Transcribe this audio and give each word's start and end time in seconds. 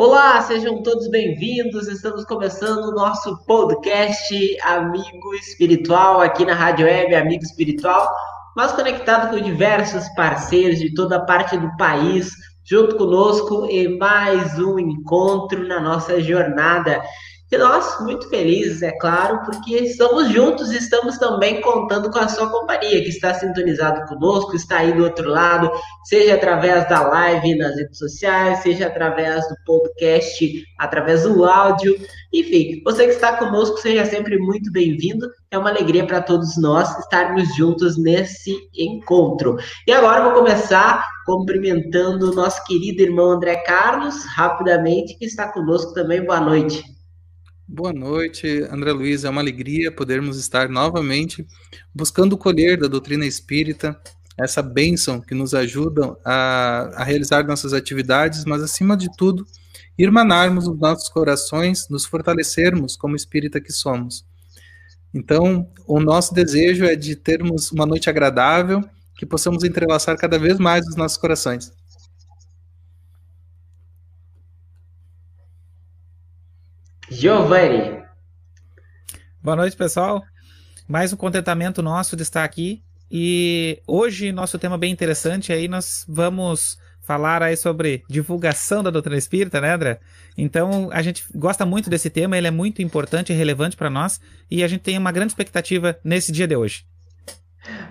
Olá, 0.00 0.40
sejam 0.42 0.80
todos 0.80 1.10
bem-vindos. 1.10 1.88
Estamos 1.88 2.24
começando 2.24 2.84
o 2.84 2.94
nosso 2.94 3.36
podcast 3.38 4.32
Amigo 4.62 5.34
Espiritual 5.34 6.20
aqui 6.20 6.44
na 6.44 6.54
Rádio 6.54 6.86
Web 6.86 7.16
Amigo 7.16 7.42
Espiritual, 7.42 8.08
mas 8.54 8.70
conectado 8.70 9.28
com 9.28 9.42
diversos 9.42 10.08
parceiros 10.10 10.78
de 10.78 10.94
toda 10.94 11.26
parte 11.26 11.58
do 11.58 11.76
país, 11.76 12.30
junto 12.64 12.96
conosco 12.96 13.66
em 13.68 13.98
mais 13.98 14.56
um 14.60 14.78
encontro 14.78 15.66
na 15.66 15.80
nossa 15.80 16.20
jornada. 16.20 17.02
E 17.50 17.56
nós, 17.56 17.98
muito 18.00 18.28
felizes, 18.28 18.82
é 18.82 18.92
claro, 18.98 19.40
porque 19.46 19.74
estamos 19.78 20.30
juntos 20.30 20.70
e 20.70 20.76
estamos 20.76 21.16
também 21.16 21.62
contando 21.62 22.10
com 22.10 22.18
a 22.18 22.28
sua 22.28 22.50
companhia, 22.50 23.02
que 23.02 23.08
está 23.08 23.32
sintonizado 23.32 24.04
conosco, 24.06 24.54
está 24.54 24.80
aí 24.80 24.92
do 24.92 25.04
outro 25.04 25.30
lado, 25.30 25.70
seja 26.04 26.34
através 26.34 26.86
da 26.90 27.00
live 27.08 27.56
nas 27.56 27.74
redes 27.74 27.96
sociais, 27.96 28.58
seja 28.58 28.86
através 28.86 29.48
do 29.48 29.54
podcast, 29.64 30.62
através 30.78 31.22
do 31.22 31.42
áudio. 31.42 31.96
Enfim, 32.34 32.82
você 32.84 33.06
que 33.06 33.14
está 33.14 33.38
conosco, 33.38 33.78
seja 33.78 34.04
sempre 34.04 34.36
muito 34.36 34.70
bem-vindo. 34.70 35.26
É 35.50 35.56
uma 35.56 35.70
alegria 35.70 36.06
para 36.06 36.20
todos 36.20 36.58
nós 36.58 36.98
estarmos 36.98 37.56
juntos 37.56 37.96
nesse 37.96 38.54
encontro. 38.76 39.56
E 39.86 39.92
agora 39.92 40.24
vou 40.24 40.34
começar 40.34 41.02
cumprimentando 41.24 42.30
o 42.30 42.34
nosso 42.34 42.62
querido 42.64 43.00
irmão 43.00 43.30
André 43.30 43.56
Carlos, 43.64 44.26
rapidamente, 44.36 45.16
que 45.16 45.24
está 45.24 45.50
conosco 45.50 45.94
também. 45.94 46.22
Boa 46.22 46.40
noite. 46.40 46.97
Boa 47.70 47.92
noite, 47.92 48.62
André 48.70 48.92
Luiz. 48.92 49.24
É 49.24 49.28
uma 49.28 49.42
alegria 49.42 49.92
podermos 49.92 50.38
estar 50.38 50.70
novamente 50.70 51.46
buscando 51.94 52.38
colher 52.38 52.80
da 52.80 52.88
doutrina 52.88 53.26
espírita, 53.26 54.00
essa 54.38 54.62
bênção 54.62 55.20
que 55.20 55.34
nos 55.34 55.52
ajuda 55.52 56.16
a, 56.24 56.88
a 56.94 57.04
realizar 57.04 57.46
nossas 57.46 57.74
atividades, 57.74 58.46
mas 58.46 58.62
acima 58.62 58.96
de 58.96 59.14
tudo, 59.18 59.46
irmanarmos 59.98 60.66
os 60.66 60.78
nossos 60.78 61.10
corações, 61.10 61.90
nos 61.90 62.06
fortalecermos 62.06 62.96
como 62.96 63.14
espírita 63.14 63.60
que 63.60 63.70
somos. 63.70 64.24
Então, 65.12 65.70
o 65.86 66.00
nosso 66.00 66.32
desejo 66.32 66.86
é 66.86 66.96
de 66.96 67.16
termos 67.16 67.70
uma 67.70 67.84
noite 67.84 68.08
agradável, 68.08 68.82
que 69.14 69.26
possamos 69.26 69.62
entrelaçar 69.62 70.16
cada 70.16 70.38
vez 70.38 70.58
mais 70.58 70.86
os 70.86 70.96
nossos 70.96 71.18
corações. 71.18 71.70
Giovanni. 77.10 78.02
Boa 79.42 79.56
noite, 79.56 79.76
pessoal. 79.76 80.22
Mais 80.86 81.12
um 81.12 81.16
contentamento 81.16 81.82
nosso 81.82 82.14
de 82.14 82.22
estar 82.22 82.44
aqui. 82.44 82.82
E 83.10 83.80
hoje 83.86 84.30
nosso 84.30 84.58
tema 84.58 84.76
bem 84.76 84.92
interessante, 84.92 85.50
aí 85.50 85.68
nós 85.68 86.04
vamos 86.06 86.78
falar 87.00 87.42
aí 87.42 87.56
sobre 87.56 88.04
divulgação 88.10 88.82
da 88.82 88.90
doutrina 88.90 89.16
espírita, 89.16 89.58
né, 89.58 89.72
André? 89.72 90.00
Então, 90.36 90.90
a 90.92 91.00
gente 91.00 91.24
gosta 91.34 91.64
muito 91.64 91.88
desse 91.88 92.10
tema, 92.10 92.36
ele 92.36 92.46
é 92.46 92.50
muito 92.50 92.82
importante 92.82 93.32
e 93.32 93.36
relevante 93.36 93.78
para 93.78 93.88
nós, 93.88 94.20
e 94.50 94.62
a 94.62 94.68
gente 94.68 94.82
tem 94.82 94.98
uma 94.98 95.10
grande 95.10 95.32
expectativa 95.32 95.98
nesse 96.04 96.30
dia 96.30 96.46
de 96.46 96.54
hoje. 96.54 96.84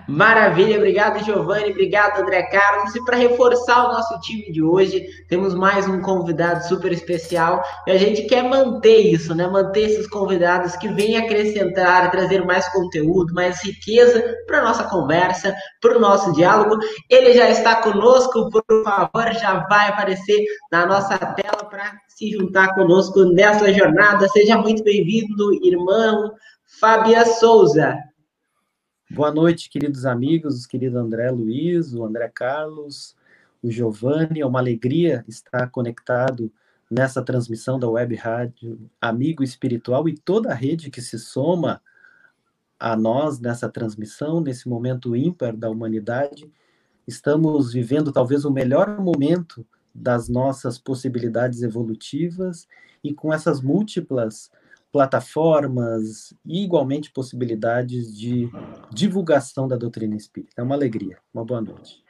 Maravilha, 0.08 0.78
obrigado 0.78 1.22
Giovanni, 1.22 1.70
obrigado 1.70 2.22
André 2.22 2.42
Carlos. 2.44 2.96
E 2.96 3.04
para 3.04 3.18
reforçar 3.18 3.84
o 3.84 3.92
nosso 3.92 4.18
time 4.20 4.50
de 4.50 4.62
hoje, 4.62 5.06
temos 5.28 5.54
mais 5.54 5.86
um 5.86 6.00
convidado 6.00 6.66
super 6.66 6.90
especial 6.92 7.62
e 7.86 7.90
a 7.90 7.98
gente 7.98 8.22
quer 8.22 8.42
manter 8.42 9.00
isso, 9.00 9.34
né? 9.34 9.46
Manter 9.46 9.82
esses 9.82 10.08
convidados 10.08 10.76
que 10.76 10.88
vêm 10.88 11.18
acrescentar, 11.18 12.10
trazer 12.10 12.42
mais 12.46 12.66
conteúdo, 12.72 13.34
mais 13.34 13.62
riqueza 13.62 14.24
para 14.46 14.62
nossa 14.62 14.84
conversa, 14.84 15.54
para 15.78 15.98
o 15.98 16.00
nosso 16.00 16.32
diálogo. 16.32 16.78
Ele 17.10 17.34
já 17.34 17.50
está 17.50 17.76
conosco, 17.82 18.48
por 18.48 18.64
favor, 18.82 19.34
já 19.34 19.66
vai 19.68 19.90
aparecer 19.90 20.42
na 20.72 20.86
nossa 20.86 21.18
tela 21.18 21.68
para 21.68 21.92
se 22.08 22.30
juntar 22.30 22.74
conosco 22.74 23.26
nessa 23.26 23.70
jornada. 23.74 24.26
Seja 24.30 24.56
muito 24.56 24.82
bem-vindo, 24.82 25.52
irmão 25.62 26.32
Fábia 26.80 27.26
Souza. 27.26 27.94
Boa 29.10 29.32
noite, 29.32 29.70
queridos 29.70 30.04
amigos, 30.04 30.66
querido 30.66 30.98
André 30.98 31.30
Luiz, 31.30 31.94
o 31.94 32.04
André 32.04 32.28
Carlos, 32.28 33.16
o 33.62 33.70
Giovanni. 33.70 34.42
É 34.42 34.46
uma 34.46 34.58
alegria 34.58 35.24
estar 35.26 35.70
conectado 35.70 36.52
nessa 36.90 37.22
transmissão 37.22 37.78
da 37.78 37.88
Web 37.88 38.14
Rádio 38.16 38.78
Amigo 39.00 39.42
Espiritual 39.42 40.06
e 40.10 40.14
toda 40.14 40.50
a 40.50 40.54
rede 40.54 40.90
que 40.90 41.00
se 41.00 41.18
soma 41.18 41.80
a 42.78 42.94
nós 42.94 43.40
nessa 43.40 43.66
transmissão, 43.66 44.42
nesse 44.42 44.68
momento 44.68 45.16
ímpar 45.16 45.56
da 45.56 45.70
humanidade. 45.70 46.52
Estamos 47.06 47.72
vivendo 47.72 48.12
talvez 48.12 48.44
o 48.44 48.52
melhor 48.52 49.00
momento 49.00 49.66
das 49.94 50.28
nossas 50.28 50.78
possibilidades 50.78 51.62
evolutivas 51.62 52.68
e 53.02 53.14
com 53.14 53.32
essas 53.32 53.62
múltiplas 53.62 54.50
plataformas 54.92 56.34
e 56.44 56.64
igualmente 56.64 57.12
possibilidades 57.12 58.16
de 58.16 58.48
divulgação 58.90 59.68
da 59.68 59.76
doutrina 59.76 60.16
espírita. 60.16 60.60
É 60.60 60.62
uma 60.62 60.74
alegria. 60.74 61.18
Uma 61.32 61.44
boa 61.44 61.60
noite. 61.60 62.02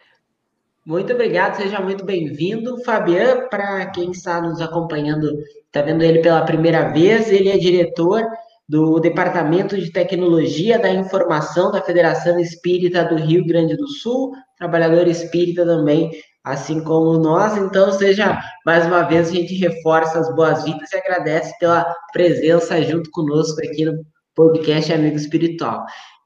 Muito 0.86 1.12
obrigado, 1.12 1.56
seja 1.56 1.80
muito 1.80 2.04
bem-vindo. 2.04 2.82
Fabian, 2.82 3.48
para 3.50 3.86
quem 3.90 4.10
está 4.10 4.40
nos 4.40 4.60
acompanhando, 4.60 5.30
está 5.66 5.82
vendo 5.82 6.02
ele 6.02 6.20
pela 6.20 6.44
primeira 6.44 6.88
vez, 6.90 7.30
ele 7.30 7.50
é 7.50 7.58
diretor 7.58 8.24
do 8.66 8.98
Departamento 9.00 9.76
de 9.76 9.90
Tecnologia 9.90 10.78
da 10.78 10.90
Informação 10.90 11.70
da 11.70 11.82
Federação 11.82 12.38
Espírita 12.38 13.04
do 13.04 13.16
Rio 13.16 13.44
Grande 13.46 13.76
do 13.76 13.88
Sul, 13.88 14.32
trabalhador 14.56 15.06
espírita 15.08 15.64
também 15.64 16.10
assim 16.48 16.82
como 16.82 17.18
nós. 17.18 17.56
Então, 17.56 17.92
seja 17.92 18.38
mais 18.64 18.86
uma 18.86 19.02
vez 19.02 19.28
a 19.28 19.32
gente 19.32 19.54
reforça 19.54 20.18
as 20.18 20.34
boas-vindas 20.34 20.90
e 20.92 20.96
agradece 20.96 21.52
pela 21.58 21.94
presença 22.12 22.82
junto 22.82 23.10
conosco 23.10 23.60
aqui 23.60 23.84
no 23.84 24.04
podcast 24.34 24.92
Amigo 24.92 25.16
Espiritual. 25.16 25.84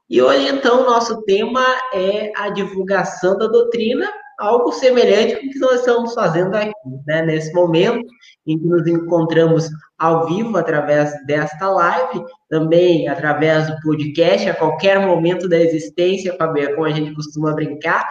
E 0.09 0.21
hoje, 0.21 0.47
então, 0.47 0.81
o 0.81 0.85
nosso 0.85 1.21
tema 1.23 1.65
é 1.93 2.31
a 2.37 2.49
divulgação 2.49 3.37
da 3.37 3.47
doutrina, 3.47 4.09
algo 4.39 4.71
semelhante 4.71 5.33
ao 5.33 5.41
que 5.41 5.59
nós 5.59 5.79
estamos 5.79 6.13
fazendo 6.13 6.55
aqui, 6.55 6.71
né? 7.05 7.21
Nesse 7.23 7.53
momento 7.53 8.05
em 8.47 8.57
que 8.57 8.65
nos 8.65 8.87
encontramos 8.87 9.69
ao 9.97 10.25
vivo 10.25 10.57
através 10.57 11.13
desta 11.25 11.69
live, 11.69 12.23
também 12.49 13.07
através 13.07 13.67
do 13.67 13.79
podcast, 13.81 14.49
a 14.49 14.55
qualquer 14.55 14.99
momento 14.99 15.47
da 15.47 15.57
existência, 15.57 16.35
Fabio, 16.37 16.75
como 16.75 16.85
a 16.85 16.91
gente 16.91 17.13
costuma 17.13 17.53
brincar, 17.53 18.05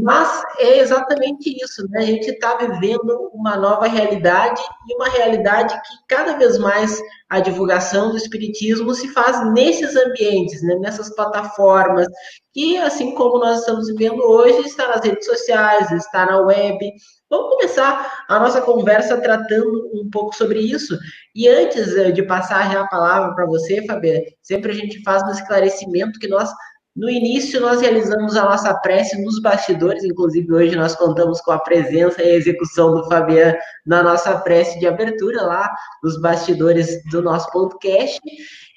mas 0.00 0.42
é 0.58 0.78
exatamente 0.78 1.54
isso, 1.62 1.86
né? 1.90 2.00
A 2.00 2.06
gente 2.06 2.30
está 2.30 2.56
vivendo 2.56 3.30
uma 3.34 3.56
nova 3.56 3.86
realidade 3.86 4.62
e 4.88 4.94
uma 4.94 5.08
realidade 5.08 5.74
que 5.74 5.96
cada 6.08 6.38
vez 6.38 6.56
mais 6.58 6.98
a 7.28 7.40
divulgação 7.40 8.10
do 8.10 8.16
espiritismo 8.16 8.94
se 8.94 9.08
faz 9.08 9.52
nesses 9.52 9.96
ambientes, 9.96 10.62
né? 10.62 10.76
nessas 10.76 11.14
plataformas, 11.14 12.06
que 12.52 12.76
assim 12.78 13.14
como 13.14 13.38
nós 13.38 13.60
estamos 13.60 13.88
vivendo 13.88 14.22
hoje, 14.22 14.66
está 14.66 14.88
nas 14.88 15.04
redes 15.04 15.26
sociais, 15.26 15.90
está 15.92 16.26
na 16.26 16.40
web. 16.40 16.78
Vamos 17.28 17.54
começar 17.54 18.24
a 18.28 18.38
nossa 18.38 18.60
conversa 18.60 19.20
tratando 19.20 19.90
um 19.94 20.08
pouco 20.10 20.34
sobre 20.34 20.60
isso. 20.60 20.98
E 21.34 21.48
antes 21.48 21.96
eh, 21.96 22.12
de 22.12 22.22
passar 22.22 22.76
a 22.76 22.86
palavra 22.86 23.34
para 23.34 23.46
você, 23.46 23.84
Fabiana, 23.86 24.20
sempre 24.42 24.72
a 24.72 24.74
gente 24.74 25.02
faz 25.02 25.22
um 25.22 25.30
esclarecimento 25.30 26.18
que 26.18 26.28
nós 26.28 26.50
no 26.94 27.08
início, 27.08 27.58
nós 27.58 27.80
realizamos 27.80 28.36
a 28.36 28.44
nossa 28.44 28.74
prece 28.74 29.20
nos 29.22 29.40
bastidores, 29.40 30.04
inclusive 30.04 30.52
hoje 30.52 30.76
nós 30.76 30.94
contamos 30.94 31.40
com 31.40 31.50
a 31.50 31.58
presença 31.58 32.22
e 32.22 32.30
a 32.30 32.34
execução 32.34 32.94
do 32.94 33.08
Fabiano 33.08 33.56
na 33.86 34.02
nossa 34.02 34.36
prece 34.40 34.78
de 34.78 34.86
abertura 34.86 35.42
lá 35.42 35.70
nos 36.02 36.20
bastidores 36.20 37.02
do 37.10 37.22
nosso 37.22 37.50
podcast. 37.50 38.20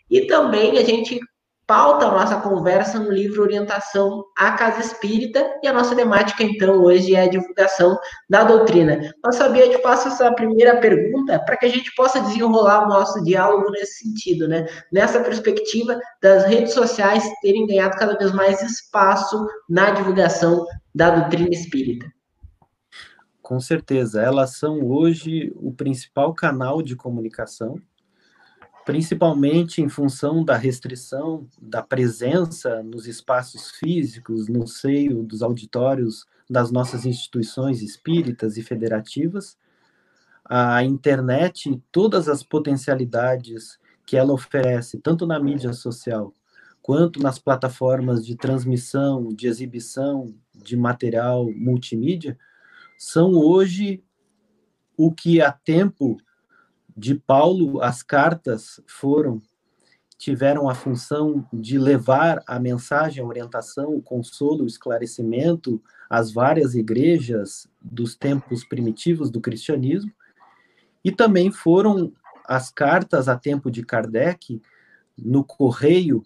E 0.10 0.28
também 0.28 0.78
a 0.78 0.84
gente 0.84 1.20
pauta 1.68 2.06
a 2.06 2.12
nossa 2.12 2.40
conversa 2.42 3.00
no 3.00 3.12
livro 3.12 3.42
Orientação 3.42 4.24
à 4.38 4.52
Casa 4.52 4.82
Espírita, 4.82 5.60
e 5.64 5.68
a 5.68 5.74
nossa 5.74 5.96
temática, 5.96 6.44
então, 6.44 6.84
hoje 6.84 7.16
é 7.16 7.24
a 7.24 7.30
divulgação 7.30 7.98
da 8.30 8.44
doutrina. 8.44 9.14
Nós 9.24 9.36
sabia 9.36 9.70
de 9.70 9.78
passo 9.80 10.08
essa 10.08 10.32
primeira 10.34 10.80
pergunta 10.80 11.40
para 11.40 11.58
que 11.58 11.66
a 11.66 11.70
gente 11.70 11.94
possa 11.96 12.22
desenrolar 12.22 12.86
o 12.86 12.90
nosso 12.90 13.24
diálogo 13.24 13.72
nesse 13.72 14.04
sentido, 14.04 14.48
né? 14.48 14.68
Nessa 14.92 15.20
perspectiva 15.22 16.00
das 16.22 16.46
redes 16.46 16.74
sociais 16.74 17.24
terem 17.42 17.66
ganhado 17.66 17.98
cada 17.98 18.18
vez 18.18 18.32
mais 18.32 18.62
espaço 18.62 19.48
na 19.70 19.92
divulgação 19.92 20.66
da 20.94 21.10
doutrina 21.10 21.50
espírita. 21.52 22.06
Com 23.42 23.60
certeza, 23.60 24.22
elas 24.22 24.58
são 24.58 24.84
hoje 24.84 25.54
o 25.56 25.72
principal 25.72 26.34
canal 26.34 26.82
de 26.82 26.96
comunicação 26.96 27.80
principalmente 28.86 29.82
em 29.82 29.90
função 29.90 30.46
da 30.46 30.56
restrição 30.56 31.48
da 31.60 31.82
presença 31.82 32.84
nos 32.84 33.08
espaços 33.08 33.72
físicos, 33.72 34.48
no 34.48 34.68
seio 34.68 35.24
dos 35.24 35.42
auditórios 35.42 36.26
das 36.50 36.72
nossas 36.72 37.06
instituições 37.06 37.82
espíritas 37.82 38.58
e 38.58 38.62
federativas, 38.62 39.58
a 40.48 40.84
internet 40.84 41.72
e 41.72 41.82
todas 41.92 42.30
as 42.30 42.44
potencialidades 42.44 43.80
que 44.06 44.16
ela 44.16 44.32
oferece, 44.32 45.00
tanto 45.00 45.26
na 45.26 45.40
mídia 45.40 45.74
social 45.74 46.32
quanto 46.86 47.20
nas 47.20 47.40
plataformas 47.40 48.24
de 48.24 48.36
transmissão, 48.36 49.34
de 49.34 49.48
exibição 49.48 50.36
de 50.54 50.78
material 50.78 51.52
multimídia, 51.52 52.38
são 52.96 53.32
hoje 53.32 54.04
o 54.96 55.12
que 55.12 55.42
a 55.42 55.52
tempo 55.52 56.16
de 56.96 57.16
Paulo 57.16 57.82
as 57.82 58.02
cartas 58.02 58.80
foram 58.88 59.42
tiveram 60.18 60.70
a 60.70 60.74
função 60.74 61.46
de 61.52 61.78
levar 61.78 62.42
a 62.48 62.58
mensagem, 62.58 63.22
a 63.22 63.28
orientação, 63.28 63.94
o 63.94 64.02
consolo, 64.02 64.64
o 64.64 64.68
esclarecimento 64.68 65.82
às 66.10 66.32
várias 66.32 66.74
igrejas 66.74 67.68
dos 67.82 68.16
tempos 68.16 68.64
primitivos 68.64 69.30
do 69.30 69.42
cristianismo, 69.42 70.12
e 71.04 71.12
também 71.12 71.52
foram 71.52 72.14
as 72.46 72.72
cartas 72.72 73.28
a 73.28 73.38
tempo 73.38 73.70
de 73.70 73.84
Kardec 73.84 74.62
no 75.18 75.44
correio 75.44 76.24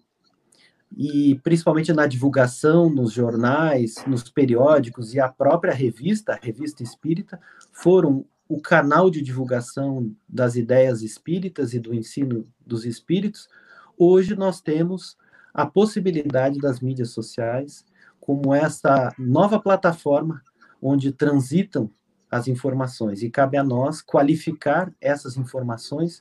e 0.95 1.39
principalmente 1.43 1.93
na 1.93 2.07
divulgação 2.07 2.89
nos 2.89 3.11
jornais, 3.11 3.95
nos 4.07 4.29
periódicos 4.29 5.13
e 5.13 5.19
a 5.19 5.29
própria 5.29 5.73
revista, 5.73 6.33
a 6.33 6.39
Revista 6.41 6.83
Espírita, 6.83 7.39
foram 7.71 8.25
o 8.49 8.59
canal 8.59 9.11
de 9.11 9.21
divulgação 9.21 10.11
das 10.27 10.55
ideias 10.55 11.03
espíritas 11.03 11.75
e 11.75 11.79
do 11.79 11.93
ensino 11.93 12.47
dos 12.65 12.83
espíritos. 12.83 13.47
Hoje 13.95 14.35
nós 14.35 14.59
temos 14.59 15.15
a 15.53 15.67
possibilidade 15.67 16.57
das 16.59 16.79
mídias 16.79 17.11
sociais 17.11 17.85
como 18.19 18.53
essa 18.53 19.13
nova 19.19 19.59
plataforma 19.59 20.41
onde 20.81 21.11
transitam 21.11 21.91
as 22.29 22.47
informações 22.47 23.21
e 23.21 23.29
cabe 23.29 23.55
a 23.55 23.63
nós 23.63 24.01
qualificar 24.01 24.91
essas 24.99 25.37
informações 25.37 26.17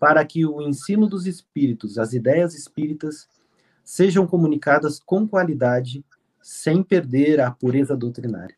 para 0.00 0.24
que 0.24 0.46
o 0.46 0.62
ensino 0.62 1.06
dos 1.06 1.26
espíritos, 1.26 1.98
as 1.98 2.14
ideias 2.14 2.54
espíritas 2.54 3.28
sejam 3.84 4.26
comunicadas 4.26 4.98
com 4.98 5.28
qualidade, 5.28 6.04
sem 6.42 6.82
perder 6.82 7.40
a 7.40 7.50
pureza 7.50 7.96
doutrinária. 7.96 8.56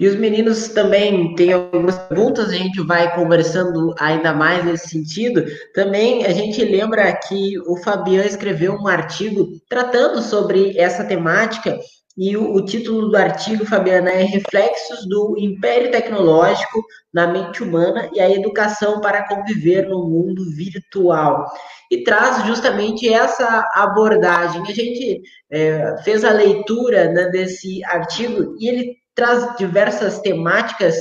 E 0.00 0.06
os 0.06 0.14
meninos 0.14 0.68
também 0.68 1.34
têm 1.34 1.52
algumas 1.52 1.98
perguntas, 1.98 2.50
a 2.50 2.54
gente 2.54 2.80
vai 2.82 3.12
conversando 3.14 3.94
ainda 3.98 4.32
mais 4.32 4.64
nesse 4.64 4.88
sentido. 4.88 5.44
Também 5.74 6.24
a 6.24 6.30
gente 6.30 6.64
lembra 6.64 7.12
que 7.12 7.58
o 7.66 7.76
Fabiano 7.78 8.28
escreveu 8.28 8.74
um 8.74 8.86
artigo 8.86 9.48
tratando 9.68 10.22
sobre 10.22 10.78
essa 10.78 11.04
temática 11.04 11.76
e 12.20 12.36
o, 12.36 12.52
o, 12.52 12.64
título 12.64 13.10
do 13.10 13.16
artigo, 13.16 13.64
Fabiana, 13.64 14.10
é 14.10 14.24
Reflexos 14.24 15.08
do 15.08 15.36
Império 15.38 15.92
Tecnológico 15.92 16.82
na 17.14 17.28
Mente 17.28 17.62
Humana 17.62 18.10
e 18.12 18.18
a 18.18 18.28
Educação 18.28 19.00
para 19.00 19.28
Conviver 19.28 19.88
no 19.88 20.04
Mundo 20.04 20.42
Virtual. 20.50 21.46
E 21.88 22.02
traz 22.02 22.44
justamente 22.44 23.08
essa 23.08 23.70
abordagem. 23.72 24.62
A 24.62 24.72
gente 24.72 25.22
é, 25.48 25.94
fez 26.02 26.24
a 26.24 26.32
leitura 26.32 27.08
né, 27.12 27.26
desse 27.26 27.84
artigo 27.84 28.56
e 28.58 28.68
ele 28.68 28.96
traz 29.18 29.56
diversas 29.56 30.20
temáticas 30.20 30.94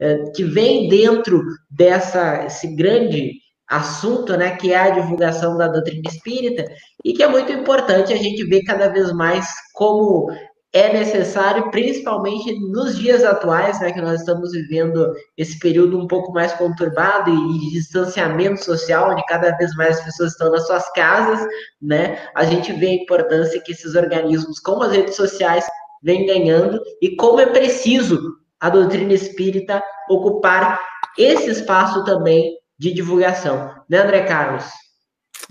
é, 0.00 0.16
que 0.34 0.42
vêm 0.42 0.88
dentro 0.88 1.42
dessa 1.70 2.46
esse 2.46 2.74
grande 2.74 3.32
assunto, 3.68 4.34
né, 4.38 4.56
que 4.56 4.72
é 4.72 4.78
a 4.78 4.90
divulgação 4.90 5.58
da 5.58 5.68
doutrina 5.68 6.08
espírita, 6.08 6.64
e 7.04 7.12
que 7.12 7.22
é 7.22 7.28
muito 7.28 7.52
importante 7.52 8.10
a 8.10 8.16
gente 8.16 8.42
ver 8.46 8.62
cada 8.62 8.88
vez 8.88 9.12
mais 9.12 9.46
como 9.74 10.32
é 10.72 10.92
necessário, 10.94 11.70
principalmente 11.70 12.58
nos 12.70 12.98
dias 12.98 13.22
atuais, 13.22 13.78
né, 13.80 13.92
que 13.92 14.00
nós 14.00 14.20
estamos 14.20 14.52
vivendo 14.52 15.12
esse 15.36 15.58
período 15.58 15.98
um 15.98 16.06
pouco 16.06 16.32
mais 16.32 16.54
conturbado 16.54 17.30
e 17.30 17.58
de 17.58 17.70
distanciamento 17.72 18.64
social, 18.64 19.10
onde 19.10 19.22
cada 19.26 19.54
vez 19.58 19.74
mais 19.76 19.98
as 19.98 20.04
pessoas 20.04 20.32
estão 20.32 20.50
nas 20.50 20.66
suas 20.66 20.90
casas, 20.92 21.46
né, 21.82 22.18
a 22.34 22.44
gente 22.44 22.72
vê 22.72 22.86
a 22.86 23.02
importância 23.02 23.60
que 23.60 23.72
esses 23.72 23.94
organismos, 23.94 24.58
como 24.58 24.82
as 24.82 24.92
redes 24.92 25.16
sociais, 25.16 25.66
vêm 26.02 26.26
ganhando 26.26 26.80
e 27.00 27.16
como 27.16 27.40
é 27.40 27.46
preciso 27.46 28.36
a 28.60 28.68
doutrina 28.70 29.12
espírita 29.12 29.82
ocupar 30.08 30.80
esse 31.16 31.50
espaço 31.50 32.04
também 32.04 32.56
de 32.78 32.92
divulgação, 32.92 33.74
né, 33.88 33.98
André 33.98 34.22
Carlos? 34.24 34.64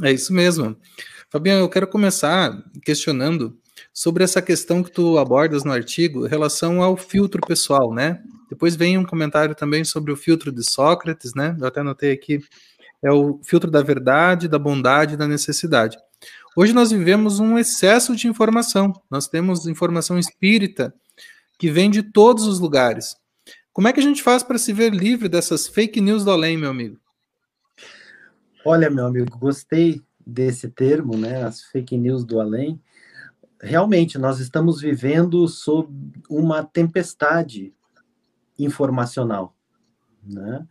É 0.04 0.12
isso 0.12 0.34
mesmo. 0.34 0.78
Fabiano, 1.30 1.62
eu 1.62 1.70
quero 1.70 1.88
começar 1.88 2.58
questionando 2.84 3.58
sobre 3.94 4.24
essa 4.24 4.42
questão 4.42 4.82
que 4.82 4.92
tu 4.92 5.18
abordas 5.18 5.64
no 5.64 5.72
artigo 5.72 6.26
em 6.26 6.30
relação 6.30 6.82
ao 6.82 6.96
filtro 6.96 7.42
pessoal, 7.46 7.94
né? 7.94 8.22
Depois 8.50 8.76
vem 8.76 8.98
um 8.98 9.04
comentário 9.04 9.54
também 9.54 9.84
sobre 9.84 10.12
o 10.12 10.16
filtro 10.16 10.52
de 10.52 10.64
Sócrates, 10.64 11.34
né? 11.34 11.56
Eu 11.60 11.68
até 11.68 11.82
anotei 11.82 12.12
aqui, 12.12 12.40
é 13.04 13.12
o 13.12 13.40
filtro 13.44 13.70
da 13.70 13.82
verdade, 13.82 14.48
da 14.48 14.58
bondade 14.58 15.16
e 15.16 15.18
da 15.18 15.28
necessidade. 15.28 15.98
Hoje 16.60 16.74
nós 16.74 16.90
vivemos 16.90 17.40
um 17.40 17.56
excesso 17.56 18.16
de 18.16 18.28
informação. 18.28 18.92
Nós 19.12 19.28
temos 19.28 19.68
informação 19.68 20.18
espírita 20.18 20.92
que 21.60 21.70
vem 21.70 21.88
de 21.88 22.02
todos 22.02 22.48
os 22.48 22.60
lugares. 22.60 23.16
Como 23.72 23.88
é 23.88 23.94
que 23.94 24.00
a 24.00 24.04
gente 24.04 24.24
faz 24.24 24.42
para 24.42 24.58
se 24.58 24.74
ver 24.74 24.92
livre 24.92 25.30
dessas 25.30 25.68
fake 25.68 26.02
news 26.02 26.26
do 26.26 26.32
além, 26.32 26.58
meu 26.58 26.72
amigo? 26.72 27.00
Olha, 28.66 28.90
meu 28.90 29.06
amigo, 29.06 29.38
gostei 29.38 30.02
desse 30.26 30.68
termo, 30.68 31.16
né? 31.16 31.44
As 31.44 31.62
fake 31.62 31.96
news 31.96 32.26
do 32.26 32.42
além 32.42 32.82
realmente 33.62 34.18
nós 34.18 34.40
estamos 34.40 34.82
vivendo 34.82 35.48
sob 35.48 35.94
uma 36.28 36.64
tempestade 36.64 37.72
informacional, 38.58 39.56
né? 40.24 40.66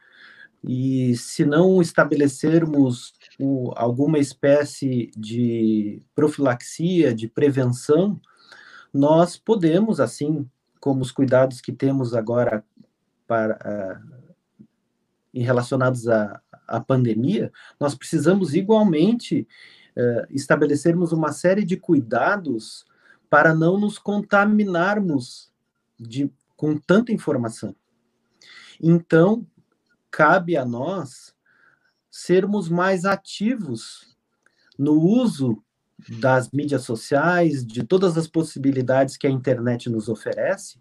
E 0.64 1.16
se 1.16 1.44
não 1.44 1.80
estabelecermos 1.80 3.12
o, 3.38 3.72
alguma 3.76 4.18
espécie 4.18 5.10
de 5.16 6.02
profilaxia, 6.14 7.14
de 7.14 7.28
prevenção, 7.28 8.20
nós 8.92 9.36
podemos, 9.36 10.00
assim 10.00 10.48
como 10.80 11.02
os 11.02 11.12
cuidados 11.12 11.60
que 11.60 11.72
temos 11.72 12.14
agora 12.14 12.64
para 13.26 14.00
uh, 14.04 14.66
relacionados 15.34 16.08
à, 16.08 16.40
à 16.66 16.80
pandemia, 16.80 17.52
nós 17.78 17.94
precisamos 17.94 18.54
igualmente 18.54 19.46
uh, 19.96 20.26
estabelecermos 20.30 21.12
uma 21.12 21.32
série 21.32 21.64
de 21.64 21.76
cuidados 21.76 22.86
para 23.28 23.54
não 23.54 23.78
nos 23.78 23.98
contaminarmos 23.98 25.52
de, 25.98 26.32
com 26.56 26.76
tanta 26.78 27.12
informação. 27.12 27.74
Então, 28.80 29.46
cabe 30.10 30.56
a 30.56 30.64
nós 30.64 31.35
sermos 32.16 32.68
mais 32.68 33.04
ativos 33.04 34.16
no 34.78 34.94
uso 34.94 35.62
das 36.20 36.50
mídias 36.50 36.82
sociais, 36.82 37.64
de 37.64 37.82
todas 37.82 38.16
as 38.16 38.26
possibilidades 38.26 39.16
que 39.16 39.26
a 39.26 39.30
internet 39.30 39.90
nos 39.90 40.08
oferece, 40.08 40.78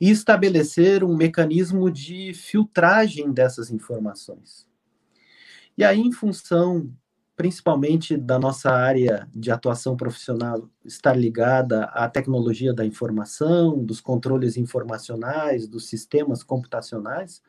e 0.00 0.10
estabelecer 0.10 1.04
um 1.04 1.16
mecanismo 1.16 1.90
de 1.90 2.32
filtragem 2.34 3.32
dessas 3.32 3.70
informações. 3.70 4.66
E 5.76 5.84
aí, 5.84 6.00
em 6.00 6.12
função 6.12 6.90
principalmente 7.36 8.16
da 8.16 8.36
nossa 8.36 8.68
área 8.68 9.28
de 9.32 9.52
atuação 9.52 9.96
profissional 9.96 10.68
estar 10.84 11.14
ligada 11.14 11.84
à 11.84 12.08
tecnologia 12.08 12.74
da 12.74 12.84
informação, 12.84 13.78
dos 13.84 14.00
controles 14.00 14.56
informacionais, 14.56 15.68
dos 15.68 15.88
sistemas 15.88 16.42
computacionais, 16.42 17.40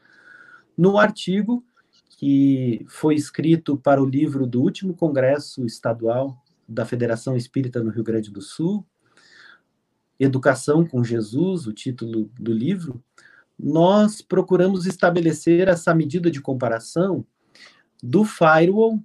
no 0.78 1.00
artigo 1.00 1.66
que 2.10 2.86
foi 2.88 3.16
escrito 3.16 3.78
para 3.78 4.02
o 4.02 4.06
livro 4.06 4.46
do 4.46 4.62
último 4.62 4.94
congresso 4.94 5.66
estadual 5.66 6.38
da 6.68 6.86
Federação 6.86 7.36
Espírita 7.38 7.84
no 7.84 7.92
Rio 7.92 8.04
Grande 8.04 8.32
do 8.32 8.42
Sul, 8.42 8.86
Educação 10.20 10.86
com 10.86 11.02
Jesus, 11.02 11.66
o 11.66 11.72
título 11.72 12.30
do 12.38 12.52
livro, 12.52 13.02
nós 13.58 14.22
procuramos 14.22 14.86
estabelecer 14.86 15.70
essa 15.70 15.96
medida 15.96 16.30
de 16.30 16.42
comparação 16.42 17.26
do 18.04 18.26
firewall 18.26 19.00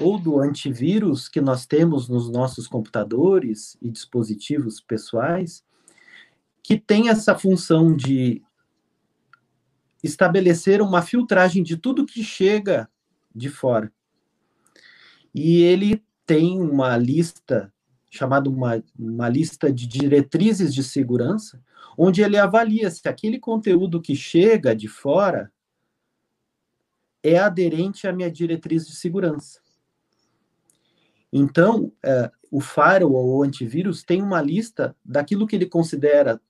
ou 0.00 0.18
do 0.18 0.40
antivírus 0.40 1.28
que 1.28 1.40
nós 1.40 1.64
temos 1.64 2.08
nos 2.08 2.28
nossos 2.28 2.66
computadores 2.66 3.76
e 3.80 3.88
dispositivos 3.88 4.80
pessoais, 4.80 5.64
que 6.60 6.76
tem 6.76 7.08
essa 7.08 7.38
função 7.38 7.94
de 7.94 8.42
estabelecer 10.08 10.82
uma 10.82 11.02
filtragem 11.02 11.62
de 11.62 11.76
tudo 11.76 12.06
que 12.06 12.22
chega 12.22 12.88
de 13.34 13.48
fora. 13.48 13.92
E 15.34 15.62
ele 15.62 16.02
tem 16.26 16.60
uma 16.60 16.96
lista, 16.96 17.72
chamada 18.10 18.50
uma, 18.50 18.82
uma 18.98 19.28
lista 19.28 19.72
de 19.72 19.86
diretrizes 19.86 20.74
de 20.74 20.82
segurança, 20.82 21.62
onde 21.96 22.22
ele 22.22 22.36
avalia 22.36 22.90
se 22.90 23.08
aquele 23.08 23.38
conteúdo 23.38 24.00
que 24.00 24.16
chega 24.16 24.74
de 24.74 24.88
fora 24.88 25.52
é 27.22 27.38
aderente 27.38 28.06
à 28.06 28.12
minha 28.12 28.30
diretriz 28.30 28.86
de 28.86 28.94
segurança. 28.94 29.60
Então, 31.32 31.92
é, 32.02 32.30
o 32.50 32.60
firewall 32.60 33.26
ou 33.26 33.42
antivírus 33.42 34.02
tem 34.02 34.22
uma 34.22 34.40
lista 34.40 34.96
daquilo 35.04 35.46
que 35.46 35.56
ele 35.56 35.66
considera 35.66 36.40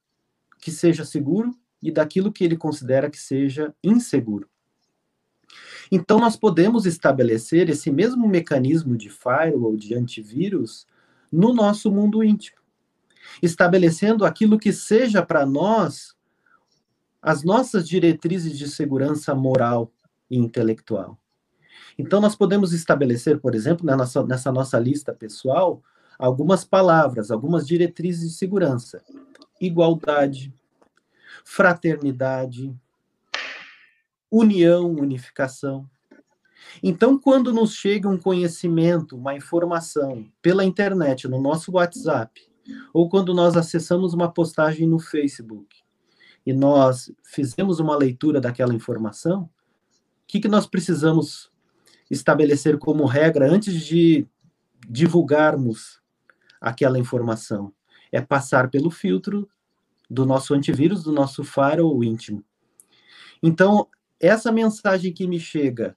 que 0.61 0.71
seja 0.71 1.05
seguro 1.05 1.57
e 1.83 1.91
daquilo 1.91 2.33
que 2.33 2.45
ele 2.45 2.57
considera 2.57 3.11
que 3.11 3.19
seja 3.19 3.75
inseguro. 3.83 4.49
Então, 5.91 6.19
nós 6.19 6.37
podemos 6.37 6.85
estabelecer 6.85 7.71
esse 7.71 7.91
mesmo 7.91 8.29
mecanismo 8.29 8.97
de 8.97 9.09
firewall, 9.09 9.77
de 9.77 9.95
antivírus, 9.95 10.87
no 11.33 11.53
nosso 11.53 11.91
mundo 11.91 12.23
íntimo. 12.23 12.59
estabelecendo 13.43 14.25
aquilo 14.25 14.59
que 14.59 14.73
seja 14.73 15.23
para 15.23 15.45
nós 15.45 16.17
as 17.21 17.43
nossas 17.45 17.87
diretrizes 17.87 18.57
de 18.57 18.69
segurança 18.69 19.35
moral 19.35 19.93
e 20.31 20.39
intelectual. 20.39 21.19
Então, 21.99 22.21
nós 22.21 22.35
podemos 22.35 22.73
estabelecer, 22.73 23.39
por 23.41 23.55
exemplo, 23.55 23.85
nessa, 23.85 24.25
nessa 24.25 24.53
nossa 24.53 24.79
lista 24.79 25.13
pessoal, 25.13 25.83
algumas 26.19 26.65
palavras, 26.65 27.31
algumas 27.31 27.67
diretrizes 27.67 28.31
de 28.31 28.37
segurança: 28.37 29.03
igualdade, 29.61 30.55
fraternidade, 31.51 32.79
união, 34.31 34.93
unificação. 34.93 35.89
Então, 36.83 37.19
quando 37.19 37.55
nos 37.55 37.73
chega 37.73 38.07
um 38.07 38.19
conhecimento, 38.19 39.17
uma 39.17 39.35
informação 39.35 40.31
pela 40.43 40.63
internet, 40.63 41.27
no 41.27 41.41
nosso 41.41 41.73
WhatsApp, 41.73 42.39
ou 42.93 43.09
quando 43.09 43.33
nós 43.33 43.57
acessamos 43.57 44.13
uma 44.13 44.31
postagem 44.31 44.87
no 44.87 44.99
Facebook 44.99 45.75
e 46.45 46.53
nós 46.53 47.11
fizemos 47.25 47.81
uma 47.81 47.97
leitura 47.97 48.43
daquela 48.43 48.75
informação, 48.75 49.45
o 49.45 49.51
que, 50.27 50.41
que 50.41 50.49
nós 50.49 50.67
precisamos 50.67 51.51
estabelecer 52.11 52.77
como 52.79 53.07
regra 53.07 53.51
antes 53.51 53.81
de 53.81 54.27
divulgarmos 54.87 55.99
aquela 56.61 56.99
informação? 56.99 57.73
É 58.13 58.21
passar 58.21 58.71
pelo 58.71 58.91
filtro 58.91 59.49
do 60.09 60.25
nosso 60.25 60.55
antivírus, 60.55 61.03
do 61.03 61.13
nosso 61.13 61.45
firewall 61.45 62.03
íntimo. 62.03 62.45
Então, 63.43 63.89
essa 64.19 64.51
mensagem 64.51 65.13
que 65.13 65.27
me 65.27 65.39
chega 65.39 65.97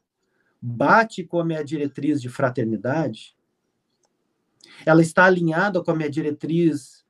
bate 0.62 1.24
com 1.24 1.40
a 1.40 1.46
minha 1.46 1.64
diretriz 1.64 2.22
de 2.22 2.30
fraternidade, 2.30 3.36
ela 4.86 5.02
está 5.02 5.26
alinhada 5.26 5.84
com 5.84 5.92
a 5.92 5.96
minha 5.96 6.10
diretriz 6.10 7.04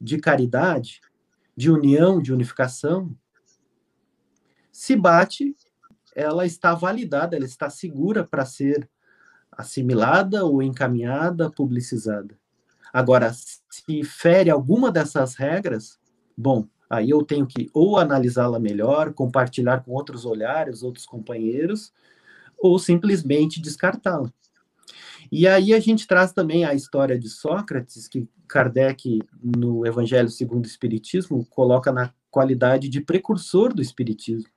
de 0.00 0.18
caridade, 0.18 1.00
de 1.56 1.70
união, 1.70 2.20
de 2.20 2.32
unificação. 2.32 3.16
Se 4.72 4.96
bate, 4.96 5.56
ela 6.14 6.44
está 6.44 6.74
validada, 6.74 7.36
ela 7.36 7.46
está 7.46 7.70
segura 7.70 8.24
para 8.24 8.44
ser 8.44 8.88
assimilada 9.52 10.44
ou 10.44 10.62
encaminhada, 10.62 11.50
publicizada. 11.50 12.38
Agora, 12.92 13.32
se 13.32 14.04
fere 14.04 14.50
alguma 14.50 14.90
dessas 14.90 15.34
regras, 15.34 15.98
bom, 16.36 16.66
aí 16.88 17.10
eu 17.10 17.22
tenho 17.22 17.46
que 17.46 17.70
ou 17.72 17.96
analisá-la 17.98 18.58
melhor, 18.58 19.12
compartilhar 19.12 19.82
com 19.82 19.92
outros 19.92 20.24
olhares, 20.24 20.82
outros 20.82 21.06
companheiros, 21.06 21.92
ou 22.58 22.78
simplesmente 22.78 23.60
descartá-la. 23.60 24.32
E 25.30 25.46
aí 25.46 25.74
a 25.74 25.80
gente 25.80 26.06
traz 26.06 26.32
também 26.32 26.64
a 26.64 26.74
história 26.74 27.18
de 27.18 27.28
Sócrates, 27.28 28.06
que 28.06 28.28
Kardec, 28.48 29.20
no 29.42 29.86
Evangelho 29.86 30.28
segundo 30.28 30.64
o 30.64 30.68
Espiritismo, 30.68 31.44
coloca 31.46 31.90
na 31.90 32.12
qualidade 32.30 32.88
de 32.88 33.00
precursor 33.00 33.74
do 33.74 33.82
Espiritismo. 33.82 34.48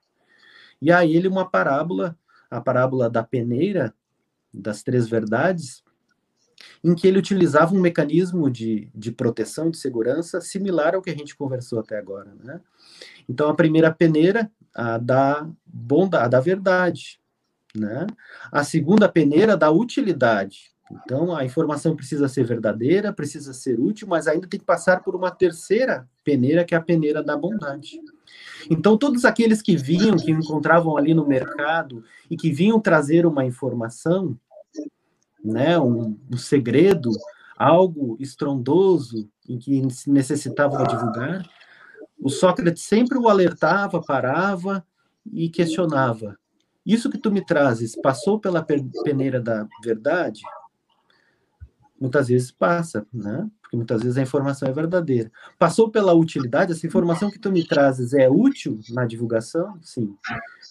E 0.80 0.92
aí 0.92 1.16
ele 1.16 1.28
uma 1.28 1.48
parábola, 1.48 2.16
a 2.50 2.60
parábola 2.60 3.10
da 3.10 3.22
peneira, 3.22 3.92
das 4.52 4.82
três 4.82 5.08
verdades, 5.08 5.82
em 6.82 6.94
que 6.94 7.06
ele 7.06 7.18
utilizava 7.18 7.74
um 7.74 7.80
mecanismo 7.80 8.50
de, 8.50 8.88
de 8.94 9.12
proteção, 9.12 9.70
de 9.70 9.78
segurança, 9.78 10.40
similar 10.40 10.94
ao 10.94 11.02
que 11.02 11.10
a 11.10 11.14
gente 11.14 11.36
conversou 11.36 11.78
até 11.80 11.98
agora. 11.98 12.32
Né? 12.42 12.60
Então, 13.28 13.48
a 13.48 13.54
primeira 13.54 13.92
peneira, 13.92 14.50
a 14.74 14.98
da 14.98 15.48
bondade, 15.64 16.24
a 16.24 16.28
da 16.28 16.40
verdade. 16.40 17.20
Né? 17.74 18.06
A 18.50 18.64
segunda 18.64 19.08
peneira, 19.08 19.56
da 19.56 19.70
utilidade. 19.70 20.70
Então, 20.90 21.36
a 21.36 21.44
informação 21.44 21.94
precisa 21.94 22.28
ser 22.28 22.44
verdadeira, 22.44 23.12
precisa 23.12 23.52
ser 23.52 23.78
útil, 23.78 24.08
mas 24.08 24.26
ainda 24.26 24.48
tem 24.48 24.58
que 24.58 24.66
passar 24.66 25.02
por 25.02 25.14
uma 25.14 25.30
terceira 25.30 26.08
peneira, 26.24 26.64
que 26.64 26.74
é 26.74 26.78
a 26.78 26.82
peneira 26.82 27.22
da 27.22 27.36
bondade. 27.36 28.00
Então, 28.68 28.98
todos 28.98 29.24
aqueles 29.24 29.62
que 29.62 29.76
vinham, 29.76 30.16
que 30.16 30.30
encontravam 30.32 30.96
ali 30.96 31.14
no 31.14 31.26
mercado 31.26 32.02
e 32.28 32.36
que 32.36 32.50
vinham 32.50 32.80
trazer 32.80 33.24
uma 33.24 33.44
informação, 33.44 34.36
né, 35.44 35.78
um, 35.78 36.16
um 36.30 36.36
segredo, 36.36 37.10
algo 37.56 38.16
estrondoso 38.20 39.28
em 39.48 39.58
que 39.58 39.82
necessitavam 40.06 40.84
divulgar, 40.84 41.44
o 42.20 42.28
Sócrates 42.28 42.82
sempre 42.82 43.18
o 43.18 43.28
alertava, 43.28 44.02
parava 44.02 44.84
e 45.32 45.48
questionava: 45.48 46.38
Isso 46.84 47.10
que 47.10 47.18
tu 47.18 47.30
me 47.30 47.44
trazes 47.44 47.96
passou 48.00 48.38
pela 48.38 48.64
peneira 49.04 49.40
da 49.40 49.66
verdade? 49.82 50.42
Muitas 51.98 52.28
vezes 52.28 52.50
passa, 52.50 53.06
né? 53.12 53.48
Porque 53.60 53.76
muitas 53.76 54.02
vezes 54.02 54.18
a 54.18 54.22
informação 54.22 54.68
é 54.68 54.72
verdadeira. 54.72 55.30
Passou 55.58 55.90
pela 55.90 56.14
utilidade, 56.14 56.72
essa 56.72 56.86
informação 56.86 57.30
que 57.30 57.38
tu 57.38 57.52
me 57.52 57.66
trazes 57.66 58.14
é 58.14 58.28
útil 58.28 58.80
na 58.90 59.04
divulgação? 59.04 59.78
Sim. 59.82 60.16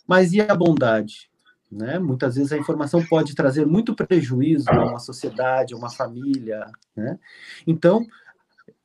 Mas 0.08 0.34
e 0.34 0.42
a 0.42 0.56
bondade? 0.56 1.30
Né? 1.72 2.00
Muitas 2.00 2.36
vezes 2.36 2.52
a 2.52 2.58
informação 2.58 3.06
pode 3.06 3.36
trazer 3.36 3.66
muito 3.66 3.96
prejuízo 3.96 4.70
a 4.70 4.86
uma 4.86 5.00
sociedade, 5.00 5.74
a 5.74 5.78
uma 5.78 5.90
família. 5.90 6.66
Né? 6.96 7.20
Então, 7.68 8.06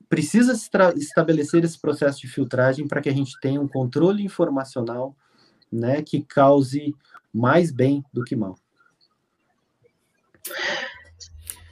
precisa 0.09 0.53
estabelecer 0.97 1.65
esse 1.65 1.81
processo 1.81 2.21
de 2.21 2.29
filtragem 2.29 2.87
para 2.87 3.01
que 3.01 3.09
a 3.09 3.13
gente 3.13 3.39
tenha 3.41 3.61
um 3.61 3.69
controle 3.69 4.23
informacional 4.23 5.17
né, 5.73 6.03
que 6.03 6.23
cause 6.23 6.95
mais 7.33 7.73
bem 7.73 8.05
do 8.13 8.23
que 8.23 8.37
mal. 8.37 8.57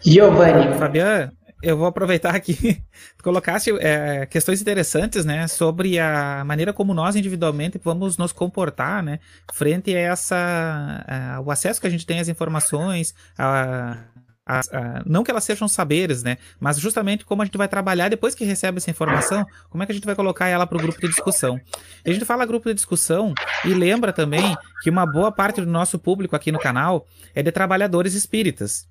Giovanni. 0.05 0.77
Fabiano, 0.79 1.33
eu 1.63 1.77
vou 1.77 1.87
aproveitar 1.87 2.35
aqui, 2.35 2.83
colocasse 3.23 3.71
é, 3.79 4.27
questões 4.27 4.61
interessantes, 4.61 5.25
né, 5.25 5.47
sobre 5.47 5.99
a 5.99 6.43
maneira 6.45 6.73
como 6.73 6.93
nós 6.93 7.15
individualmente 7.15 7.81
vamos 7.83 8.17
nos 8.17 8.33
comportar, 8.33 9.03
né, 9.03 9.21
frente 9.53 9.95
a 9.95 9.99
essa, 9.99 11.05
a, 11.07 11.41
o 11.41 11.51
acesso 11.51 11.81
que 11.81 11.87
a 11.87 11.91
gente 11.91 12.05
tem 12.05 12.19
às 12.19 12.29
informações, 12.29 13.15
a, 13.39 13.97
a, 14.45 14.59
a, 14.59 15.03
não 15.07 15.23
que 15.23 15.31
elas 15.31 15.45
sejam 15.45 15.69
saberes, 15.69 16.23
né? 16.23 16.37
Mas 16.59 16.79
justamente 16.79 17.25
como 17.25 17.43
a 17.43 17.45
gente 17.45 17.57
vai 17.57 17.69
trabalhar 17.69 18.09
depois 18.09 18.35
que 18.35 18.45
recebe 18.45 18.79
essa 18.79 18.91
informação, 18.91 19.47
como 19.71 19.83
é 19.83 19.87
que 19.87 19.93
a 19.93 19.95
gente 19.95 20.05
vai 20.05 20.17
colocar 20.17 20.49
ela 20.49 20.67
para 20.67 20.77
o 20.77 20.81
grupo 20.81 21.01
de 21.01 21.09
discussão. 21.09 21.61
E 22.05 22.11
a 22.11 22.13
gente 22.13 22.25
fala 22.25 22.45
grupo 22.45 22.69
de 22.69 22.75
discussão 22.75 23.35
e 23.65 23.73
lembra 23.73 24.13
também 24.13 24.57
que 24.83 24.91
uma 24.91 25.07
boa 25.07 25.31
parte 25.31 25.61
do 25.61 25.71
nosso 25.71 25.99
público 25.99 26.35
aqui 26.35 26.51
no 26.51 26.59
canal 26.59 27.07
é 27.35 27.43
de 27.43 27.53
trabalhadores 27.53 28.15
espíritas. 28.15 28.89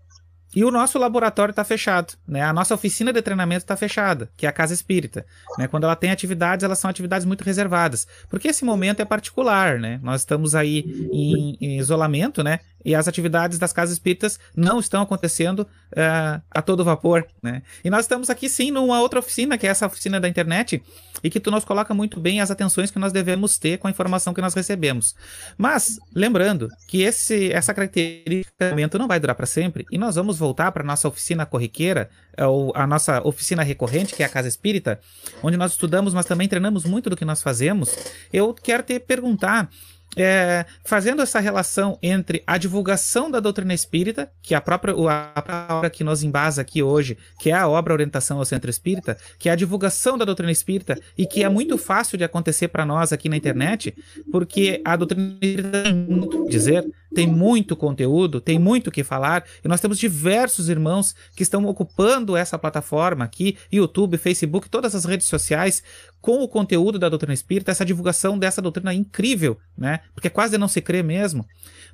E 0.56 0.66
o 0.66 0.72
nosso 0.72 1.00
laboratório 1.00 1.52
está 1.52 1.64
fechado, 1.64 2.14
né? 2.28 2.42
A 2.42 2.52
nossa 2.52 2.74
oficina 2.74 3.14
de 3.14 3.22
treinamento 3.22 3.64
está 3.64 3.76
fechada, 3.78 4.30
que 4.36 4.46
é 4.46 4.50
a 4.50 4.52
casa 4.52 4.74
espírita. 4.74 5.26
Né? 5.58 5.68
Quando 5.68 5.86
ela 5.86 5.96
tem 5.96 6.12
atividades, 6.12 6.64
elas 6.64 6.80
são 6.80 6.90
atividades 6.90 7.26
muito 7.26 7.44
reservadas, 7.44 8.06
porque 8.30 8.50
esse 8.50 8.66
momento 8.66 9.02
é 9.02 9.06
particular, 9.06 9.80
né? 9.80 10.00
Nós 10.04 10.22
estamos 10.22 10.54
aí 10.54 11.10
em, 11.12 11.58
em 11.62 11.78
isolamento, 11.80 12.44
né? 12.44 12.60
E 12.84 12.96
as 12.96 13.08
atividades 13.08 13.60
das 13.60 13.74
casas 13.74 13.94
espíritas 13.94 14.40
não 14.56 14.80
estão 14.80 15.02
acontecendo 15.02 15.60
uh, 15.60 16.42
a 16.50 16.62
todo 16.62 16.84
vapor, 16.84 17.26
né? 17.42 17.62
E 17.84 17.90
nós 17.90 18.06
estamos 18.06 18.30
aqui 18.30 18.50
sim 18.50 18.72
numa 18.72 19.00
outra 19.00 19.20
oficina, 19.20 19.58
que 19.58 19.68
é 19.68 19.70
essa 19.70 19.86
oficina 19.86 20.20
da 20.20 20.28
internet, 20.28 20.82
e 21.24 21.30
que 21.30 21.40
tu 21.40 21.52
nos 21.52 21.64
coloca 21.64 21.94
muito 21.94 22.20
bem 22.20 22.42
as 22.42 22.52
atenções 22.52 22.92
que 22.92 23.00
nós 23.00 23.12
devemos 23.12 23.58
ter 23.58 23.78
com 23.78 23.88
a 23.88 23.92
informação 23.92 24.34
que 24.34 24.42
nós 24.42 24.54
recebemos. 24.54 25.16
Mas, 25.58 26.00
lembrando 26.16 26.70
que 26.88 27.02
esse, 27.02 27.52
essa 27.52 27.74
característica 27.74 28.76
não 28.98 29.08
vai 29.08 29.20
durar 29.20 29.36
para 29.36 29.46
sempre, 29.46 29.86
e 29.92 29.98
nós 29.98 30.16
vamos 30.16 30.38
voltar 30.38 30.72
para 30.72 30.84
nossa 30.84 31.08
oficina 31.08 31.46
corriqueira, 31.46 32.10
ou 32.38 32.72
a 32.76 32.88
nossa 32.88 33.22
oficina 33.26 33.64
recorrente, 33.64 34.16
que 34.16 34.24
é 34.24 34.26
a 34.26 34.30
Casa 34.30 34.48
Espírita, 34.48 35.00
onde 35.44 35.58
nós 35.58 35.72
estudamos, 35.72 36.14
mas 36.14 36.26
também 36.26 36.48
treinamos 36.48 36.86
muito 36.86 37.10
do 37.10 37.16
que 37.16 37.26
nós 37.26 37.42
fazemos. 37.42 37.96
Eu 38.32 38.54
quero 38.54 38.84
te 38.84 39.00
perguntar 39.00 39.70
é, 40.16 40.66
fazendo 40.84 41.22
essa 41.22 41.40
relação 41.40 41.98
entre 42.02 42.44
a 42.46 42.58
divulgação 42.58 43.32
da 43.32 43.40
doutrina 43.40 43.74
espírita, 43.74 44.30
que 44.42 44.54
é 44.54 44.58
a 44.58 44.62
própria, 44.62 44.94
a 44.94 45.76
obra 45.78 45.90
que 45.90 46.04
nos 46.04 46.22
embasa 46.24 46.62
aqui 46.62 46.84
hoje, 46.84 47.18
que 47.40 47.50
é 47.50 47.54
a 47.54 47.68
obra 47.68 47.94
Orientação 47.94 48.38
ao 48.38 48.46
Centro 48.46 48.70
Espírita, 48.70 49.18
que 49.40 49.48
é 49.48 49.52
a 49.52 49.56
divulgação 49.56 50.18
da 50.18 50.26
doutrina 50.26 50.52
espírita 50.52 51.00
e 51.18 51.26
que 51.26 51.44
é 51.44 51.50
muito 51.50 51.78
fácil 51.78 52.18
de 52.18 52.24
acontecer 52.24 52.68
para 52.68 52.86
nós 52.86 53.14
aqui 53.14 53.30
na 53.30 53.38
internet, 53.38 53.96
porque 54.32 54.82
a 54.84 54.96
doutrina 54.96 55.34
espírita 55.42 55.84
tem 55.84 55.94
muito 55.94 56.50
dizer, 56.50 56.86
tem 57.14 57.28
muito 57.28 57.76
conteúdo, 57.76 58.42
tem 58.42 58.58
muito 58.58 58.88
o 58.88 58.92
que 58.92 59.04
falar, 59.04 59.46
e 59.64 59.68
nós 59.68 59.80
temos 59.80 59.98
diversos 59.98 60.70
irmãos 60.70 61.16
que 61.36 61.44
estão 61.44 61.66
ocupando 61.66 62.36
essa 62.36 62.58
plataforma 62.58 63.24
aqui, 63.26 63.58
YouTube, 63.72 64.18
Facebook, 64.18 64.70
todas 64.70 64.96
as 64.96 65.06
redes 65.06 65.28
sociais, 65.28 65.84
com 66.22 66.44
o 66.44 66.48
conteúdo 66.48 67.00
da 67.00 67.10
doutrina 67.10 67.34
espírita, 67.34 67.72
essa 67.72 67.84
divulgação 67.84 68.38
dessa 68.38 68.62
doutrina 68.62 68.94
incrível, 68.94 69.58
né? 69.78 70.02
Porque 70.14 70.28
é 70.28 70.32
quase 70.32 70.58
não 70.58 70.68
se 70.68 70.80
crê 70.80 71.02
mesmo. 71.02 71.46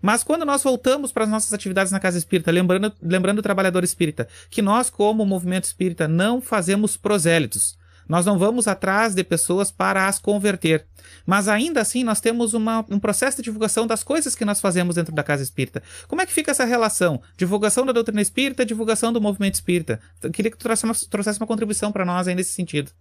Mas 0.02 0.24
quando 0.24 0.46
nós 0.46 0.64
voltamos 0.64 1.12
para 1.12 1.24
as 1.24 1.30
nossas 1.30 1.54
atividades 1.54 1.92
na 1.92 2.00
casa 2.00 2.18
espírita, 2.18 2.52
lembrando, 2.52 2.94
lembrando 3.02 3.40
o 3.40 3.44
trabalhador 3.44 3.84
espírita, 3.84 4.28
que 4.50 4.62
nós, 4.62 4.90
como 4.90 5.26
movimento 5.26 5.64
espírita, 5.64 6.08
não 6.08 6.42
fazemos 6.42 6.98
prosélitos. 6.98 7.78
Nós 8.08 8.26
não 8.26 8.38
vamos 8.38 8.68
atrás 8.68 9.14
de 9.14 9.24
pessoas 9.24 9.70
para 9.70 10.08
as 10.08 10.18
converter. 10.18 10.86
Mas 11.26 11.48
ainda 11.48 11.82
assim, 11.82 12.04
nós 12.04 12.22
temos 12.22 12.54
uma, 12.54 12.86
um 12.90 13.00
processo 13.00 13.38
de 13.38 13.44
divulgação 13.44 13.86
das 13.86 14.02
coisas 14.02 14.34
que 14.34 14.46
nós 14.46 14.62
fazemos 14.62 14.96
dentro 14.96 15.14
da 15.14 15.24
casa 15.24 15.44
espírita. 15.44 15.84
Como 16.08 16.22
é 16.22 16.26
que 16.26 16.32
fica 16.32 16.52
essa 16.52 16.64
relação? 16.64 17.22
Divulgação 17.36 17.86
da 17.86 17.92
doutrina 17.92 18.22
espírita, 18.22 18.66
divulgação 18.66 19.12
do 19.12 19.20
movimento 19.20 19.56
espírita. 19.56 20.00
Eu 20.22 20.32
queria 20.32 20.50
que 20.50 20.58
tu 20.58 20.64
trouxesse 20.64 20.86
uma, 20.86 21.10
trouxesse 21.10 21.40
uma 21.40 21.48
contribuição 21.48 21.92
para 21.92 22.06
nós 22.06 22.28
aí 22.28 22.36
nesse 22.36 22.54
sentido. 22.54 22.92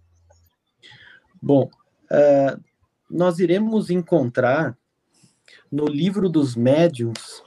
Bom, 1.41 1.69
uh, 2.11 2.61
nós 3.09 3.39
iremos 3.39 3.89
encontrar 3.89 4.77
no 5.71 5.85
livro 5.85 6.29
dos 6.29 6.55
médiuns, 6.55 7.43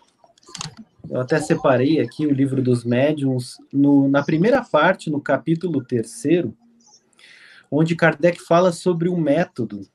eu 1.10 1.20
até 1.20 1.40
separei 1.40 2.00
aqui 2.00 2.24
o 2.24 2.32
livro 2.32 2.62
dos 2.62 2.84
médiuns, 2.84 3.56
no, 3.72 4.08
na 4.08 4.22
primeira 4.22 4.62
parte, 4.62 5.10
no 5.10 5.20
capítulo 5.20 5.82
terceiro, 5.82 6.56
onde 7.68 7.96
Kardec 7.96 8.40
fala 8.40 8.70
sobre 8.70 9.08
o 9.08 9.16
método. 9.16 9.88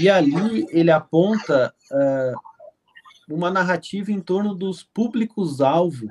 E 0.00 0.08
ali 0.08 0.66
ele 0.70 0.90
aponta 0.90 1.72
uh, 1.92 3.34
uma 3.34 3.50
narrativa 3.50 4.10
em 4.10 4.20
torno 4.20 4.54
dos 4.54 4.82
públicos-alvo, 4.82 6.08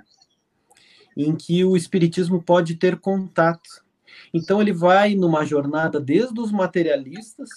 em 1.15 1.35
que 1.35 1.63
o 1.65 1.75
Espiritismo 1.75 2.41
pode 2.41 2.75
ter 2.75 2.97
contato. 2.97 3.84
Então 4.35 4.61
ele 4.61 4.73
vai 4.73 5.15
numa 5.15 5.45
jornada 5.45 5.97
desde 5.97 6.37
os 6.41 6.51
materialistas, 6.51 7.49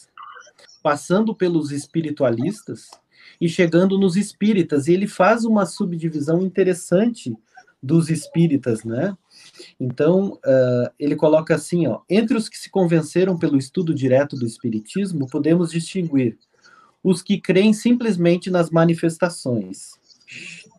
passando 0.81 1.35
pelos 1.35 1.73
espiritualistas 1.73 2.89
e 3.41 3.49
chegando 3.49 3.99
nos 3.99 4.15
espíritas. 4.15 4.87
E 4.87 4.93
ele 4.93 5.09
faz 5.09 5.45
uma 5.45 5.67
subdivisão 5.67 6.41
interessante 6.41 7.37
dos 7.83 8.11
espíritas, 8.11 8.85
né? 8.85 9.17
Então, 9.79 10.35
uh, 10.35 10.89
ele 11.01 11.17
coloca 11.17 11.53
assim, 11.53 11.89
ó, 11.89 12.01
entre 12.09 12.37
os 12.37 12.49
que 12.49 12.57
se 12.57 12.71
convenceram 12.71 13.37
pelo 13.37 13.59
estudo 13.59 13.93
direto 13.93 14.37
do 14.37 14.47
espiritismo, 14.47 15.27
podemos 15.27 15.73
distinguir 15.73 16.39
os 17.03 17.23
que 17.23 17.41
creem 17.41 17.73
simplesmente 17.73 18.51
nas 18.51 18.71
manifestações, 18.71 19.91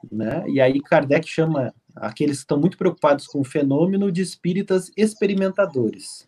né? 0.09 0.45
E 0.47 0.61
aí 0.61 0.79
Kardec 0.81 1.27
chama 1.27 1.73
aqueles 1.95 2.37
que 2.37 2.43
estão 2.43 2.59
muito 2.59 2.77
preocupados 2.77 3.27
com 3.27 3.39
o 3.41 3.45
fenômeno 3.45 4.11
de 4.11 4.21
espíritas 4.21 4.91
experimentadores. 4.95 6.27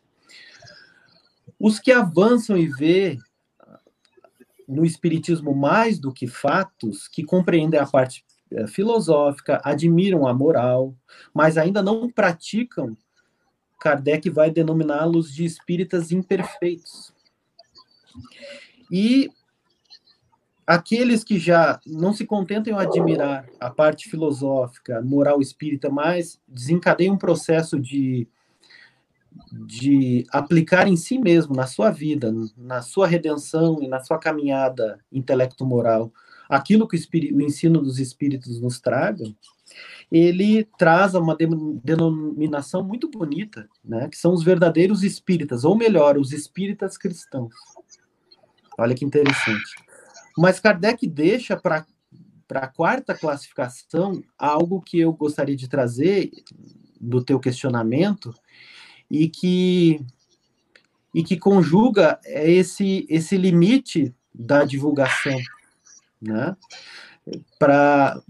Os 1.59 1.79
que 1.79 1.91
avançam 1.91 2.57
e 2.57 2.67
vê 2.67 3.17
no 4.67 4.85
espiritismo 4.85 5.53
mais 5.53 5.99
do 5.99 6.13
que 6.13 6.27
fatos, 6.27 7.07
que 7.07 7.23
compreendem 7.23 7.79
a 7.79 7.85
parte 7.85 8.23
eh, 8.51 8.67
filosófica, 8.67 9.61
admiram 9.63 10.25
a 10.25 10.33
moral, 10.33 10.95
mas 11.33 11.57
ainda 11.57 11.81
não 11.81 12.09
praticam, 12.09 12.97
Kardec 13.79 14.29
vai 14.29 14.51
denominá-los 14.51 15.33
de 15.33 15.43
espíritas 15.43 16.11
imperfeitos. 16.11 17.13
E 18.91 19.29
aqueles 20.65 21.23
que 21.23 21.39
já 21.39 21.79
não 21.85 22.13
se 22.13 22.25
contentam 22.25 22.73
em 22.73 22.77
admirar 22.77 23.45
a 23.59 23.69
parte 23.69 24.09
filosófica, 24.09 25.01
moral 25.01 25.41
espírita, 25.41 25.89
mas 25.89 26.39
desencadeiam 26.47 27.15
um 27.15 27.17
processo 27.17 27.79
de, 27.79 28.27
de 29.51 30.25
aplicar 30.31 30.87
em 30.87 30.95
si 30.95 31.17
mesmo, 31.17 31.55
na 31.55 31.67
sua 31.67 31.89
vida, 31.89 32.33
na 32.57 32.81
sua 32.81 33.07
redenção 33.07 33.81
e 33.81 33.87
na 33.87 33.99
sua 33.99 34.17
caminhada 34.17 34.99
intelecto-moral, 35.11 36.11
aquilo 36.49 36.87
que 36.87 36.97
o, 36.97 37.37
o 37.37 37.41
ensino 37.41 37.81
dos 37.81 37.99
espíritos 37.99 38.61
nos 38.61 38.79
traga, 38.79 39.25
ele 40.11 40.67
traz 40.77 41.15
uma 41.15 41.37
denominação 41.83 42.83
muito 42.83 43.09
bonita, 43.09 43.69
né, 43.83 44.09
que 44.09 44.17
são 44.17 44.33
os 44.33 44.43
verdadeiros 44.43 45.03
espíritas, 45.03 45.63
ou 45.63 45.75
melhor, 45.75 46.17
os 46.17 46.33
espíritas 46.33 46.97
cristãos. 46.97 47.53
Olha 48.77 48.93
que 48.93 49.05
interessante. 49.05 49.75
Mas 50.37 50.59
Kardec 50.59 51.07
deixa 51.07 51.55
para 51.55 51.85
a 52.49 52.67
quarta 52.67 53.13
classificação 53.13 54.23
algo 54.37 54.81
que 54.81 54.99
eu 54.99 55.13
gostaria 55.13 55.55
de 55.55 55.67
trazer 55.67 56.31
do 56.99 57.23
teu 57.23 57.39
questionamento 57.39 58.33
e 59.09 59.27
que 59.27 59.99
e 61.13 61.23
que 61.23 61.37
conjuga 61.37 62.19
esse 62.25 63.05
esse 63.09 63.35
limite 63.35 64.15
da 64.33 64.63
divulgação 64.63 65.37
né? 66.21 66.55
Para 67.57 68.21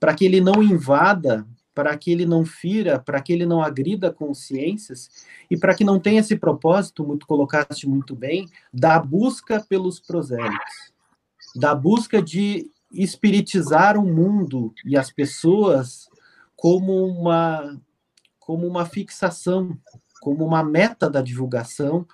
para 0.00 0.14
que 0.14 0.24
ele 0.24 0.40
não 0.40 0.62
invada, 0.62 1.44
para 1.74 1.96
que 1.98 2.12
ele 2.12 2.24
não 2.24 2.44
fira, 2.44 3.00
para 3.00 3.20
que 3.20 3.32
ele 3.32 3.44
não 3.44 3.60
agrida 3.60 4.12
consciências 4.12 5.10
e 5.50 5.56
para 5.56 5.74
que 5.74 5.82
não 5.82 5.98
tenha 5.98 6.20
esse 6.20 6.36
propósito, 6.36 7.04
muito 7.04 7.26
colocaste 7.26 7.88
muito 7.88 8.14
bem, 8.14 8.48
da 8.72 9.00
busca 9.00 9.60
pelos 9.68 9.98
prosélitos, 9.98 10.92
da 11.54 11.74
busca 11.74 12.22
de 12.22 12.70
espiritizar 12.90 13.98
o 13.98 14.04
mundo 14.04 14.72
e 14.84 14.96
as 14.96 15.10
pessoas 15.10 16.08
como 16.56 17.06
uma 17.06 17.80
como 18.40 18.66
uma 18.66 18.86
fixação, 18.86 19.78
como 20.22 20.42
uma 20.42 20.64
meta 20.64 21.10
da 21.10 21.20
divulgação, 21.20 22.06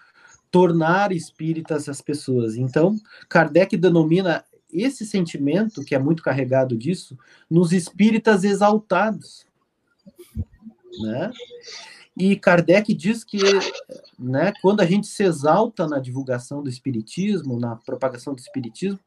tornar 0.50 1.12
espíritas 1.12 1.88
as 1.88 2.00
pessoas. 2.00 2.56
Então, 2.56 2.96
Kardec 3.28 3.76
denomina 3.76 4.44
esse 4.72 5.06
sentimento, 5.06 5.84
que 5.84 5.94
é 5.94 5.98
muito 5.98 6.24
carregado 6.24 6.76
disso, 6.76 7.16
nos 7.48 7.72
espíritas 7.72 8.42
exaltados. 8.42 9.46
Né? 11.00 11.30
E 12.16 12.34
Kardec 12.36 12.92
diz 12.92 13.22
que 13.22 13.38
né, 14.18 14.52
quando 14.60 14.80
a 14.80 14.86
gente 14.86 15.06
se 15.06 15.22
exalta 15.22 15.86
na 15.86 16.00
divulgação 16.00 16.62
do 16.62 16.68
espiritismo, 16.68 17.60
na 17.60 17.76
propagação 17.76 18.34
do 18.34 18.40
espiritismo, 18.40 18.98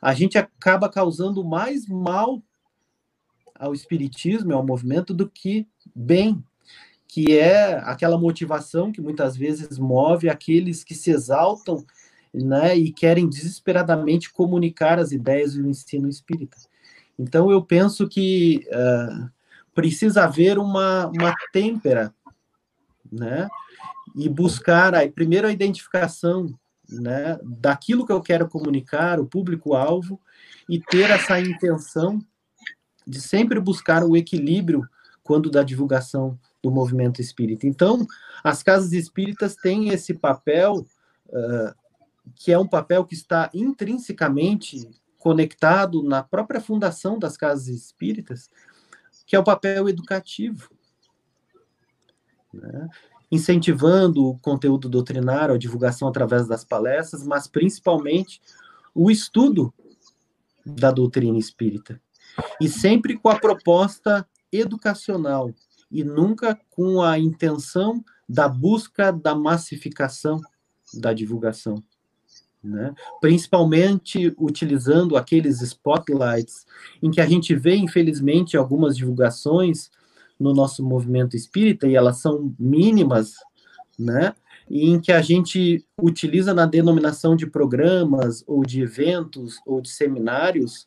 a 0.00 0.14
gente 0.14 0.38
acaba 0.38 0.88
causando 0.88 1.44
mais 1.44 1.86
mal 1.86 2.42
ao 3.54 3.74
espiritismo, 3.74 4.54
ao 4.54 4.64
movimento, 4.64 5.12
do 5.12 5.28
que 5.28 5.68
bem, 5.94 6.42
que 7.06 7.36
é 7.36 7.74
aquela 7.84 8.16
motivação 8.16 8.90
que 8.90 9.00
muitas 9.00 9.36
vezes 9.36 9.78
move 9.78 10.28
aqueles 10.28 10.82
que 10.82 10.94
se 10.94 11.10
exaltam 11.10 11.84
né, 12.32 12.76
e 12.76 12.92
querem 12.92 13.28
desesperadamente 13.28 14.32
comunicar 14.32 14.98
as 14.98 15.12
ideias 15.12 15.54
e 15.54 15.60
o 15.60 15.68
ensino 15.68 16.08
espírita. 16.08 16.56
Então, 17.18 17.50
eu 17.50 17.62
penso 17.62 18.08
que 18.08 18.64
uh, 18.68 19.30
precisa 19.74 20.24
haver 20.24 20.58
uma, 20.58 21.08
uma 21.08 21.34
têmpera, 21.52 22.14
né, 23.10 23.48
e 24.14 24.28
buscar, 24.28 24.94
aí, 24.94 25.10
primeiro, 25.10 25.46
a 25.46 25.52
identificação 25.52 26.54
né, 26.90 27.38
daquilo 27.42 28.06
que 28.06 28.12
eu 28.12 28.20
quero 28.20 28.48
comunicar, 28.48 29.20
o 29.20 29.26
público-alvo, 29.26 30.20
e 30.68 30.80
ter 30.80 31.10
essa 31.10 31.40
intenção 31.40 32.20
de 33.06 33.20
sempre 33.20 33.60
buscar 33.60 34.04
o 34.04 34.16
equilíbrio 34.16 34.88
quando 35.22 35.50
da 35.50 35.62
divulgação 35.62 36.38
do 36.62 36.70
movimento 36.70 37.20
espírita. 37.20 37.66
Então, 37.66 38.06
as 38.42 38.62
casas 38.62 38.92
espíritas 38.92 39.56
têm 39.56 39.88
esse 39.88 40.14
papel 40.14 40.86
uh, 41.28 41.80
que 42.34 42.52
é 42.52 42.58
um 42.58 42.66
papel 42.66 43.04
que 43.04 43.14
está 43.14 43.50
intrinsecamente 43.52 44.88
conectado 45.18 46.02
na 46.02 46.22
própria 46.22 46.60
fundação 46.60 47.18
das 47.18 47.36
casas 47.36 47.68
espíritas, 47.68 48.48
que 49.26 49.36
é 49.36 49.38
o 49.38 49.44
papel 49.44 49.88
educativo. 49.88 50.70
Né? 52.52 52.88
Incentivando 53.30 54.26
o 54.26 54.38
conteúdo 54.38 54.88
doutrinário, 54.88 55.54
a 55.54 55.58
divulgação 55.58 56.08
através 56.08 56.48
das 56.48 56.64
palestras, 56.64 57.24
mas 57.24 57.46
principalmente 57.46 58.40
o 58.94 59.10
estudo 59.10 59.72
da 60.64 60.90
doutrina 60.90 61.38
espírita. 61.38 62.00
E 62.60 62.68
sempre 62.68 63.16
com 63.16 63.28
a 63.28 63.38
proposta 63.38 64.26
educacional, 64.52 65.52
e 65.90 66.02
nunca 66.02 66.58
com 66.70 67.02
a 67.02 67.18
intenção 67.18 68.04
da 68.28 68.48
busca 68.48 69.12
da 69.12 69.34
massificação 69.34 70.40
da 70.94 71.12
divulgação 71.12 71.82
né? 72.62 72.94
principalmente 73.20 74.34
utilizando 74.38 75.16
aqueles 75.16 75.60
spotlights 75.62 76.66
em 77.02 77.10
que 77.10 77.20
a 77.20 77.26
gente 77.26 77.54
vê, 77.54 77.74
infelizmente, 77.76 78.56
algumas 78.56 78.96
divulgações 78.96 79.90
no 80.40 80.54
nosso 80.54 80.82
movimento 80.82 81.36
espírita, 81.36 81.86
e 81.86 81.94
elas 81.94 82.18
são 82.18 82.54
mínimas, 82.58 83.34
né? 83.98 84.34
em 84.70 85.00
que 85.00 85.10
a 85.10 85.20
gente 85.20 85.84
utiliza 86.00 86.54
na 86.54 86.64
denominação 86.64 87.34
de 87.34 87.46
programas, 87.46 88.44
ou 88.46 88.64
de 88.64 88.80
eventos, 88.80 89.58
ou 89.66 89.80
de 89.80 89.90
seminários, 89.90 90.86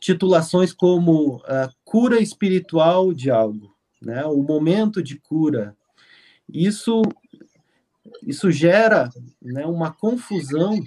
titulações 0.00 0.72
como 0.72 1.36
uh, 1.38 1.68
cura 1.84 2.20
espiritual 2.20 3.12
de 3.12 3.30
algo, 3.30 3.74
né? 4.00 4.24
o 4.24 4.42
momento 4.42 5.02
de 5.02 5.18
cura. 5.18 5.76
Isso 6.48 7.02
isso 8.24 8.50
gera 8.50 9.10
né, 9.42 9.66
uma 9.66 9.92
confusão 9.92 10.78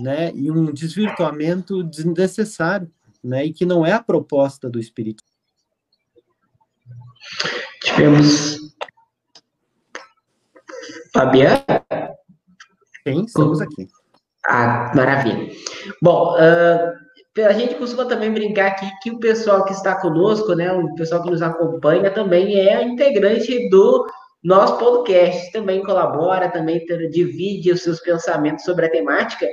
né, 0.00 0.32
e 0.34 0.50
um 0.50 0.72
desvirtuamento 0.72 1.82
desnecessário, 1.82 2.90
né, 3.22 3.46
e 3.46 3.52
que 3.52 3.64
não 3.64 3.84
é 3.84 3.92
a 3.92 4.02
proposta 4.02 4.68
do 4.68 4.78
Espírito. 4.78 5.22
Tivemos 7.82 8.58
Fabiano? 11.12 11.62
Sim, 13.06 13.24
estamos 13.24 13.60
aqui. 13.60 13.88
Ah, 14.46 14.92
maravilha. 14.94 15.50
Bom, 16.00 16.34
uh, 16.34 17.44
a 17.44 17.52
gente 17.52 17.74
costuma 17.76 18.04
também 18.04 18.32
brincar 18.32 18.68
aqui 18.68 18.90
que 19.02 19.10
o 19.10 19.18
pessoal 19.18 19.64
que 19.64 19.72
está 19.72 20.00
conosco, 20.00 20.54
né, 20.54 20.72
o 20.72 20.94
pessoal 20.94 21.22
que 21.22 21.30
nos 21.30 21.42
acompanha 21.42 22.10
também 22.10 22.58
é 22.58 22.82
integrante 22.82 23.68
do 23.68 24.06
nosso 24.42 24.78
podcast, 24.78 25.52
também 25.52 25.82
colabora, 25.82 26.50
também 26.50 26.84
divide 27.10 27.72
os 27.72 27.82
seus 27.82 28.00
pensamentos 28.00 28.64
sobre 28.64 28.86
a 28.86 28.90
temática. 28.90 29.46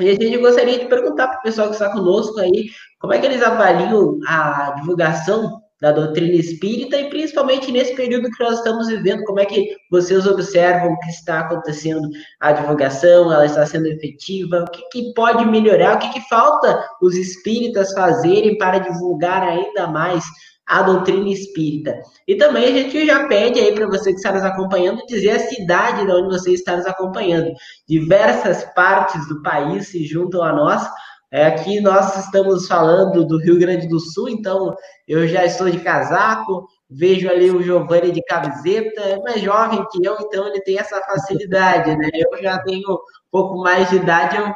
E 0.00 0.08
a 0.08 0.12
gente 0.12 0.36
gostaria 0.38 0.78
de 0.78 0.86
perguntar 0.86 1.28
para 1.28 1.38
o 1.38 1.42
pessoal 1.42 1.68
que 1.68 1.74
está 1.74 1.90
conosco 1.90 2.38
aí, 2.40 2.70
como 2.98 3.12
é 3.12 3.18
que 3.18 3.26
eles 3.26 3.42
avaliam 3.42 4.18
a 4.26 4.74
divulgação 4.78 5.60
da 5.80 5.92
doutrina 5.92 6.34
espírita 6.34 6.96
e 6.98 7.08
principalmente 7.08 7.72
nesse 7.72 7.94
período 7.94 8.30
que 8.30 8.44
nós 8.44 8.58
estamos 8.58 8.88
vivendo, 8.88 9.24
como 9.24 9.40
é 9.40 9.46
que 9.46 9.74
vocês 9.90 10.26
observam 10.26 10.96
que 10.98 11.10
está 11.10 11.40
acontecendo 11.40 12.08
a 12.38 12.52
divulgação, 12.52 13.32
ela 13.32 13.46
está 13.46 13.64
sendo 13.64 13.86
efetiva, 13.86 14.64
o 14.64 14.70
que, 14.70 14.82
que 14.90 15.14
pode 15.14 15.44
melhorar, 15.46 15.96
o 15.96 15.98
que, 15.98 16.12
que 16.12 16.28
falta 16.28 16.84
os 17.00 17.16
espíritas 17.16 17.92
fazerem 17.92 18.58
para 18.58 18.78
divulgar 18.78 19.42
ainda 19.42 19.86
mais 19.86 20.24
a 20.70 20.82
doutrina 20.82 21.28
espírita. 21.28 22.00
E 22.28 22.36
também 22.36 22.64
a 22.64 22.72
gente 22.72 23.04
já 23.04 23.26
pede 23.26 23.58
aí 23.58 23.74
para 23.74 23.88
você 23.88 24.10
que 24.10 24.18
está 24.18 24.32
nos 24.32 24.44
acompanhando 24.44 25.04
dizer 25.08 25.30
a 25.30 25.38
cidade 25.40 26.06
de 26.06 26.12
onde 26.12 26.28
você 26.28 26.52
está 26.52 26.76
nos 26.76 26.86
acompanhando. 26.86 27.50
Diversas 27.88 28.64
partes 28.72 29.26
do 29.26 29.42
país 29.42 29.88
se 29.88 30.04
juntam 30.04 30.44
a 30.44 30.52
nós 30.52 30.88
é, 31.32 31.46
aqui 31.46 31.80
nós 31.80 32.16
estamos 32.16 32.66
falando 32.66 33.24
do 33.24 33.38
Rio 33.38 33.58
Grande 33.58 33.86
do 33.86 34.00
Sul, 34.00 34.28
então 34.28 34.74
eu 35.06 35.28
já 35.28 35.44
estou 35.44 35.70
de 35.70 35.78
casaco, 35.78 36.66
vejo 36.90 37.28
ali 37.28 37.50
o 37.50 37.62
Giovanni 37.62 38.10
de 38.10 38.22
camiseta, 38.24 39.00
é 39.02 39.18
mais 39.20 39.40
jovem 39.40 39.84
que 39.92 40.04
eu, 40.04 40.16
então 40.20 40.48
ele 40.48 40.60
tem 40.62 40.78
essa 40.78 41.00
facilidade, 41.02 41.96
né? 41.96 42.10
Eu 42.14 42.42
já 42.42 42.58
tenho 42.62 42.92
um 42.92 42.98
pouco 43.30 43.62
mais 43.62 43.88
de 43.90 43.96
idade, 43.96 44.36
eu, 44.36 44.52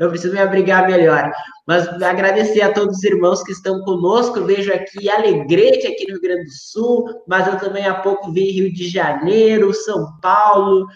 eu 0.00 0.08
preciso 0.10 0.34
me 0.34 0.40
abrigar 0.40 0.88
melhor. 0.88 1.30
Mas 1.64 1.86
agradecer 2.02 2.62
a 2.62 2.72
todos 2.72 2.96
os 2.96 3.04
irmãos 3.04 3.42
que 3.44 3.52
estão 3.52 3.82
conosco, 3.82 4.42
vejo 4.42 4.72
aqui 4.72 5.08
Alegrete, 5.08 5.86
aqui 5.86 6.06
no 6.06 6.14
Rio 6.14 6.22
Grande 6.22 6.44
do 6.44 6.52
Sul, 6.52 7.04
mas 7.26 7.46
eu 7.46 7.56
também 7.58 7.86
há 7.86 7.94
pouco 7.94 8.32
vi 8.32 8.50
Rio 8.50 8.72
de 8.72 8.88
Janeiro, 8.88 9.72
São 9.72 10.18
Paulo, 10.20 10.86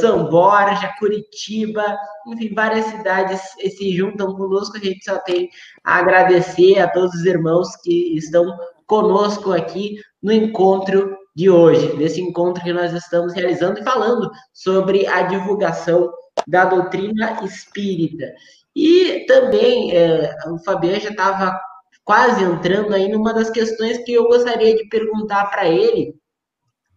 São 0.00 0.28
Borja, 0.30 0.92
Curitiba, 0.98 1.96
enfim, 2.26 2.54
várias 2.54 2.86
cidades 2.86 3.40
se 3.76 3.96
juntam 3.96 4.34
conosco. 4.34 4.76
A 4.76 4.80
gente 4.80 5.04
só 5.04 5.18
tem 5.18 5.48
a 5.84 5.96
agradecer 5.96 6.78
a 6.78 6.90
todos 6.90 7.14
os 7.14 7.24
irmãos 7.24 7.68
que 7.82 8.16
estão 8.16 8.56
conosco 8.86 9.52
aqui 9.52 9.96
no 10.22 10.32
encontro 10.32 11.16
de 11.36 11.48
hoje, 11.48 11.96
nesse 11.96 12.20
encontro 12.20 12.64
que 12.64 12.72
nós 12.72 12.92
estamos 12.92 13.32
realizando 13.32 13.78
e 13.78 13.84
falando 13.84 14.30
sobre 14.52 15.06
a 15.06 15.22
divulgação 15.22 16.10
da 16.46 16.64
doutrina 16.64 17.38
espírita. 17.44 18.26
E 18.74 19.24
também 19.26 19.94
é, 19.94 20.34
o 20.50 20.58
Fabiano 20.64 21.00
já 21.00 21.10
estava 21.10 21.56
quase 22.04 22.42
entrando 22.42 22.94
aí 22.94 23.08
numa 23.08 23.34
das 23.34 23.50
questões 23.50 23.98
que 23.98 24.14
eu 24.14 24.24
gostaria 24.28 24.74
de 24.74 24.88
perguntar 24.88 25.50
para 25.50 25.68
ele, 25.68 26.14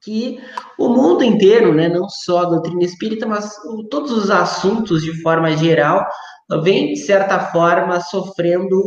que 0.02 0.40
o 0.78 0.90
mundo 0.90 1.24
inteiro, 1.24 1.74
né, 1.74 1.88
não 1.88 2.10
só 2.10 2.40
a 2.40 2.50
doutrina 2.50 2.84
espírita, 2.84 3.26
mas 3.28 3.56
todos 3.90 4.12
os 4.12 4.32
assuntos 4.32 5.04
de 5.04 5.22
forma 5.22 5.56
geral, 5.56 6.06
vem, 6.64 6.94
de 6.94 7.00
certa 7.00 7.40
forma, 7.52 8.00
sofrendo 8.02 8.82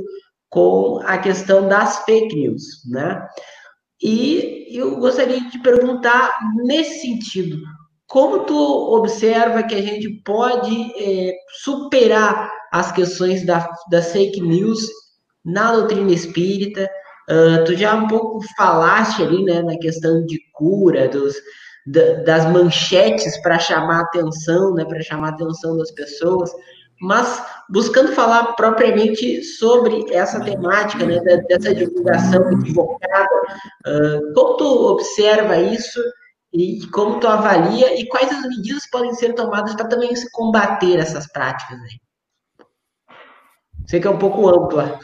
com 0.50 1.00
a 1.04 1.18
questão 1.18 1.68
das 1.68 2.04
fake 2.04 2.34
news, 2.34 2.62
né? 2.90 3.26
E 4.02 4.66
eu 4.70 4.96
gostaria 4.96 5.40
de 5.40 5.58
perguntar 5.60 6.36
nesse 6.64 7.00
sentido, 7.00 7.58
como 8.06 8.44
tu 8.44 8.56
observa 8.94 9.62
que 9.62 9.74
a 9.74 9.82
gente 9.82 10.22
pode 10.24 10.92
é, 10.96 11.32
superar 11.62 12.50
as 12.72 12.92
questões 12.92 13.46
da, 13.46 13.68
das 13.90 14.12
fake 14.12 14.40
news 14.40 14.88
na 15.44 15.72
doutrina 15.72 16.12
espírita, 16.12 16.88
Uh, 17.30 17.64
tu 17.64 17.74
já 17.74 17.94
um 17.94 18.06
pouco 18.06 18.40
falaste 18.56 19.22
ali, 19.22 19.44
né, 19.44 19.62
na 19.62 19.78
questão 19.78 20.24
de 20.26 20.38
cura, 20.52 21.08
dos, 21.08 21.34
da, 21.86 22.22
das 22.22 22.46
manchetes 22.52 23.40
para 23.42 23.58
chamar 23.58 24.02
atenção, 24.02 24.74
né, 24.74 24.84
para 24.84 25.00
chamar 25.02 25.30
atenção 25.30 25.76
das 25.76 25.90
pessoas, 25.92 26.50
mas 27.00 27.42
buscando 27.68 28.12
falar 28.12 28.52
propriamente 28.54 29.42
sobre 29.42 30.04
essa 30.12 30.40
temática, 30.40 31.04
né, 31.04 31.20
dessa 31.48 31.74
divulgação 31.74 32.52
equivocada, 32.52 33.34
uh, 33.86 34.32
como 34.34 34.56
tu 34.56 34.64
observa 34.64 35.56
isso 35.56 36.00
e 36.52 36.86
como 36.88 37.18
tu 37.20 37.26
avalia 37.26 37.98
e 37.98 38.06
quais 38.06 38.30
as 38.30 38.42
medidas 38.42 38.88
podem 38.90 39.12
ser 39.14 39.34
tomadas 39.34 39.74
para 39.74 39.88
também 39.88 40.14
se 40.14 40.30
combater 40.30 40.98
essas 40.98 41.26
práticas 41.32 41.78
aí? 41.80 42.66
Sei 43.86 44.00
que 44.00 44.06
é 44.06 44.10
um 44.10 44.18
pouco 44.18 44.48
ampla. 44.48 44.98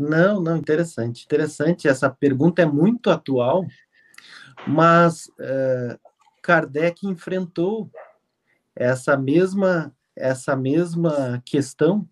Não, 0.00 0.40
não, 0.40 0.56
interessante. 0.56 1.26
Interessante, 1.26 1.86
essa 1.86 2.08
pergunta 2.08 2.62
é 2.62 2.64
muito 2.64 3.10
atual, 3.10 3.66
mas 4.66 5.26
uh, 5.26 6.00
Kardec 6.42 7.06
enfrentou 7.06 7.90
essa 8.74 9.14
mesma, 9.14 9.94
essa 10.16 10.56
mesma 10.56 11.42
questão, 11.44 12.08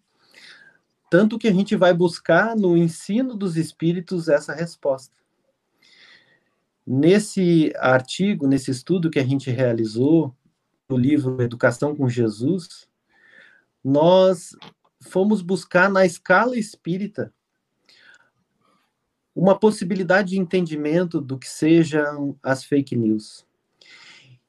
tanto 1.11 1.39
que 1.39 1.49
a 1.49 1.53
gente 1.53 1.75
vai 1.77 1.95
buscar 1.95 2.55
no 2.55 2.77
ensino 2.77 3.35
dos 3.35 3.57
espíritos 3.57 4.29
essa 4.29 4.53
resposta. 4.53 5.17
Nesse 6.87 7.73
artigo, 7.79 8.47
nesse 8.47 8.71
estudo 8.71 9.09
que 9.09 9.19
a 9.19 9.25
gente 9.25 9.51
realizou 9.51 10.37
no 10.91 10.99
livro 10.99 11.41
Educação 11.41 11.97
com 11.97 12.07
Jesus, 12.07 12.87
nós 13.83 14.55
fomos 15.01 15.41
buscar 15.41 15.89
na 15.89 16.05
escala 16.05 16.59
espírita 16.59 17.33
uma 19.39 19.57
possibilidade 19.57 20.31
de 20.31 20.39
entendimento 20.39 21.21
do 21.21 21.39
que 21.39 21.49
sejam 21.49 22.37
as 22.43 22.65
fake 22.65 22.97
news. 22.97 23.47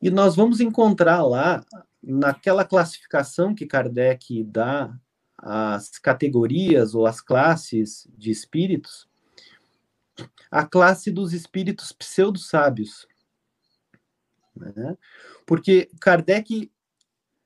E 0.02 0.10
nós 0.10 0.36
vamos 0.36 0.60
encontrar 0.60 1.22
lá, 1.22 1.64
naquela 2.02 2.66
classificação 2.66 3.54
que 3.54 3.68
Kardec 3.68 4.44
dá 4.46 4.92
às 5.38 6.00
categorias 6.00 6.96
ou 6.96 7.06
às 7.06 7.22
classes 7.22 8.08
de 8.18 8.32
espíritos, 8.32 9.08
a 10.50 10.66
classe 10.66 11.12
dos 11.12 11.34
espíritos 11.34 11.92
pseudo-sábios. 11.92 13.08
Né? 14.56 14.98
Porque 15.46 15.88
Kardec 16.02 16.72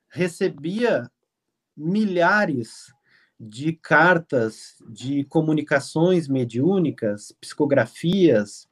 recebia 0.08 1.10
milhares 1.76 2.90
de 3.38 3.72
cartas, 3.72 4.76
de 4.88 5.24
comunicações 5.24 6.28
mediúnicas, 6.28 7.34
psicografias, 7.40 8.68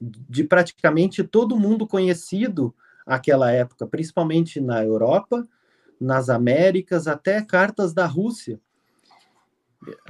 de 0.00 0.44
praticamente 0.44 1.22
todo 1.22 1.58
mundo 1.58 1.86
conhecido 1.86 2.74
naquela 3.06 3.50
época, 3.50 3.86
principalmente 3.86 4.60
na 4.60 4.82
Europa, 4.84 5.46
nas 6.00 6.28
Américas, 6.28 7.06
até 7.06 7.42
cartas 7.42 7.92
da 7.94 8.06
Rússia. 8.06 8.60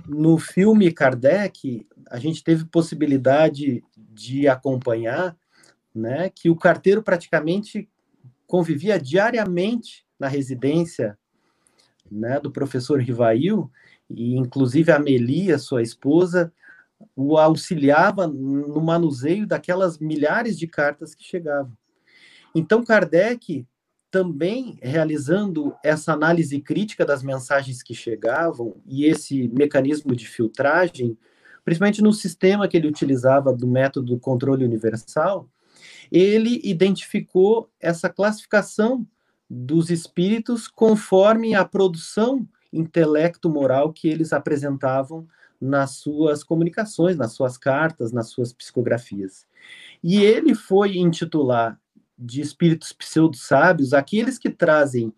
No 0.06 0.38
filme 0.38 0.92
Kardec, 0.92 1.86
a 2.10 2.18
gente 2.18 2.42
teve 2.42 2.64
possibilidade 2.64 3.84
de 3.96 4.48
acompanhar 4.48 5.36
né, 5.94 6.30
que 6.30 6.48
o 6.48 6.56
carteiro 6.56 7.02
praticamente 7.02 7.88
convivia 8.46 8.98
diariamente 8.98 10.06
na 10.18 10.28
residência 10.28 11.18
né, 12.10 12.40
do 12.40 12.50
professor 12.50 13.00
Rivail, 13.00 13.70
e 14.08 14.36
inclusive 14.36 14.92
a 14.92 14.98
Melia, 14.98 15.58
sua 15.58 15.82
esposa, 15.82 16.52
o 17.14 17.36
auxiliava 17.36 18.26
no 18.26 18.80
manuseio 18.80 19.46
daquelas 19.46 19.98
milhares 19.98 20.58
de 20.58 20.66
cartas 20.66 21.14
que 21.14 21.24
chegavam. 21.24 21.72
Então, 22.54 22.84
Kardec, 22.84 23.66
também 24.10 24.78
realizando 24.80 25.74
essa 25.84 26.12
análise 26.12 26.60
crítica 26.60 27.04
das 27.04 27.22
mensagens 27.22 27.82
que 27.82 27.94
chegavam 27.94 28.80
e 28.86 29.04
esse 29.04 29.48
mecanismo 29.48 30.16
de 30.16 30.26
filtragem, 30.26 31.18
principalmente 31.64 32.00
no 32.00 32.12
sistema 32.12 32.66
que 32.68 32.76
ele 32.76 32.88
utilizava 32.88 33.52
do 33.52 33.66
método 33.66 34.14
do 34.14 34.20
controle 34.20 34.64
universal, 34.64 35.48
ele 36.10 36.60
identificou 36.64 37.68
essa 37.80 38.08
classificação 38.08 39.06
dos 39.48 39.90
espíritos 39.90 40.66
conforme 40.68 41.54
a 41.54 41.64
produção 41.64 42.46
intelecto-moral 42.72 43.92
que 43.92 44.08
eles 44.08 44.32
apresentavam 44.32 45.26
nas 45.60 45.92
suas 45.92 46.44
comunicações, 46.44 47.16
nas 47.16 47.32
suas 47.32 47.56
cartas, 47.56 48.12
nas 48.12 48.28
suas 48.28 48.52
psicografias. 48.52 49.46
E 50.02 50.22
ele 50.22 50.54
foi 50.54 50.96
intitular 50.96 51.78
de 52.18 52.40
espíritos 52.40 52.92
pseudo-sábios 52.92 53.92
aqueles 53.92 54.38
que 54.38 54.50
trazem 54.50 55.12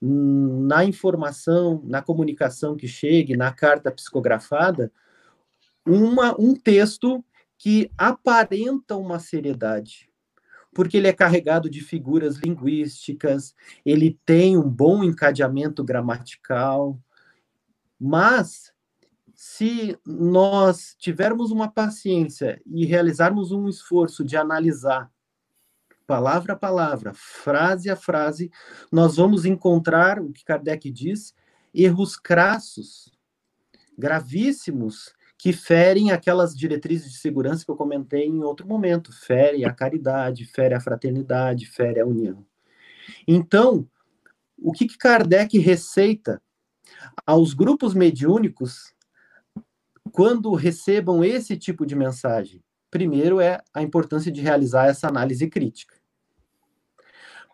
na 0.00 0.84
informação, 0.84 1.82
na 1.84 2.02
comunicação 2.02 2.76
que 2.76 2.86
chegue, 2.86 3.36
na 3.36 3.52
carta 3.52 3.90
psicografada, 3.90 4.92
uma, 5.86 6.38
um 6.38 6.54
texto 6.54 7.24
que 7.56 7.90
aparenta 7.96 8.96
uma 8.96 9.18
seriedade, 9.18 10.08
porque 10.74 10.96
ele 10.96 11.08
é 11.08 11.12
carregado 11.12 11.70
de 11.70 11.80
figuras 11.80 12.36
linguísticas, 12.36 13.54
ele 13.84 14.18
tem 14.26 14.56
um 14.58 14.68
bom 14.68 15.04
encadeamento 15.04 15.84
gramatical, 15.84 16.98
mas 17.98 18.72
se 19.34 19.98
nós 20.06 20.94
tivermos 20.98 21.50
uma 21.50 21.70
paciência 21.70 22.60
e 22.66 22.84
realizarmos 22.84 23.52
um 23.52 23.68
esforço 23.68 24.24
de 24.24 24.36
analisar 24.36 25.10
palavra 26.06 26.52
a 26.52 26.56
palavra, 26.56 27.12
frase 27.14 27.88
a 27.88 27.96
frase, 27.96 28.50
nós 28.92 29.16
vamos 29.16 29.44
encontrar 29.44 30.20
o 30.20 30.32
que 30.32 30.44
Kardec 30.44 30.90
diz, 30.90 31.34
erros 31.72 32.16
crassos, 32.16 33.10
gravíssimos, 33.96 35.14
que 35.38 35.52
ferem 35.52 36.10
aquelas 36.10 36.56
diretrizes 36.56 37.12
de 37.12 37.18
segurança 37.18 37.64
que 37.64 37.70
eu 37.70 37.76
comentei 37.76 38.26
em 38.26 38.42
outro 38.42 38.66
momento, 38.66 39.12
fere 39.12 39.64
a 39.64 39.72
caridade, 39.72 40.44
fere 40.44 40.74
a 40.74 40.80
fraternidade, 40.80 41.66
fere 41.66 42.00
a 42.00 42.06
união. 42.06 42.46
Então, 43.26 43.88
o 44.56 44.72
que, 44.72 44.86
que 44.86 44.96
Kardec 44.96 45.58
receita 45.58 46.40
aos 47.26 47.52
grupos 47.52 47.94
mediúnicos 47.94 48.94
quando 50.12 50.54
recebam 50.54 51.24
esse 51.24 51.56
tipo 51.56 51.84
de 51.84 51.94
mensagem? 51.94 52.62
Primeiro 52.90 53.40
é 53.40 53.60
a 53.74 53.82
importância 53.82 54.30
de 54.30 54.40
realizar 54.40 54.86
essa 54.86 55.08
análise 55.08 55.48
crítica. 55.48 55.96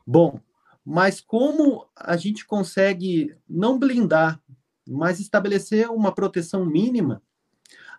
Bom, 0.06 0.38
mas 0.84 1.20
como 1.20 1.86
a 1.96 2.16
gente 2.16 2.46
consegue 2.46 3.34
não 3.48 3.78
blindar, 3.78 4.42
mas 4.86 5.18
estabelecer 5.18 5.90
uma 5.90 6.14
proteção 6.14 6.64
mínima 6.64 7.22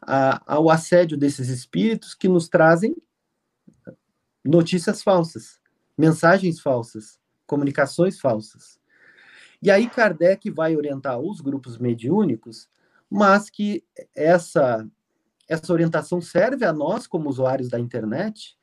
a, 0.02 0.42
ao 0.54 0.70
assédio 0.70 1.18
desses 1.18 1.50
espíritos 1.50 2.14
que 2.14 2.28
nos 2.28 2.50
trazem 2.50 2.96
notícias 4.44 5.04
falsas, 5.04 5.60
mensagens 5.98 6.60
falsas, 6.60 7.20
comunicações 7.46 8.20
falsas. 8.20 8.80
E 9.62 9.70
aí 9.70 9.88
Kardec 9.88 10.50
vai 10.50 10.76
orientar 10.76 11.20
os 11.20 11.40
grupos 11.40 11.78
mediúnicos, 11.78 12.68
mas 13.10 13.50
que 13.50 13.84
essa 14.16 14.88
essa 15.48 15.74
orientação 15.74 16.22
serve 16.22 16.64
a 16.64 16.72
nós 16.72 17.06
como 17.06 17.30
usuários 17.30 17.68
da 17.68 17.78
internet, 17.78 18.58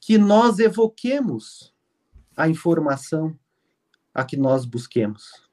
que 0.00 0.16
nós 0.16 0.60
evoquemos 0.60 1.74
a 2.36 2.48
informação 2.48 3.36
a 4.14 4.24
que 4.24 4.36
nós 4.36 4.64
busquemos. 4.64 5.45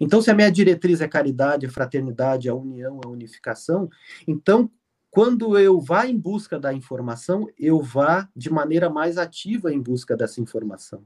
Então, 0.00 0.20
se 0.20 0.30
a 0.30 0.34
minha 0.34 0.50
diretriz 0.50 1.00
é 1.00 1.08
caridade, 1.08 1.66
a 1.66 1.70
fraternidade, 1.70 2.48
a 2.48 2.54
união, 2.54 3.00
a 3.04 3.08
unificação, 3.08 3.88
então, 4.26 4.70
quando 5.10 5.58
eu 5.58 5.80
vá 5.80 6.06
em 6.06 6.16
busca 6.16 6.58
da 6.58 6.72
informação, 6.72 7.48
eu 7.58 7.80
vá 7.80 8.28
de 8.34 8.50
maneira 8.50 8.88
mais 8.88 9.18
ativa 9.18 9.72
em 9.72 9.80
busca 9.80 10.16
dessa 10.16 10.40
informação. 10.40 11.04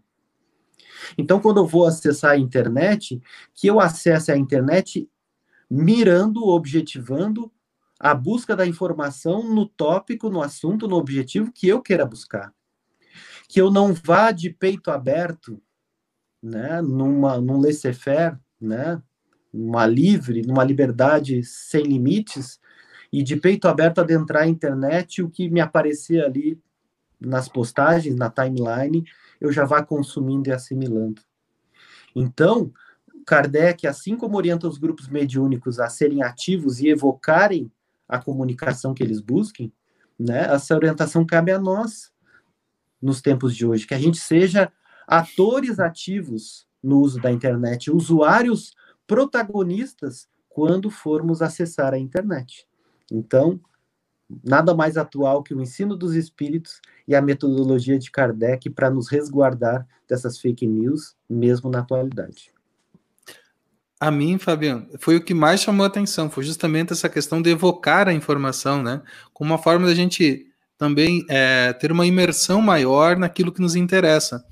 Então, 1.16 1.40
quando 1.40 1.58
eu 1.58 1.66
vou 1.66 1.86
acessar 1.86 2.32
a 2.32 2.38
internet, 2.38 3.20
que 3.54 3.66
eu 3.66 3.80
acesse 3.80 4.30
a 4.30 4.36
internet 4.36 5.08
mirando, 5.70 6.46
objetivando 6.46 7.50
a 7.98 8.14
busca 8.14 8.54
da 8.54 8.66
informação 8.66 9.42
no 9.42 9.66
tópico, 9.66 10.28
no 10.28 10.42
assunto, 10.42 10.86
no 10.86 10.96
objetivo 10.96 11.50
que 11.52 11.66
eu 11.68 11.80
queira 11.80 12.04
buscar. 12.04 12.52
Que 13.48 13.60
eu 13.60 13.70
não 13.70 13.94
vá 13.94 14.30
de 14.30 14.50
peito 14.50 14.90
aberto, 14.90 15.62
né, 16.42 16.82
numa, 16.82 17.40
num 17.40 17.58
laissez-faire, 17.58 18.38
né? 18.64 19.00
Uma 19.52 19.86
livre, 19.86 20.42
numa 20.42 20.64
liberdade 20.64 21.42
sem 21.44 21.84
limites 21.84 22.58
e 23.12 23.22
de 23.22 23.36
peito 23.36 23.68
aberto 23.68 24.00
adentrar 24.00 24.42
a 24.42 24.48
internet, 24.48 25.22
o 25.22 25.30
que 25.30 25.48
me 25.48 25.60
aparecer 25.60 26.24
ali 26.24 26.60
nas 27.20 27.48
postagens, 27.48 28.16
na 28.16 28.28
timeline, 28.28 29.04
eu 29.40 29.52
já 29.52 29.64
vá 29.64 29.82
consumindo 29.82 30.48
e 30.48 30.52
assimilando. 30.52 31.22
Então, 32.14 32.72
Kardec, 33.24 33.86
assim 33.86 34.16
como 34.16 34.36
orienta 34.36 34.68
os 34.68 34.78
grupos 34.78 35.08
mediúnicos 35.08 35.80
a 35.80 35.88
serem 35.88 36.22
ativos 36.22 36.80
e 36.80 36.88
evocarem 36.88 37.70
a 38.08 38.18
comunicação 38.18 38.92
que 38.92 39.02
eles 39.02 39.20
busquem, 39.20 39.72
né, 40.18 40.52
essa 40.52 40.74
orientação 40.74 41.24
cabe 41.24 41.50
a 41.50 41.58
nós 41.58 42.12
nos 43.00 43.20
tempos 43.20 43.54
de 43.54 43.66
hoje, 43.66 43.86
que 43.86 43.94
a 43.94 43.98
gente 43.98 44.18
seja 44.18 44.70
atores 45.06 45.78
ativos 45.78 46.66
no 46.84 47.00
uso 47.00 47.18
da 47.20 47.32
internet, 47.32 47.90
usuários 47.90 48.74
protagonistas 49.06 50.28
quando 50.48 50.90
formos 50.90 51.42
acessar 51.42 51.94
a 51.94 51.98
internet. 51.98 52.66
Então, 53.10 53.58
nada 54.42 54.74
mais 54.74 54.96
atual 54.96 55.42
que 55.42 55.54
o 55.54 55.60
ensino 55.60 55.96
dos 55.96 56.14
espíritos 56.14 56.80
e 57.08 57.14
a 57.14 57.22
metodologia 57.22 57.98
de 57.98 58.10
Kardec 58.10 58.70
para 58.70 58.90
nos 58.90 59.08
resguardar 59.08 59.86
dessas 60.08 60.38
fake 60.38 60.66
news, 60.66 61.16
mesmo 61.28 61.70
na 61.70 61.80
atualidade. 61.80 62.52
A 63.98 64.10
mim, 64.10 64.38
Fabiano, 64.38 64.86
foi 64.98 65.16
o 65.16 65.24
que 65.24 65.32
mais 65.32 65.60
chamou 65.60 65.84
a 65.84 65.86
atenção, 65.86 66.28
foi 66.28 66.44
justamente 66.44 66.92
essa 66.92 67.08
questão 67.08 67.40
de 67.40 67.50
evocar 67.50 68.06
a 68.06 68.12
informação, 68.12 68.82
né? 68.82 69.00
Como 69.32 69.50
uma 69.50 69.58
forma 69.58 69.86
da 69.86 69.94
gente 69.94 70.46
também 70.76 71.24
é, 71.30 71.72
ter 71.72 71.90
uma 71.90 72.06
imersão 72.06 72.60
maior 72.60 73.16
naquilo 73.16 73.52
que 73.52 73.62
nos 73.62 73.74
interessa. 73.74 74.44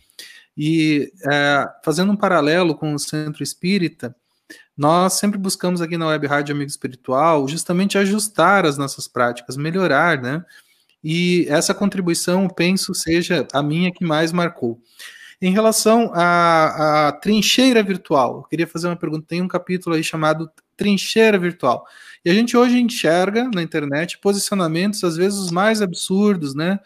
E 0.56 1.12
é, 1.30 1.68
fazendo 1.84 2.12
um 2.12 2.16
paralelo 2.16 2.74
com 2.74 2.94
o 2.94 2.98
centro 2.98 3.42
espírita, 3.42 4.14
nós 4.76 5.14
sempre 5.14 5.38
buscamos 5.38 5.80
aqui 5.80 5.96
na 5.96 6.08
Web 6.08 6.26
Rádio 6.26 6.54
Amigo 6.54 6.70
Espiritual 6.70 7.46
justamente 7.46 7.98
ajustar 7.98 8.64
as 8.64 8.78
nossas 8.78 9.06
práticas, 9.06 9.56
melhorar, 9.56 10.20
né? 10.20 10.44
E 11.02 11.46
essa 11.48 11.74
contribuição, 11.74 12.48
penso, 12.48 12.94
seja 12.94 13.46
a 13.52 13.62
minha 13.62 13.92
que 13.92 14.04
mais 14.04 14.32
marcou. 14.32 14.80
Em 15.40 15.52
relação 15.52 16.12
à, 16.14 17.08
à, 17.08 17.12
trincheira 17.12 17.82
virtual, 17.82 18.36
eu 18.36 18.42
queria 18.44 18.66
fazer 18.66 18.86
uma 18.86 18.96
pergunta. 18.96 19.26
Tem 19.26 19.42
um 19.42 19.48
capítulo 19.48 19.96
aí 19.96 20.04
chamado 20.04 20.48
Trincheira 20.76 21.36
Virtual. 21.36 21.84
E 22.24 22.30
a 22.30 22.34
gente 22.34 22.56
hoje 22.56 22.80
enxerga 22.80 23.50
na 23.52 23.60
internet 23.60 24.18
posicionamentos, 24.18 25.02
às 25.02 25.16
vezes, 25.16 25.40
os 25.40 25.50
mais 25.50 25.82
absurdos, 25.82 26.54
né? 26.54 26.78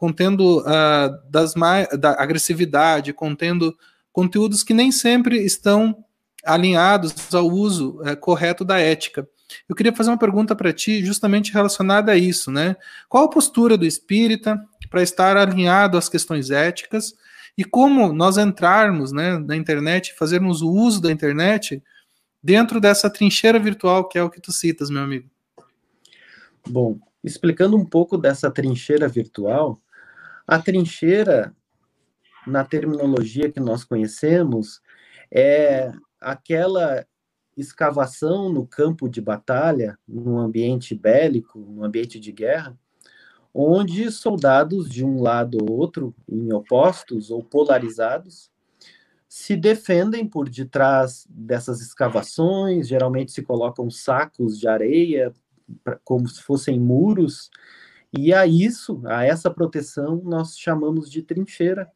Contendo 0.00 0.60
uh, 0.60 1.30
das 1.30 1.52
da 1.98 2.12
agressividade, 2.18 3.12
contendo 3.12 3.76
conteúdos 4.10 4.62
que 4.62 4.72
nem 4.72 4.90
sempre 4.90 5.44
estão 5.44 6.02
alinhados 6.42 7.34
ao 7.34 7.46
uso 7.46 8.00
uh, 8.00 8.16
correto 8.16 8.64
da 8.64 8.78
ética. 8.78 9.28
Eu 9.68 9.76
queria 9.76 9.94
fazer 9.94 10.08
uma 10.08 10.16
pergunta 10.16 10.56
para 10.56 10.72
ti, 10.72 11.04
justamente 11.04 11.52
relacionada 11.52 12.12
a 12.12 12.16
isso, 12.16 12.50
né? 12.50 12.76
Qual 13.10 13.24
a 13.24 13.28
postura 13.28 13.76
do 13.76 13.84
espírita 13.84 14.58
para 14.88 15.02
estar 15.02 15.36
alinhado 15.36 15.98
às 15.98 16.08
questões 16.08 16.50
éticas 16.50 17.14
e 17.54 17.62
como 17.62 18.10
nós 18.10 18.38
entrarmos 18.38 19.12
né, 19.12 19.38
na 19.38 19.54
internet, 19.54 20.14
fazermos 20.14 20.62
o 20.62 20.70
uso 20.70 21.02
da 21.02 21.12
internet 21.12 21.82
dentro 22.42 22.80
dessa 22.80 23.10
trincheira 23.10 23.58
virtual 23.58 24.08
que 24.08 24.16
é 24.16 24.22
o 24.22 24.30
que 24.30 24.40
tu 24.40 24.50
citas, 24.50 24.88
meu 24.88 25.02
amigo? 25.02 25.28
Bom, 26.66 26.98
explicando 27.22 27.76
um 27.76 27.84
pouco 27.84 28.16
dessa 28.16 28.50
trincheira 28.50 29.06
virtual, 29.06 29.78
a 30.50 30.58
trincheira, 30.58 31.54
na 32.44 32.64
terminologia 32.64 33.48
que 33.52 33.60
nós 33.60 33.84
conhecemos, 33.84 34.80
é 35.30 35.92
aquela 36.20 37.06
escavação 37.56 38.52
no 38.52 38.66
campo 38.66 39.08
de 39.08 39.20
batalha, 39.20 39.96
num 40.08 40.40
ambiente 40.40 40.92
bélico, 40.92 41.60
num 41.60 41.84
ambiente 41.84 42.18
de 42.18 42.32
guerra, 42.32 42.76
onde 43.54 44.10
soldados 44.10 44.90
de 44.90 45.04
um 45.04 45.22
lado 45.22 45.56
ou 45.60 45.78
outro, 45.78 46.12
em 46.28 46.52
opostos 46.52 47.30
ou 47.30 47.44
polarizados, 47.44 48.50
se 49.28 49.54
defendem 49.54 50.26
por 50.26 50.48
detrás 50.48 51.28
dessas 51.30 51.80
escavações, 51.80 52.88
geralmente 52.88 53.30
se 53.30 53.42
colocam 53.42 53.88
sacos 53.88 54.58
de 54.58 54.66
areia, 54.66 55.32
como 56.02 56.26
se 56.28 56.42
fossem 56.42 56.80
muros, 56.80 57.50
e 58.12 58.34
a 58.34 58.46
isso, 58.46 59.02
a 59.06 59.24
essa 59.24 59.50
proteção, 59.50 60.20
nós 60.24 60.58
chamamos 60.58 61.10
de 61.10 61.22
trincheira, 61.22 61.90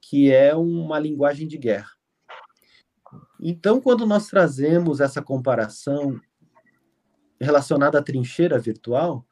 que 0.00 0.32
é 0.32 0.54
uma 0.54 0.98
linguagem 0.98 1.46
de 1.46 1.58
guerra. 1.58 1.90
Então, 3.38 3.80
quando 3.80 4.06
nós 4.06 4.28
trazemos 4.28 5.00
essa 5.00 5.20
comparação 5.20 6.20
relacionada 7.38 7.98
à 7.98 8.02
trincheira 8.02 8.58
virtual, 8.58 9.26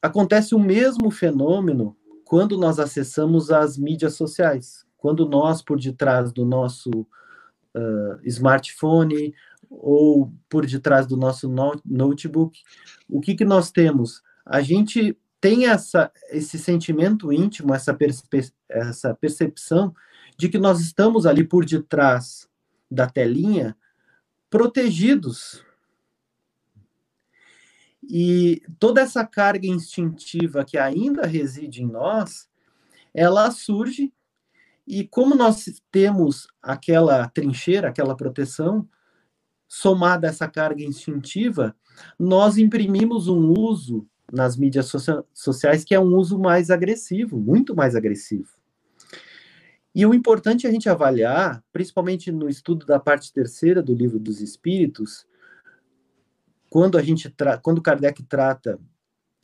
acontece 0.00 0.54
o 0.54 0.58
mesmo 0.58 1.10
fenômeno 1.10 1.96
quando 2.24 2.56
nós 2.56 2.78
acessamos 2.78 3.50
as 3.50 3.76
mídias 3.76 4.14
sociais. 4.14 4.86
Quando 4.96 5.28
nós, 5.28 5.62
por 5.62 5.78
detrás 5.78 6.32
do 6.32 6.44
nosso 6.44 6.90
uh, 6.90 8.18
smartphone 8.24 9.34
ou 9.70 10.32
por 10.48 10.66
detrás 10.66 11.06
do 11.06 11.16
nosso 11.16 11.48
notebook, 11.84 12.60
o 13.08 13.20
que, 13.20 13.34
que 13.34 13.44
nós 13.44 13.70
temos? 13.70 14.22
A 14.44 14.60
gente 14.60 15.18
tem 15.40 15.66
essa, 15.66 16.10
esse 16.30 16.58
sentimento 16.58 17.32
íntimo, 17.32 17.74
essa, 17.74 17.96
essa 18.68 19.14
percepção 19.14 19.94
de 20.36 20.48
que 20.48 20.58
nós 20.58 20.80
estamos 20.80 21.26
ali 21.26 21.44
por 21.44 21.64
detrás 21.64 22.48
da 22.90 23.08
telinha, 23.08 23.76
protegidos. 24.50 25.64
E 28.02 28.62
toda 28.78 29.00
essa 29.00 29.24
carga 29.26 29.66
instintiva 29.66 30.64
que 30.64 30.78
ainda 30.78 31.26
reside 31.26 31.82
em 31.82 31.86
nós, 31.86 32.48
ela 33.12 33.50
surge 33.50 34.12
e 34.86 35.06
como 35.06 35.34
nós 35.34 35.64
temos 35.90 36.46
aquela 36.62 37.28
trincheira, 37.28 37.88
aquela 37.88 38.16
proteção, 38.16 38.88
somada 39.68 40.26
a 40.26 40.30
essa 40.30 40.48
carga 40.48 40.82
instintiva, 40.82 41.74
nós 42.18 42.58
imprimimos 42.58 43.28
um 43.28 43.52
uso 43.52 44.06
nas 44.32 44.56
mídias 44.56 44.92
sociais 45.32 45.84
que 45.84 45.94
é 45.94 46.00
um 46.00 46.14
uso 46.16 46.38
mais 46.38 46.70
agressivo, 46.70 47.38
muito 47.38 47.74
mais 47.74 47.94
agressivo. 47.94 48.50
E 49.94 50.04
o 50.04 50.12
importante 50.12 50.66
é 50.66 50.68
a 50.68 50.72
gente 50.72 50.88
avaliar, 50.88 51.64
principalmente 51.72 52.30
no 52.30 52.48
estudo 52.48 52.84
da 52.84 53.00
parte 53.00 53.32
terceira 53.32 53.82
do 53.82 53.94
livro 53.94 54.18
dos 54.18 54.40
Espíritos, 54.42 55.26
quando 56.68 56.98
a 56.98 57.02
gente 57.02 57.34
quando 57.62 57.80
Kardec 57.80 58.22
trata 58.24 58.78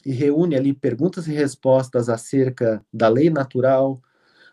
e 0.04 0.12
reúne 0.12 0.54
ali 0.54 0.74
perguntas 0.74 1.26
e 1.26 1.32
respostas 1.32 2.08
acerca 2.08 2.84
da 2.92 3.08
lei 3.08 3.30
natural, 3.30 4.02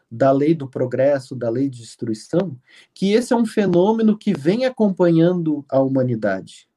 da 0.10 0.32
lei 0.32 0.56
do 0.56 0.68
progresso, 0.68 1.36
da 1.36 1.50
lei 1.50 1.70
de 1.70 1.80
destruição, 1.80 2.58
que 2.94 3.14
esse 3.14 3.34
é 3.34 3.36
um 3.36 3.46
fenômeno 3.46 4.18
que 4.18 4.34
vem 4.34 4.66
acompanhando 4.66 5.64
a 5.70 5.80
humanidade. 5.80 6.68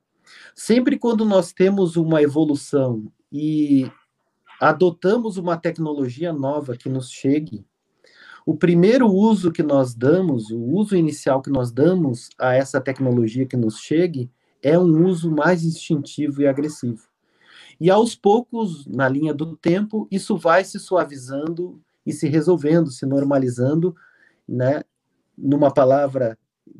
Sempre 0.54 0.98
quando 0.98 1.24
nós 1.24 1.52
temos 1.52 1.96
uma 1.96 2.22
evolução 2.22 3.10
e 3.30 3.90
adotamos 4.60 5.36
uma 5.38 5.56
tecnologia 5.56 6.32
nova 6.32 6.76
que 6.76 6.88
nos 6.88 7.10
chegue, 7.10 7.64
o 8.44 8.56
primeiro 8.56 9.06
uso 9.06 9.52
que 9.52 9.62
nós 9.62 9.94
damos, 9.94 10.50
o 10.50 10.60
uso 10.60 10.96
inicial 10.96 11.40
que 11.40 11.50
nós 11.50 11.70
damos 11.70 12.28
a 12.38 12.54
essa 12.54 12.80
tecnologia 12.80 13.46
que 13.46 13.56
nos 13.56 13.78
chegue, 13.78 14.30
é 14.60 14.78
um 14.78 15.06
uso 15.06 15.30
mais 15.30 15.64
instintivo 15.64 16.42
e 16.42 16.46
agressivo. 16.46 17.08
E 17.80 17.90
aos 17.90 18.14
poucos, 18.14 18.86
na 18.86 19.08
linha 19.08 19.32
do 19.32 19.56
tempo, 19.56 20.06
isso 20.10 20.36
vai 20.36 20.64
se 20.64 20.78
suavizando 20.78 21.80
e 22.04 22.12
se 22.12 22.28
resolvendo, 22.28 22.90
se 22.90 23.06
normalizando, 23.06 23.94
né, 24.48 24.82
numa 25.36 25.72
palavra 25.72 26.38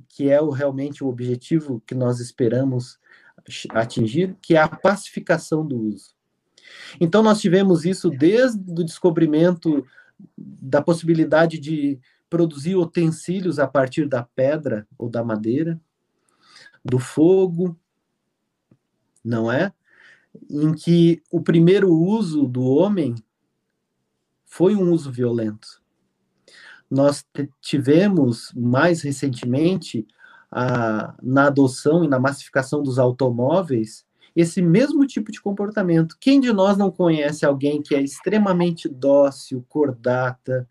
que 0.08 0.28
é 0.28 0.40
o, 0.40 0.50
realmente 0.50 1.02
o 1.02 1.08
objetivo 1.08 1.82
que 1.87 1.94
nós 1.94 2.20
esperamos 2.20 2.98
atingir, 3.70 4.37
que 4.40 4.54
é 4.54 4.61
a 4.61 4.68
pacificação 4.68 5.66
do 5.66 5.78
uso. 5.80 6.14
Então 7.00 7.22
nós 7.22 7.40
tivemos 7.40 7.85
isso 7.85 8.11
desde 8.11 8.58
o 8.70 8.85
descobrimento 8.85 9.85
da 10.37 10.80
possibilidade 10.80 11.58
de 11.58 11.98
produzir 12.30 12.76
utensílios 12.76 13.58
a 13.58 13.66
partir 13.66 14.08
da 14.08 14.22
pedra 14.22 14.87
ou 14.96 15.08
da 15.11 15.24
madeira, 15.24 15.80
do 16.85 16.98
fogo, 16.98 17.78
não 19.24 19.50
é? 19.50 19.72
Em 20.50 20.72
que 20.72 21.22
o 21.30 21.42
primeiro 21.42 21.92
uso 21.92 22.46
do 22.46 22.62
homem 22.62 23.14
foi 24.52 24.76
um 24.76 24.92
uso 24.92 25.10
violento. 25.10 25.80
Nós 26.90 27.24
tivemos 27.58 28.52
mais 28.54 29.00
recentemente 29.00 30.06
a, 30.50 31.14
na 31.22 31.46
adoção 31.46 32.04
e 32.04 32.08
na 32.08 32.20
massificação 32.20 32.82
dos 32.82 32.98
automóveis 32.98 34.04
esse 34.36 34.60
mesmo 34.60 35.06
tipo 35.06 35.32
de 35.32 35.40
comportamento. 35.40 36.18
Quem 36.20 36.38
de 36.38 36.52
nós 36.52 36.76
não 36.76 36.90
conhece 36.90 37.46
alguém 37.46 37.80
que 37.80 37.94
é 37.94 38.02
extremamente 38.02 38.90
dócil, 38.90 39.64
cordata, 39.70 40.68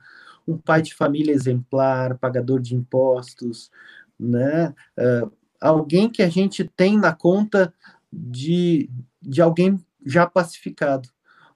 um 0.47 0.59
pai 0.59 0.83
de 0.83 0.93
família 0.93 1.33
exemplar, 1.33 2.19
pagador 2.19 2.61
de 2.61 2.75
impostos, 2.75 3.71
né? 4.19 4.75
Uh, 4.95 5.31
alguém 5.59 6.07
que 6.07 6.21
a 6.21 6.29
gente 6.29 6.65
tem 6.75 6.99
na 6.99 7.13
conta 7.13 7.73
de, 8.13 8.91
de 9.19 9.41
alguém 9.41 9.83
já 10.05 10.27
pacificado 10.27 11.09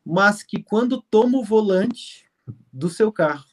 mas 0.06 0.44
que 0.44 0.62
quando 0.62 1.02
toma 1.02 1.40
o 1.40 1.44
volante 1.44 2.26
do 2.72 2.90
seu 2.90 3.12
carro 3.12 3.46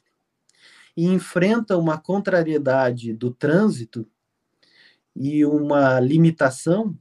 e 0.95 1.07
enfrenta 1.07 1.77
uma 1.77 1.97
contrariedade 1.97 3.13
do 3.13 3.31
trânsito 3.31 4.07
e 5.15 5.43
uma 5.45 5.99
limitação, 5.99 6.95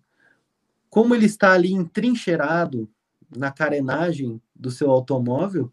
como 0.88 1.14
ele 1.14 1.26
está 1.26 1.52
ali 1.52 1.72
entrincheirado 1.72 2.88
na 3.36 3.50
carenagem 3.50 4.40
do 4.54 4.70
seu 4.70 4.90
automóvel, 4.90 5.70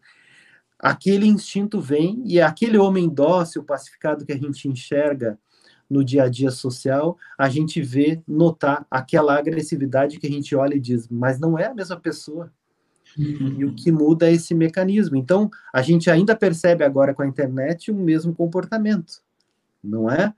aquele 0.78 1.26
instinto 1.26 1.80
vem 1.80 2.22
e 2.26 2.40
aquele 2.40 2.78
homem 2.78 3.08
dócil, 3.08 3.64
pacificado 3.64 4.24
que 4.24 4.32
a 4.32 4.38
gente 4.38 4.68
enxerga 4.68 5.38
no 5.88 6.04
dia 6.04 6.24
a 6.24 6.28
dia 6.28 6.50
social, 6.50 7.18
a 7.36 7.48
gente 7.48 7.82
vê 7.82 8.22
notar 8.26 8.86
aquela 8.90 9.36
agressividade 9.36 10.18
que 10.18 10.26
a 10.26 10.30
gente 10.30 10.54
olha 10.54 10.74
e 10.74 10.80
diz, 10.80 11.08
mas 11.08 11.40
não 11.40 11.58
é 11.58 11.66
a 11.66 11.74
mesma 11.74 11.98
pessoa. 11.98 12.52
E 13.16 13.64
o 13.64 13.74
que 13.74 13.90
muda 13.90 14.28
é 14.28 14.32
esse 14.32 14.54
mecanismo. 14.54 15.16
Então, 15.16 15.50
a 15.72 15.82
gente 15.82 16.10
ainda 16.10 16.36
percebe 16.36 16.84
agora 16.84 17.14
com 17.14 17.22
a 17.22 17.26
internet 17.26 17.90
o 17.90 17.94
mesmo 17.94 18.34
comportamento, 18.34 19.22
não 19.82 20.10
é? 20.10 20.32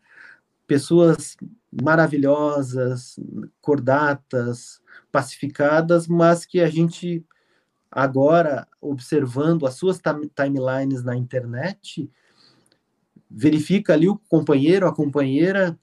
Pessoas 0.67 1.37
maravilhosas, 1.83 3.19
cordatas, 3.61 4.81
pacificadas, 5.11 6.07
mas 6.07 6.45
que 6.45 6.61
a 6.61 6.69
gente 6.69 7.25
agora, 7.91 8.67
observando 8.81 9.67
as 9.67 9.75
suas 9.75 10.01
timelines 10.35 11.05
na 11.05 11.15
internet, 11.15 12.11
verifica 13.31 13.93
ali 13.93 14.09
o 14.09 14.17
companheiro, 14.17 14.87
a 14.87 14.95
companheira, 14.95 15.79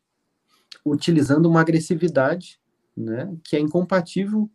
utilizando 0.84 1.47
uma 1.47 1.62
agressividade 1.62 2.60
né, 2.95 3.32
que 3.43 3.56
é 3.56 3.60
incompatível 3.60 4.49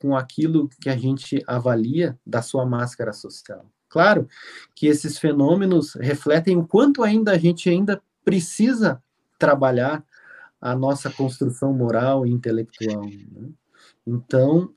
com 0.00 0.16
aquilo 0.16 0.68
que 0.80 0.88
a 0.88 0.96
gente 0.96 1.42
avalia 1.46 2.18
da 2.26 2.42
sua 2.42 2.64
máscara 2.64 3.12
social. 3.12 3.66
Claro 3.88 4.26
que 4.74 4.86
esses 4.86 5.18
fenômenos 5.18 5.94
refletem 5.94 6.56
o 6.56 6.66
quanto 6.66 7.02
ainda 7.02 7.32
a 7.32 7.38
gente 7.38 7.68
ainda 7.68 8.00
precisa 8.24 9.02
trabalhar 9.38 10.04
a 10.60 10.74
nossa 10.74 11.10
construção 11.10 11.72
moral 11.72 12.26
e 12.26 12.30
intelectual. 12.30 13.04
Né? 13.04 13.50
Então, 14.06 14.72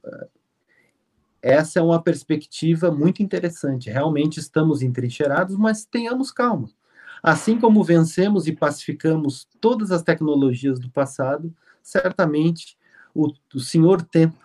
essa 1.42 1.80
é 1.80 1.82
uma 1.82 2.02
perspectiva 2.02 2.90
muito 2.92 3.22
interessante. 3.22 3.90
Realmente 3.90 4.40
estamos 4.40 4.82
entrincheirados, 4.82 5.56
mas 5.58 5.86
tenhamos 5.86 6.32
calma. 6.32 6.70
Assim 7.22 7.60
como 7.60 7.84
vencemos 7.84 8.48
e 8.48 8.56
pacificamos 8.56 9.48
todas 9.62 9.92
as 9.92 10.02
tecnologias 10.02 10.80
do 10.80 10.90
passado, 10.90 11.54
certamente 11.82 12.78
o, 13.14 13.32
o 13.54 13.60
Senhor 13.60 14.02
Tempo 14.02 14.36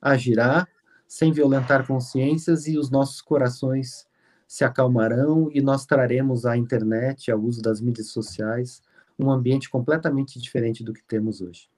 agirá 0.00 0.66
sem 1.06 1.32
violentar 1.32 1.86
consciências 1.86 2.66
e 2.66 2.78
os 2.78 2.90
nossos 2.90 3.20
corações 3.20 4.06
se 4.46 4.64
acalmarão 4.64 5.50
e 5.52 5.60
nós 5.60 5.86
traremos 5.86 6.46
à 6.46 6.56
internet, 6.56 7.30
ao 7.30 7.40
uso 7.40 7.60
das 7.62 7.80
mídias 7.80 8.08
sociais, 8.08 8.82
um 9.18 9.30
ambiente 9.30 9.68
completamente 9.68 10.38
diferente 10.40 10.84
do 10.84 10.92
que 10.92 11.02
temos 11.02 11.40
hoje. 11.40 11.68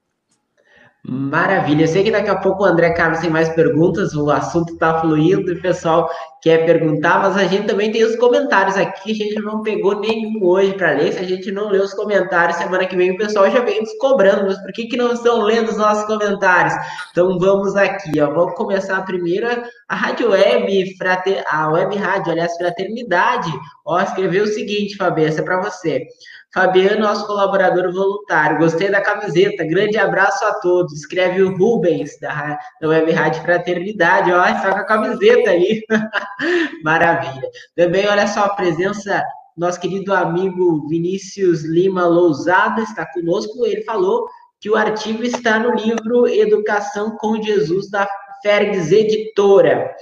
Maravilha. 1.03 1.85
Eu 1.85 1.89
sei 1.89 2.05
que 2.05 2.11
daqui 2.11 2.29
a 2.29 2.37
pouco 2.37 2.63
o 2.63 2.67
André 2.67 2.93
Carlos 2.93 3.21
tem 3.21 3.31
mais 3.31 3.49
perguntas, 3.49 4.15
o 4.15 4.31
assunto 4.31 4.75
está 4.75 5.01
fluindo, 5.01 5.51
o 5.51 5.63
pessoal 5.63 6.11
quer 6.43 6.67
perguntar, 6.67 7.21
mas 7.21 7.39
a 7.39 7.45
gente 7.45 7.67
também 7.67 7.91
tem 7.91 8.05
os 8.05 8.17
comentários 8.17 8.77
aqui, 8.77 9.13
a 9.13 9.15
gente 9.15 9.35
não 9.37 9.63
pegou 9.63 9.99
nenhum 9.99 10.45
hoje 10.45 10.75
para 10.75 10.93
ler, 10.93 11.13
se 11.13 11.19
a 11.19 11.23
gente 11.23 11.51
não 11.53 11.71
lê 11.71 11.79
os 11.79 11.95
comentários, 11.95 12.59
semana 12.59 12.87
que 12.87 12.97
vem 12.97 13.13
o 13.13 13.17
pessoal 13.17 13.51
já 13.51 13.61
vem 13.61 13.81
nos 13.81 13.93
cobrando, 13.99 14.45
mas 14.45 14.59
por 14.61 14.73
que, 14.73 14.89
que 14.89 14.97
não 14.97 15.13
estão 15.13 15.41
lendo 15.43 15.71
os 15.71 15.79
nossos 15.79 16.05
comentários? 16.05 16.75
Então 17.11 17.39
vamos 17.39 17.77
aqui, 17.77 18.21
ó, 18.21 18.31
vamos 18.31 18.55
começar 18.55 18.99
a 18.99 19.03
primeira, 19.03 19.63
a 19.89 19.95
Rádio 19.95 20.31
Web, 20.31 20.97
frater, 20.99 21.43
a 21.51 21.71
Web 21.71 21.97
Rádio, 21.97 22.33
aliás, 22.33 22.55
Fraternidade, 22.57 23.51
ó, 23.87 24.01
escreveu 24.01 24.45
o 24.45 24.49
seguinte, 24.49 24.97
Fabio, 24.97 25.27
essa 25.27 25.41
é 25.41 25.45
para 25.45 25.63
você. 25.63 26.07
Fabiano, 26.53 27.01
nosso 27.01 27.27
colaborador 27.27 27.93
voluntário. 27.93 28.59
Gostei 28.59 28.91
da 28.91 29.01
camiseta. 29.01 29.65
Grande 29.65 29.97
abraço 29.97 30.45
a 30.45 30.55
todos. 30.55 30.93
Escreve 30.93 31.43
o 31.43 31.57
Rubens, 31.57 32.19
da, 32.21 32.59
da 32.81 32.89
Web 32.89 33.13
Rádio 33.13 33.43
Fraternidade. 33.43 34.33
Ó, 34.33 34.45
está 34.45 34.73
com 34.73 34.81
a 34.81 34.85
camiseta 34.85 35.51
ali. 35.51 35.85
Maravilha. 36.83 37.49
Também, 37.77 38.09
olha 38.09 38.27
só, 38.27 38.45
a 38.45 38.55
presença 38.55 39.23
nosso 39.57 39.81
querido 39.81 40.15
amigo 40.15 40.89
Vinícius 40.89 41.65
Lima 41.65 42.07
Lousada 42.07 42.81
está 42.83 43.07
conosco. 43.07 43.67
Ele 43.67 43.83
falou 43.83 44.27
que 44.61 44.71
o 44.71 44.77
artigo 44.77 45.23
está 45.23 45.59
no 45.59 45.75
livro 45.75 46.27
Educação 46.27 47.17
com 47.17 47.41
Jesus, 47.43 47.91
da 47.91 48.09
Fergs 48.43 48.91
Editora. 48.91 49.95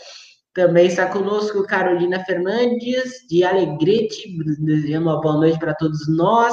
Também 0.59 0.89
está 0.89 1.07
conosco 1.07 1.63
Carolina 1.63 2.19
Fernandes, 2.25 3.25
de 3.31 3.45
Alegrete, 3.45 4.37
desejando 4.59 5.09
uma 5.09 5.21
boa 5.21 5.37
noite 5.37 5.57
para 5.57 5.73
todos 5.73 6.09
nós. 6.09 6.53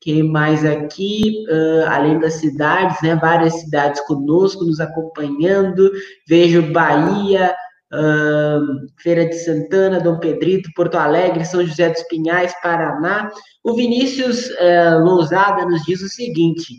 Quem 0.00 0.24
mais 0.24 0.64
aqui? 0.64 1.44
Uh, 1.48 1.86
além 1.86 2.18
das 2.18 2.34
cidades, 2.34 3.00
né? 3.02 3.14
Várias 3.14 3.54
cidades 3.60 4.00
conosco, 4.00 4.64
nos 4.64 4.80
acompanhando. 4.80 5.92
Vejo 6.28 6.72
Bahia, 6.72 7.54
uh, 7.92 8.60
Feira 9.00 9.24
de 9.24 9.36
Santana, 9.36 10.00
Dom 10.00 10.18
Pedrito, 10.18 10.68
Porto 10.74 10.96
Alegre, 10.96 11.44
São 11.44 11.64
José 11.64 11.90
dos 11.90 12.02
Pinhais, 12.08 12.52
Paraná. 12.60 13.30
O 13.62 13.74
Vinícius 13.74 14.48
uh, 14.48 14.98
Lousada 15.04 15.64
nos 15.66 15.84
diz 15.84 16.02
o 16.02 16.08
seguinte: 16.08 16.74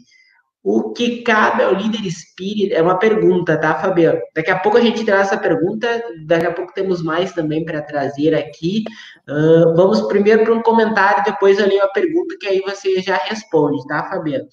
o 0.69 0.91
que 0.91 1.21
cabe 1.21 1.63
ao 1.63 1.73
líder 1.73 2.05
espírita? 2.05 2.75
É 2.75 2.81
uma 2.81 2.99
pergunta, 2.99 3.57
tá, 3.57 3.75
Fabiano? 3.75 4.19
Daqui 4.35 4.51
a 4.51 4.59
pouco 4.59 4.77
a 4.77 4.81
gente 4.81 5.05
traz 5.05 5.27
essa 5.27 5.37
pergunta, 5.37 5.87
daqui 6.25 6.45
a 6.45 6.51
pouco 6.51 6.73
temos 6.73 7.01
mais 7.01 7.31
também 7.31 7.63
para 7.63 7.81
trazer 7.81 8.35
aqui. 8.35 8.83
Uh, 9.29 9.73
vamos 9.77 10.01
primeiro 10.09 10.43
para 10.43 10.53
um 10.53 10.61
comentário, 10.61 11.23
depois 11.23 11.57
eu 11.57 11.69
leio 11.69 11.81
a 11.81 11.87
pergunta, 11.87 12.35
que 12.37 12.47
aí 12.47 12.59
você 12.59 12.99
já 12.99 13.15
responde, 13.15 13.87
tá, 13.87 14.09
Fabiano? 14.09 14.45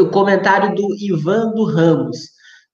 O 0.00 0.08
comentário 0.08 0.74
do 0.74 0.96
Ivan 0.98 1.50
do 1.50 1.64
Ramos. 1.66 2.16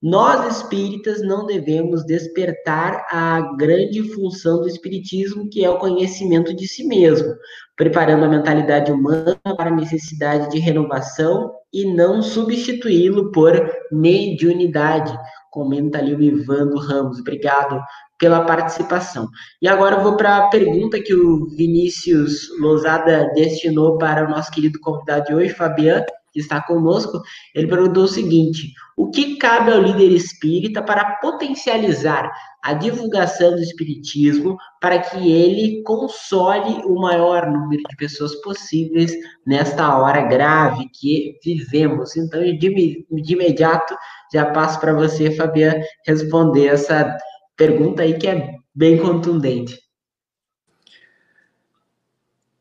Nós 0.01 0.59
espíritas 0.59 1.20
não 1.20 1.45
devemos 1.45 2.07
despertar 2.07 3.05
a 3.11 3.53
grande 3.57 4.14
função 4.14 4.61
do 4.61 4.68
espiritismo, 4.68 5.51
que 5.51 5.64
é 5.64 5.68
o 5.68 5.78
conhecimento 5.78 6.55
de 6.55 6.68
si 6.68 6.84
mesmo, 6.84 7.34
preparando 7.74 8.26
a 8.26 8.28
mentalidade 8.28 8.93
humana 8.93 9.36
para 9.57 9.70
a 9.70 9.74
necessidade 9.74 10.49
de 10.53 10.61
renovação 10.61 11.57
e 11.72 11.84
não 11.84 12.22
substituí-lo 12.22 13.30
por 13.30 13.52
mediunidade. 13.92 15.16
Comenta 15.50 15.98
ali 15.98 16.14
o 16.14 16.22
Ivando 16.22 16.78
Ramos. 16.78 17.20
Obrigado 17.20 17.80
pela 18.18 18.44
participação. 18.44 19.28
E 19.62 19.68
agora 19.68 19.96
eu 19.96 20.02
vou 20.02 20.16
para 20.16 20.38
a 20.38 20.48
pergunta 20.48 21.00
que 21.00 21.14
o 21.14 21.46
Vinícius 21.56 22.48
Lousada 22.60 23.30
destinou 23.34 23.96
para 23.96 24.26
o 24.26 24.30
nosso 24.30 24.50
querido 24.50 24.78
convidado 24.80 25.26
de 25.26 25.34
hoje, 25.34 25.54
Fabiano 25.54 26.04
que 26.32 26.40
está 26.40 26.60
conosco, 26.62 27.20
ele 27.54 27.66
perguntou 27.66 28.04
o 28.04 28.08
seguinte: 28.08 28.72
o 28.96 29.10
que 29.10 29.36
cabe 29.36 29.72
ao 29.72 29.80
líder 29.80 30.12
espírita 30.12 30.82
para 30.82 31.16
potencializar 31.16 32.30
a 32.62 32.74
divulgação 32.74 33.52
do 33.52 33.62
espiritismo 33.62 34.56
para 34.80 34.98
que 34.98 35.30
ele 35.30 35.82
console 35.84 36.82
o 36.84 37.00
maior 37.00 37.50
número 37.50 37.82
de 37.88 37.96
pessoas 37.96 38.34
possíveis 38.42 39.12
nesta 39.46 39.96
hora 39.98 40.22
grave 40.22 40.88
que 40.92 41.38
vivemos? 41.44 42.16
Então, 42.16 42.40
de, 42.42 42.56
de 42.58 43.32
imediato, 43.32 43.96
já 44.32 44.46
passo 44.46 44.80
para 44.80 44.92
você, 44.92 45.30
Fabiana, 45.30 45.80
responder 46.06 46.66
essa 46.66 47.16
pergunta 47.56 48.02
aí 48.02 48.18
que 48.18 48.26
é 48.26 48.54
bem 48.74 48.98
contundente. 48.98 49.88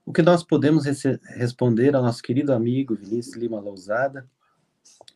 O 0.07 0.13
que 0.13 0.21
nós 0.21 0.41
podemos 0.41 0.85
responder 1.35 1.93
ao 1.93 2.01
nosso 2.01 2.23
querido 2.23 2.53
amigo 2.53 2.95
Vinícius 2.95 3.35
Lima 3.35 3.59
Lousada, 3.59 4.25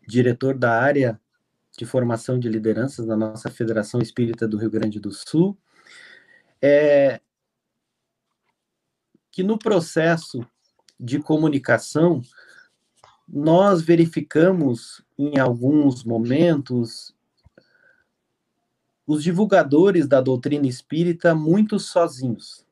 diretor 0.06 0.54
da 0.58 0.78
área 0.82 1.18
de 1.78 1.86
formação 1.86 2.38
de 2.38 2.50
lideranças 2.50 3.06
da 3.06 3.16
nossa 3.16 3.50
Federação 3.50 4.02
Espírita 4.02 4.46
do 4.46 4.58
Rio 4.58 4.70
Grande 4.70 5.00
do 5.00 5.10
Sul, 5.10 5.58
é 6.62 7.22
que 9.32 9.44
no 9.44 9.58
processo 9.58 10.46
de 11.00 11.20
comunicação 11.20 12.22
nós 13.26 13.82
verificamos 13.82 15.02
em 15.18 15.40
alguns 15.40 16.04
momentos 16.04 17.16
os 19.08 19.24
divulgadores 19.24 20.06
da 20.06 20.20
doutrina 20.20 20.68
espírita 20.68 21.34
muito 21.34 21.80
sozinhos. 21.80 22.70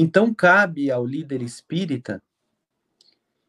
Então, 0.00 0.32
cabe 0.32 0.92
ao 0.92 1.04
líder 1.04 1.42
espírita, 1.42 2.22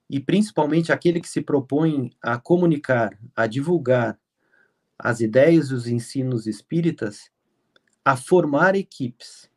e 0.10 0.20
principalmente 0.20 0.92
aquele 0.92 1.22
que 1.22 1.30
se 1.30 1.42
propõe 1.42 2.10
a 2.20 2.40
comunicar, 2.40 3.16
a 3.36 3.46
divulgar 3.46 4.20
as 4.98 5.20
ideias 5.20 5.70
e 5.70 5.76
os 5.76 5.86
ensinos 5.86 6.48
espíritas, 6.48 7.30
a 8.04 8.18
formar 8.18 8.74
equipes, 8.74 9.48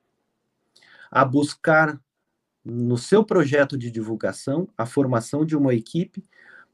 a 1.10 1.24
buscar 1.24 1.98
no 2.62 2.98
seu 2.98 3.24
projeto 3.24 3.78
de 3.78 3.90
divulgação 3.90 4.68
a 4.76 4.84
formação 4.84 5.46
de 5.46 5.56
uma 5.56 5.72
equipe 5.72 6.22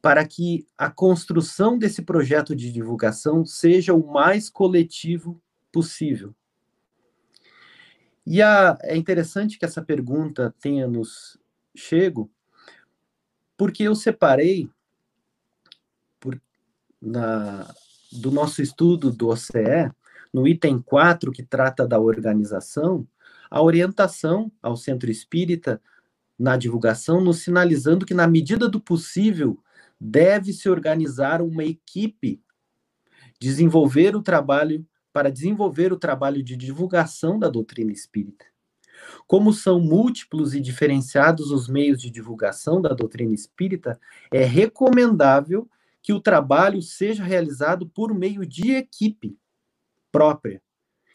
para 0.03 0.27
que 0.27 0.67
a 0.77 0.91
construção 0.91 1.79
desse 1.79 2.03
projeto 2.03 2.57
de 2.57 2.73
divulgação 2.73 3.47
seja 3.47 3.95
o 3.95 4.13
mais 4.13 4.51
coletivo 4.51 5.41
possível. 5.71 6.35
E 8.31 8.43
a, 8.43 8.77
é 8.83 8.95
interessante 8.95 9.59
que 9.59 9.65
essa 9.65 9.81
pergunta 9.81 10.55
tenha 10.61 10.87
nos 10.87 11.39
chego, 11.75 12.31
porque 13.57 13.85
eu 13.85 13.95
separei 13.95 14.69
por, 16.21 16.39
na, 17.01 17.67
do 18.13 18.31
nosso 18.31 18.61
estudo 18.61 19.11
do 19.11 19.29
OCE, 19.29 19.91
no 20.31 20.47
item 20.47 20.79
4, 20.79 21.33
que 21.33 21.43
trata 21.43 21.89
da 21.89 21.99
organização, 21.99 23.09
a 23.51 23.63
orientação 23.63 24.53
ao 24.61 24.77
centro 24.77 25.11
espírita 25.11 25.81
na 26.39 26.59
divulgação, 26.59 27.23
nos 27.23 27.39
sinalizando 27.39 28.05
que, 28.05 28.13
na 28.13 28.29
medida 28.29 28.69
do 28.69 28.79
possível, 28.79 29.59
deve 29.99 30.53
se 30.53 30.69
organizar 30.69 31.41
uma 31.41 31.65
equipe, 31.65 32.43
desenvolver 33.41 34.15
o 34.15 34.23
trabalho 34.23 34.87
para 35.13 35.31
desenvolver 35.31 35.93
o 35.93 35.99
trabalho 35.99 36.43
de 36.43 36.57
divulgação 36.57 37.39
da 37.39 37.49
doutrina 37.49 37.93
espírita. 37.93 38.45
Como 39.27 39.53
são 39.53 39.81
múltiplos 39.81 40.55
e 40.55 40.61
diferenciados 40.61 41.51
os 41.51 41.69
meios 41.69 42.01
de 42.01 42.11
divulgação 42.11 42.81
da 42.81 42.91
doutrina 42.91 43.35
espírita, 43.35 43.99
é 44.31 44.45
recomendável 44.45 45.69
que 46.03 46.13
o 46.13 46.21
trabalho 46.21 46.81
seja 46.83 47.23
realizado 47.23 47.87
por 47.89 48.15
meio 48.15 48.47
de 48.47 48.73
equipe 48.73 49.37
própria, 50.11 50.63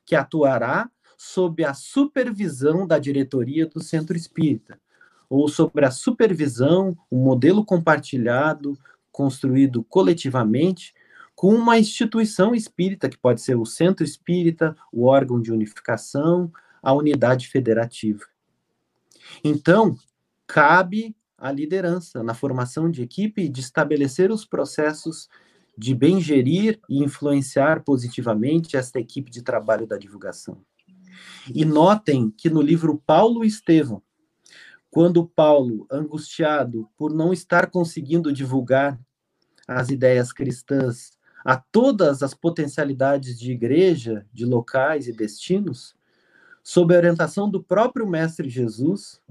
que 0.05 0.15
atuará 0.15 0.89
sob 1.17 1.63
a 1.63 1.73
supervisão 1.73 2.85
da 2.85 2.99
diretoria 2.99 3.65
do 3.65 3.81
centro 3.81 4.15
espírita, 4.15 4.79
ou 5.29 5.47
sobre 5.47 5.85
a 5.85 5.91
supervisão, 5.91 6.95
um 7.11 7.23
modelo 7.23 7.65
compartilhado, 7.65 8.77
construído 9.11 9.83
coletivamente 9.83 10.93
com 11.35 11.53
uma 11.53 11.77
instituição 11.77 12.53
espírita, 12.53 13.09
que 13.09 13.17
pode 13.17 13.41
ser 13.41 13.57
o 13.57 13.65
centro 13.65 14.03
espírita, 14.03 14.75
o 14.91 15.05
órgão 15.05 15.41
de 15.41 15.51
unificação, 15.51 16.51
a 16.81 16.93
unidade 16.93 17.47
federativa. 17.47 18.25
Então, 19.43 19.95
cabe 20.45 21.15
à 21.37 21.51
liderança, 21.51 22.23
na 22.23 22.33
formação 22.33 22.89
de 22.89 23.01
equipe, 23.01 23.49
de 23.49 23.61
estabelecer 23.61 24.31
os 24.31 24.45
processos 24.45 25.27
de 25.77 25.95
bem 25.95 26.21
gerir 26.21 26.79
e 26.87 27.03
influenciar 27.03 27.83
positivamente 27.83 28.77
esta 28.77 28.99
equipe 28.99 29.31
de 29.31 29.41
trabalho 29.41 29.87
da 29.87 29.97
divulgação. 29.97 30.61
E 31.53 31.65
notem 31.65 32.29
que 32.29 32.49
no 32.49 32.61
livro 32.61 33.01
Paulo 33.05 33.43
e 33.43 33.47
Estevão, 33.47 34.01
quando 34.89 35.25
Paulo, 35.25 35.87
angustiado 35.91 36.87
por 36.95 37.11
não 37.11 37.33
estar 37.33 37.71
conseguindo 37.71 38.31
divulgar 38.31 38.99
as 39.67 39.89
ideias 39.89 40.31
cristãs 40.31 41.11
a 41.43 41.57
todas 41.57 42.23
as 42.23 42.33
potencialidades 42.33 43.37
de 43.37 43.51
igreja, 43.51 44.25
de 44.31 44.45
locais 44.45 45.07
e 45.07 45.13
destinos, 45.13 45.95
sob 46.63 46.93
a 46.93 46.97
orientação 46.97 47.49
do 47.49 47.61
próprio 47.61 48.07
Mestre 48.07 48.49
Jesus, 48.49 49.21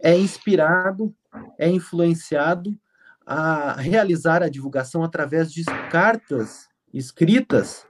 é 0.00 0.16
inspirado, 0.16 1.14
é 1.58 1.68
influenciado 1.68 2.78
a 3.26 3.74
realizar 3.80 4.42
a 4.42 4.50
divulgação 4.50 5.02
através 5.02 5.50
de 5.52 5.64
cartas 5.90 6.68
escritas 6.92 7.86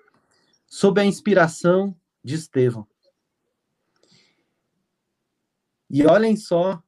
sob 0.67 1.01
a 1.01 1.05
inspiração 1.05 1.97
de 2.23 2.35
Estevão. 2.35 2.87
E 5.91 6.07
olhem 6.07 6.37
só 6.37 6.83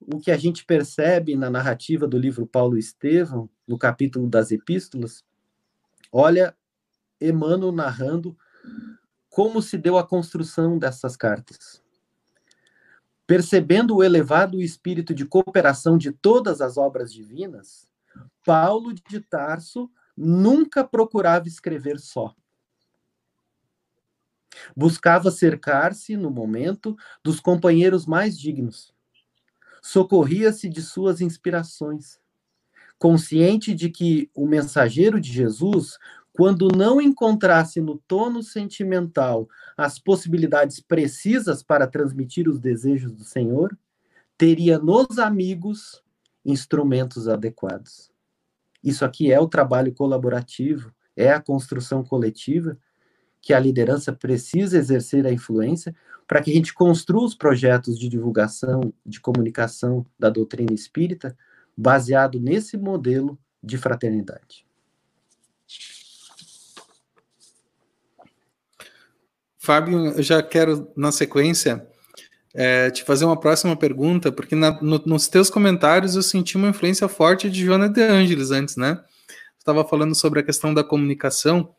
o 0.00 0.18
que 0.18 0.30
a 0.30 0.36
gente 0.36 0.64
percebe 0.64 1.36
na 1.36 1.48
narrativa 1.48 2.06
do 2.06 2.18
livro 2.18 2.46
Paulo 2.46 2.76
Estevão, 2.76 3.48
no 3.66 3.78
capítulo 3.78 4.28
das 4.28 4.50
epístolas, 4.50 5.24
Olha 6.12 6.54
Emmanuel 7.18 7.72
narrando 7.72 8.36
como 9.30 9.62
se 9.62 9.78
deu 9.78 9.96
a 9.96 10.06
construção 10.06 10.78
dessas 10.78 11.16
cartas. 11.16 11.82
Percebendo 13.26 13.96
o 13.96 14.04
elevado 14.04 14.60
espírito 14.60 15.14
de 15.14 15.24
cooperação 15.24 15.96
de 15.96 16.12
todas 16.12 16.60
as 16.60 16.76
obras 16.76 17.10
divinas, 17.10 17.88
Paulo 18.44 18.92
de 18.92 19.20
Tarso 19.20 19.90
nunca 20.14 20.84
procurava 20.84 21.48
escrever 21.48 21.98
só. 21.98 22.34
Buscava 24.76 25.30
cercar-se, 25.30 26.14
no 26.14 26.30
momento, 26.30 26.94
dos 27.24 27.40
companheiros 27.40 28.04
mais 28.04 28.38
dignos. 28.38 28.94
Socorria-se 29.80 30.68
de 30.68 30.82
suas 30.82 31.22
inspirações 31.22 32.20
consciente 33.02 33.74
de 33.74 33.90
que 33.90 34.30
o 34.32 34.46
mensageiro 34.46 35.20
de 35.20 35.28
Jesus, 35.28 35.98
quando 36.32 36.68
não 36.68 37.00
encontrasse 37.00 37.80
no 37.80 37.98
tono 38.06 38.44
sentimental 38.44 39.48
as 39.76 39.98
possibilidades 39.98 40.78
precisas 40.78 41.64
para 41.64 41.88
transmitir 41.88 42.48
os 42.48 42.60
desejos 42.60 43.10
do 43.12 43.24
Senhor, 43.24 43.76
teria 44.38 44.78
nos 44.78 45.18
amigos 45.18 46.00
instrumentos 46.44 47.26
adequados. 47.26 48.08
Isso 48.84 49.04
aqui 49.04 49.32
é 49.32 49.40
o 49.40 49.48
trabalho 49.48 49.92
colaborativo, 49.92 50.94
é 51.16 51.32
a 51.32 51.40
construção 51.40 52.04
coletiva 52.04 52.78
que 53.40 53.52
a 53.52 53.58
liderança 53.58 54.12
precisa 54.12 54.78
exercer 54.78 55.26
a 55.26 55.32
influência 55.32 55.92
para 56.24 56.40
que 56.40 56.52
a 56.52 56.54
gente 56.54 56.72
construa 56.72 57.24
os 57.24 57.34
projetos 57.34 57.98
de 57.98 58.08
divulgação, 58.08 58.94
de 59.04 59.20
comunicação 59.20 60.06
da 60.16 60.30
doutrina 60.30 60.72
espírita 60.72 61.36
baseado 61.76 62.38
nesse 62.38 62.76
modelo 62.76 63.38
de 63.62 63.78
fraternidade. 63.78 64.66
Fábio, 69.58 70.08
eu 70.08 70.22
já 70.22 70.42
quero, 70.42 70.90
na 70.96 71.12
sequência, 71.12 71.86
é, 72.52 72.90
te 72.90 73.04
fazer 73.04 73.24
uma 73.24 73.38
próxima 73.38 73.76
pergunta, 73.76 74.32
porque 74.32 74.56
na, 74.56 74.72
no, 74.82 75.00
nos 75.06 75.28
teus 75.28 75.48
comentários 75.48 76.16
eu 76.16 76.22
senti 76.22 76.56
uma 76.56 76.68
influência 76.68 77.06
forte 77.08 77.48
de 77.48 77.64
Joana 77.64 77.88
de 77.88 78.02
Ângeles 78.02 78.50
antes, 78.50 78.76
né? 78.76 79.00
Estava 79.56 79.84
falando 79.84 80.14
sobre 80.16 80.40
a 80.40 80.42
questão 80.42 80.74
da 80.74 80.82
comunicação, 80.82 81.72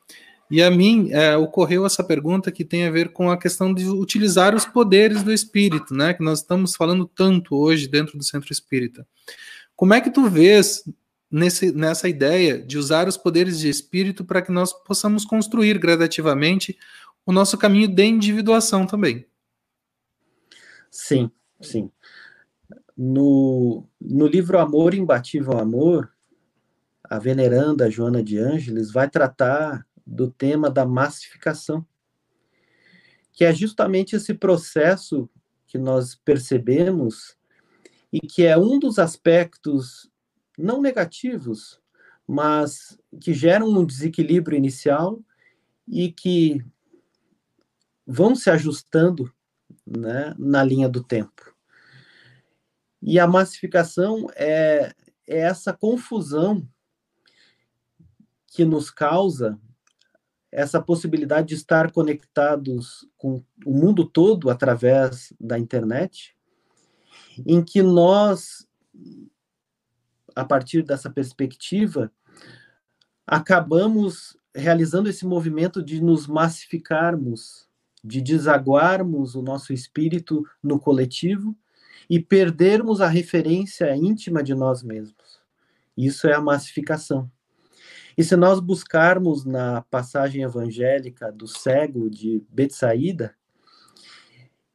e 0.50 0.62
a 0.62 0.72
mim 0.72 1.10
é, 1.12 1.36
ocorreu 1.36 1.86
essa 1.86 2.04
pergunta 2.04 2.52
que 2.52 2.64
tem 2.64 2.86
a 2.86 2.92
ver 2.92 3.12
com 3.12 3.30
a 3.30 3.38
questão 3.38 3.74
de 3.74 3.86
utilizar 3.90 4.56
os 4.56 4.66
poderes 4.66 5.24
do 5.24 5.34
espírito, 5.34 5.94
né? 5.94 6.14
Que 6.14 6.24
nós 6.24 6.40
estamos 6.40 6.76
falando 6.76 7.06
tanto 7.06 7.56
hoje 7.56 7.88
dentro 7.88 8.18
do 8.18 8.24
centro 8.24 8.52
espírita. 8.52 9.06
Como 9.76 9.94
é 9.94 10.02
que 10.02 10.12
tu 10.12 10.30
vês 10.30 10.84
nesse, 11.30 11.72
nessa 11.72 12.08
ideia 12.08 12.62
de 12.62 12.78
usar 12.78 13.08
os 13.08 13.18
poderes 13.18 13.60
de 13.60 13.70
espírito 13.70 14.24
para 14.24 14.42
que 14.42 14.52
nós 14.52 14.72
possamos 14.72 15.26
construir 15.26 15.80
gradativamente 15.80 16.78
o 17.26 17.32
nosso 17.32 17.58
caminho 17.58 17.88
de 17.88 18.04
individuação 18.04 18.86
também? 18.86 19.26
Sim, 20.92 21.32
sim. 21.60 21.90
No, 22.96 23.88
no 24.00 24.28
livro 24.28 24.60
Amor 24.60 24.94
Imbatível 24.94 25.58
Amor, 25.58 26.14
a 27.04 27.18
veneranda 27.18 27.90
Joana 27.90 28.24
de 28.24 28.38
Ângeles 28.38 28.92
vai 28.92 29.10
tratar 29.10 29.88
do 30.06 30.30
tema 30.30 30.70
da 30.70 30.86
massificação, 30.86 31.86
que 33.32 33.44
é 33.44 33.54
justamente 33.54 34.16
esse 34.16 34.34
processo 34.36 35.28
que 35.66 35.80
nós 35.80 36.14
percebemos 36.14 37.36
e 38.14 38.22
que 38.22 38.46
é 38.46 38.56
um 38.56 38.78
dos 38.78 39.00
aspectos 39.00 40.08
não 40.56 40.80
negativos, 40.80 41.82
mas 42.28 42.96
que 43.20 43.34
geram 43.34 43.68
um 43.68 43.84
desequilíbrio 43.84 44.56
inicial 44.56 45.20
e 45.88 46.12
que 46.12 46.64
vão 48.06 48.36
se 48.36 48.52
ajustando 48.52 49.34
né, 49.84 50.36
na 50.38 50.64
linha 50.64 50.88
do 50.88 51.04
tempo. 51.04 51.56
E 53.02 53.20
a 53.20 53.26
massificação 53.26 54.28
é, 54.36 54.94
é 55.28 55.40
essa 55.40 55.74
confusão 55.74 56.68
que 58.46 58.64
nos 58.64 58.92
causa 58.92 59.60
essa 60.52 60.80
possibilidade 60.80 61.48
de 61.48 61.56
estar 61.56 61.92
conectados 61.92 63.10
com 63.18 63.44
o 63.66 63.74
mundo 63.74 64.06
todo 64.08 64.52
através 64.52 65.34
da 65.40 65.58
internet, 65.58 66.38
em 67.46 67.64
que 67.64 67.82
nós, 67.82 68.68
a 70.36 70.44
partir 70.44 70.84
dessa 70.84 71.10
perspectiva, 71.10 72.12
acabamos 73.26 74.38
realizando 74.56 75.10
esse 75.10 75.26
movimento 75.26 75.84
de 75.84 76.02
nos 76.02 76.28
massificarmos, 76.28 77.68
de 78.04 78.22
desaguarmos 78.22 79.36
o 79.36 79.42
nosso 79.42 79.74
espírito 79.74 80.46
no 80.62 80.80
coletivo 80.80 81.56
e 82.10 82.20
perdermos 82.20 83.02
a 83.02 83.08
referência 83.08 83.96
íntima 83.96 84.44
de 84.44 84.54
nós 84.54 84.84
mesmos. 84.84 85.42
Isso 85.96 86.28
é 86.28 86.34
a 86.34 86.42
massificação. 86.42 87.32
E 88.18 88.24
se 88.24 88.36
nós 88.36 88.60
buscarmos 88.60 89.44
na 89.44 89.82
passagem 89.84 90.44
evangélica 90.44 91.32
do 91.32 91.48
cego 91.48 92.10
de 92.10 92.44
Betsaída, 92.50 93.36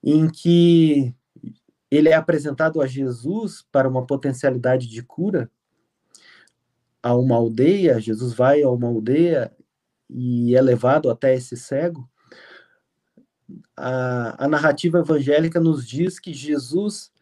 em 0.03 0.29
que 0.29 1.15
ele 1.91 2.09
é 2.09 2.15
apresentado 2.15 2.81
a 2.81 2.87
Jesus 2.87 3.65
para 3.73 3.89
uma 3.89 4.07
potencialidade 4.07 4.87
de 4.87 5.03
cura 5.03 5.51
a 7.03 7.15
uma 7.15 7.37
aldeia, 7.37 8.01
Jesus 8.01 8.33
vai 8.33 8.63
a 8.63 8.71
uma 8.71 8.89
aldeia 8.89 9.55
e 10.11 10.55
é 10.55 10.61
levado 10.61 11.11
até 11.11 11.35
esse 11.35 11.57
cego. 11.57 12.09
A, 13.77 14.45
a 14.45 14.49
narrativa 14.49 14.99
evangélica 14.99 15.61
nos 15.61 15.87
diz 15.87 16.19
que 16.19 16.35
Jesus 16.35 17.13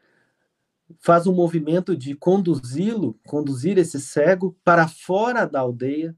faz 0.99 1.27
um 1.27 1.35
movimento 1.35 1.97
de 1.97 2.15
conduzi-lo, 2.15 3.19
conduzir 3.27 3.77
esse 3.77 4.01
cego 4.01 4.57
para 4.65 4.89
fora 4.89 5.45
da 5.45 5.61
aldeia 5.61 6.17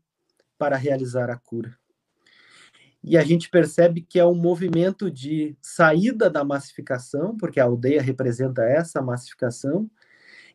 para 0.56 0.76
realizar 0.76 1.30
a 1.30 1.36
cura. 1.36 1.76
E 3.02 3.16
a 3.16 3.22
gente 3.22 3.48
percebe 3.48 4.02
que 4.02 4.18
é 4.18 4.26
um 4.26 4.34
movimento 4.34 5.10
de 5.10 5.56
saída 5.60 6.28
da 6.28 6.44
massificação, 6.44 7.36
porque 7.36 7.60
a 7.60 7.64
aldeia 7.64 8.02
representa 8.02 8.62
essa 8.62 9.00
massificação, 9.00 9.90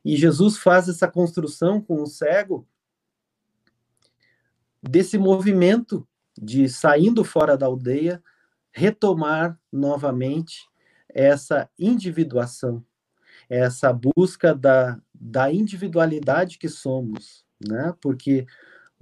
e 0.03 0.17
Jesus 0.17 0.57
faz 0.57 0.89
essa 0.89 1.07
construção 1.07 1.81
com 1.81 2.01
o 2.01 2.07
cego 2.07 2.67
desse 4.81 5.17
movimento 5.17 6.05
de 6.37 6.67
saindo 6.67 7.23
fora 7.23 7.57
da 7.57 7.65
aldeia, 7.65 8.21
retomar 8.71 9.57
novamente 9.71 10.67
essa 11.07 11.69
individuação, 11.77 12.83
essa 13.47 13.93
busca 13.93 14.53
da, 14.53 14.99
da 15.13 15.53
individualidade 15.53 16.57
que 16.57 16.67
somos, 16.67 17.45
né? 17.65 17.93
Porque 18.01 18.45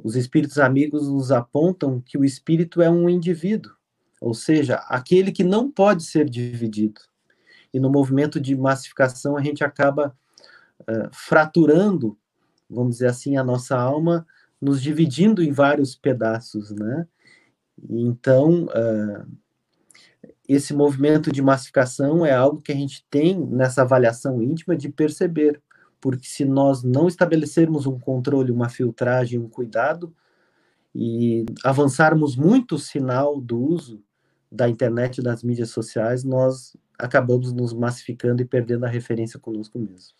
os 0.04 0.16
espíritos 0.16 0.58
amigos 0.58 1.08
nos 1.08 1.32
apontam 1.32 2.02
que 2.02 2.18
o 2.18 2.26
espírito 2.26 2.82
é 2.82 2.90
um 2.90 3.08
indivíduo, 3.08 3.74
ou 4.20 4.34
seja, 4.34 4.76
aquele 4.88 5.32
que 5.32 5.44
não 5.44 5.70
pode 5.70 6.04
ser 6.04 6.30
dividido. 6.30 7.02
E 7.74 7.80
no 7.80 7.90
movimento 7.90 8.40
de 8.40 8.56
massificação 8.56 9.38
a 9.38 9.44
gente 9.44 9.64
acaba 9.64 10.16
uh, 10.82 11.10
fraturando, 11.12 12.18
vamos 12.70 12.96
dizer 12.96 13.08
assim, 13.08 13.38
a 13.38 13.44
nossa 13.44 13.78
alma, 13.78 14.26
nos 14.60 14.82
dividindo 14.82 15.42
em 15.42 15.52
vários 15.52 15.96
pedaços, 15.96 16.72
né? 16.72 17.08
Então, 17.90 18.66
uh, 18.66 19.26
esse 20.48 20.74
movimento 20.74 21.32
de 21.32 21.42
massificação 21.42 22.26
é 22.26 22.32
algo 22.32 22.62
que 22.62 22.72
a 22.72 22.76
gente 22.76 23.06
tem 23.10 23.40
nessa 23.40 23.82
avaliação 23.82 24.42
íntima 24.42 24.76
de 24.76 24.90
perceber, 24.90 25.62
porque 26.02 26.28
se 26.28 26.44
nós 26.44 26.84
não 26.84 27.08
estabelecermos 27.08 27.86
um 27.86 28.00
controle, 28.00 28.52
uma 28.52 28.68
filtragem, 28.68 29.40
um 29.40 29.48
cuidado 29.48 30.14
e 30.94 31.46
avançarmos 31.64 32.36
muito 32.36 32.76
o 32.76 32.80
sinal 32.80 33.40
do 33.40 33.62
uso 33.62 34.04
da 34.52 34.68
internet 34.68 35.20
e 35.20 35.24
das 35.24 35.44
mídias 35.44 35.70
sociais, 35.70 36.24
nós 36.24 36.76
acabamos 37.00 37.54
nos 37.54 37.72
massificando 37.72 38.42
e 38.42 38.46
perdendo 38.46 38.86
a 38.86 38.90
referência 38.90 39.40
conosco 39.40 39.80
mesmo. 39.80 40.14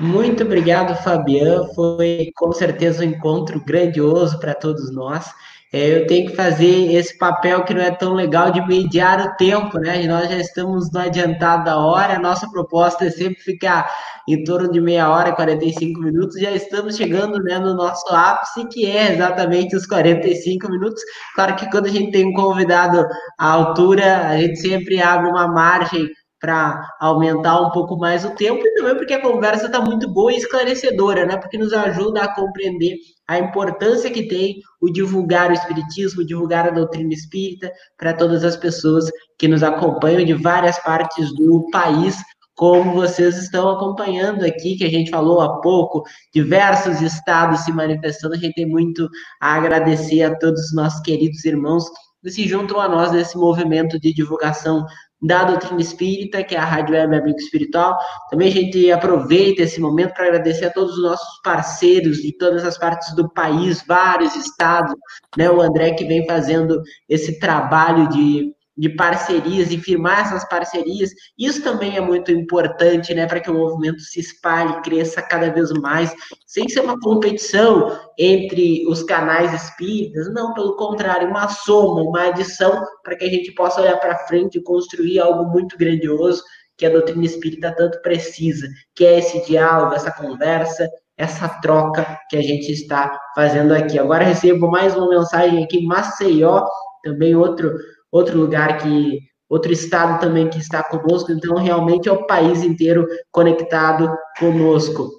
Muito 0.00 0.42
obrigado, 0.42 0.96
Fabian. 1.02 1.64
Foi 1.74 2.30
com 2.34 2.52
certeza 2.52 3.04
um 3.04 3.08
encontro 3.08 3.62
grandioso 3.64 4.38
para 4.40 4.54
todos 4.54 4.90
nós 4.90 5.32
eu 5.70 6.06
tenho 6.06 6.30
que 6.30 6.36
fazer 6.36 6.94
esse 6.94 7.16
papel 7.18 7.62
que 7.62 7.74
não 7.74 7.82
é 7.82 7.90
tão 7.90 8.14
legal 8.14 8.50
de 8.50 8.66
mediar 8.66 9.20
o 9.20 9.36
tempo, 9.36 9.78
né? 9.78 10.06
Nós 10.06 10.30
já 10.30 10.36
estamos 10.36 10.90
no 10.90 10.98
adiantado 10.98 11.64
da 11.64 11.76
hora, 11.76 12.16
a 12.16 12.18
nossa 12.18 12.50
proposta 12.50 13.04
é 13.04 13.10
sempre 13.10 13.42
ficar 13.42 13.86
em 14.26 14.44
torno 14.44 14.70
de 14.70 14.80
meia 14.80 15.10
hora, 15.10 15.34
45 15.34 16.00
minutos, 16.00 16.40
já 16.40 16.50
estamos 16.52 16.96
chegando 16.96 17.42
né, 17.42 17.58
no 17.58 17.74
nosso 17.74 18.06
ápice, 18.14 18.66
que 18.68 18.86
é 18.86 19.12
exatamente 19.12 19.76
os 19.76 19.86
45 19.86 20.70
minutos. 20.70 21.02
Claro 21.34 21.56
que 21.56 21.70
quando 21.70 21.86
a 21.86 21.90
gente 21.90 22.12
tem 22.12 22.26
um 22.26 22.32
convidado 22.32 23.06
à 23.38 23.50
altura, 23.52 24.26
a 24.28 24.38
gente 24.38 24.56
sempre 24.56 25.02
abre 25.02 25.28
uma 25.28 25.48
margem 25.48 26.08
para 26.40 26.80
aumentar 27.00 27.60
um 27.60 27.70
pouco 27.70 27.96
mais 27.96 28.24
o 28.24 28.30
tempo 28.30 28.60
e 28.64 28.74
também 28.74 28.96
porque 28.96 29.14
a 29.14 29.22
conversa 29.22 29.66
está 29.66 29.80
muito 29.80 30.08
boa 30.12 30.32
e 30.32 30.36
esclarecedora, 30.36 31.26
né? 31.26 31.36
Porque 31.36 31.58
nos 31.58 31.72
ajuda 31.72 32.22
a 32.22 32.34
compreender 32.34 32.96
a 33.26 33.38
importância 33.38 34.10
que 34.10 34.28
tem 34.28 34.60
o 34.80 34.90
divulgar 34.90 35.50
o 35.50 35.54
espiritismo, 35.54 36.24
divulgar 36.24 36.66
a 36.66 36.70
doutrina 36.70 37.12
espírita 37.12 37.70
para 37.96 38.14
todas 38.14 38.44
as 38.44 38.56
pessoas 38.56 39.10
que 39.38 39.48
nos 39.48 39.62
acompanham 39.62 40.24
de 40.24 40.34
várias 40.34 40.78
partes 40.78 41.34
do 41.34 41.68
país, 41.70 42.16
como 42.54 42.92
vocês 42.92 43.36
estão 43.36 43.68
acompanhando 43.68 44.44
aqui, 44.44 44.76
que 44.76 44.84
a 44.84 44.90
gente 44.90 45.10
falou 45.10 45.40
há 45.40 45.60
pouco, 45.60 46.02
diversos 46.34 47.00
estados 47.00 47.60
se 47.60 47.72
manifestando, 47.72 48.34
a 48.34 48.38
gente 48.38 48.54
tem 48.54 48.66
muito 48.66 49.08
a 49.40 49.54
agradecer 49.54 50.22
a 50.22 50.36
todos 50.36 50.60
os 50.66 50.74
nossos 50.74 51.00
queridos 51.02 51.44
irmãos 51.44 51.84
que 52.22 52.30
se 52.30 52.48
juntam 52.48 52.80
a 52.80 52.88
nós 52.88 53.12
nesse 53.12 53.36
movimento 53.36 53.98
de 54.00 54.12
divulgação 54.12 54.84
da 55.20 55.44
doutrina 55.44 55.80
espírita, 55.80 56.44
que 56.44 56.54
é 56.54 56.58
a 56.58 56.64
Rádio 56.64 56.94
Web 56.94 57.16
Amigo 57.16 57.38
Espiritual. 57.38 57.98
Também 58.30 58.48
a 58.48 58.52
gente 58.52 58.90
aproveita 58.90 59.62
esse 59.62 59.80
momento 59.80 60.14
para 60.14 60.26
agradecer 60.26 60.66
a 60.66 60.72
todos 60.72 60.96
os 60.96 61.02
nossos 61.02 61.40
parceiros 61.42 62.18
de 62.18 62.36
todas 62.36 62.64
as 62.64 62.78
partes 62.78 63.14
do 63.14 63.28
país, 63.32 63.82
vários 63.86 64.36
estados, 64.36 64.94
né? 65.36 65.50
O 65.50 65.60
André 65.60 65.92
que 65.92 66.04
vem 66.04 66.26
fazendo 66.26 66.80
esse 67.08 67.38
trabalho 67.40 68.08
de 68.08 68.52
de 68.78 68.88
parcerias 68.90 69.72
e 69.72 69.78
firmar 69.78 70.20
essas 70.20 70.48
parcerias. 70.48 71.10
Isso 71.36 71.62
também 71.62 71.96
é 71.96 72.00
muito 72.00 72.30
importante, 72.30 73.12
né, 73.12 73.26
para 73.26 73.40
que 73.40 73.50
o 73.50 73.54
movimento 73.54 74.00
se 74.00 74.20
espalhe, 74.20 74.80
cresça 74.82 75.20
cada 75.20 75.50
vez 75.50 75.72
mais, 75.72 76.14
sem 76.46 76.68
ser 76.68 76.80
uma 76.80 76.98
competição 77.00 77.98
entre 78.16 78.86
os 78.86 79.02
canais 79.02 79.52
espíritas, 79.52 80.32
não, 80.32 80.54
pelo 80.54 80.76
contrário, 80.76 81.28
uma 81.28 81.48
soma, 81.48 82.02
uma 82.02 82.28
adição 82.28 82.80
para 83.02 83.16
que 83.16 83.24
a 83.24 83.28
gente 83.28 83.52
possa 83.52 83.80
olhar 83.80 83.98
para 83.98 84.26
frente 84.26 84.58
e 84.58 84.62
construir 84.62 85.18
algo 85.18 85.50
muito 85.50 85.76
grandioso 85.76 86.42
que 86.76 86.86
a 86.86 86.90
doutrina 86.90 87.24
espírita 87.24 87.74
tanto 87.76 88.00
precisa, 88.02 88.68
que 88.94 89.04
é 89.04 89.18
esse 89.18 89.44
diálogo, 89.44 89.94
essa 89.94 90.12
conversa, 90.12 90.88
essa 91.16 91.48
troca 91.60 92.16
que 92.30 92.36
a 92.36 92.42
gente 92.42 92.70
está 92.70 93.18
fazendo 93.34 93.74
aqui. 93.74 93.98
Agora 93.98 94.22
recebo 94.22 94.70
mais 94.70 94.96
uma 94.96 95.08
mensagem 95.08 95.64
aqui, 95.64 95.84
Maceió, 95.84 96.64
também 97.02 97.34
outro, 97.34 97.74
outro 98.10 98.38
lugar 98.38 98.78
que 98.78 99.18
outro 99.48 99.72
estado 99.72 100.20
também 100.20 100.48
que 100.50 100.58
está 100.58 100.82
conosco, 100.82 101.32
então 101.32 101.56
realmente 101.56 102.08
é 102.08 102.12
o 102.12 102.26
país 102.26 102.62
inteiro 102.62 103.06
conectado 103.32 104.14
conosco. 104.38 105.10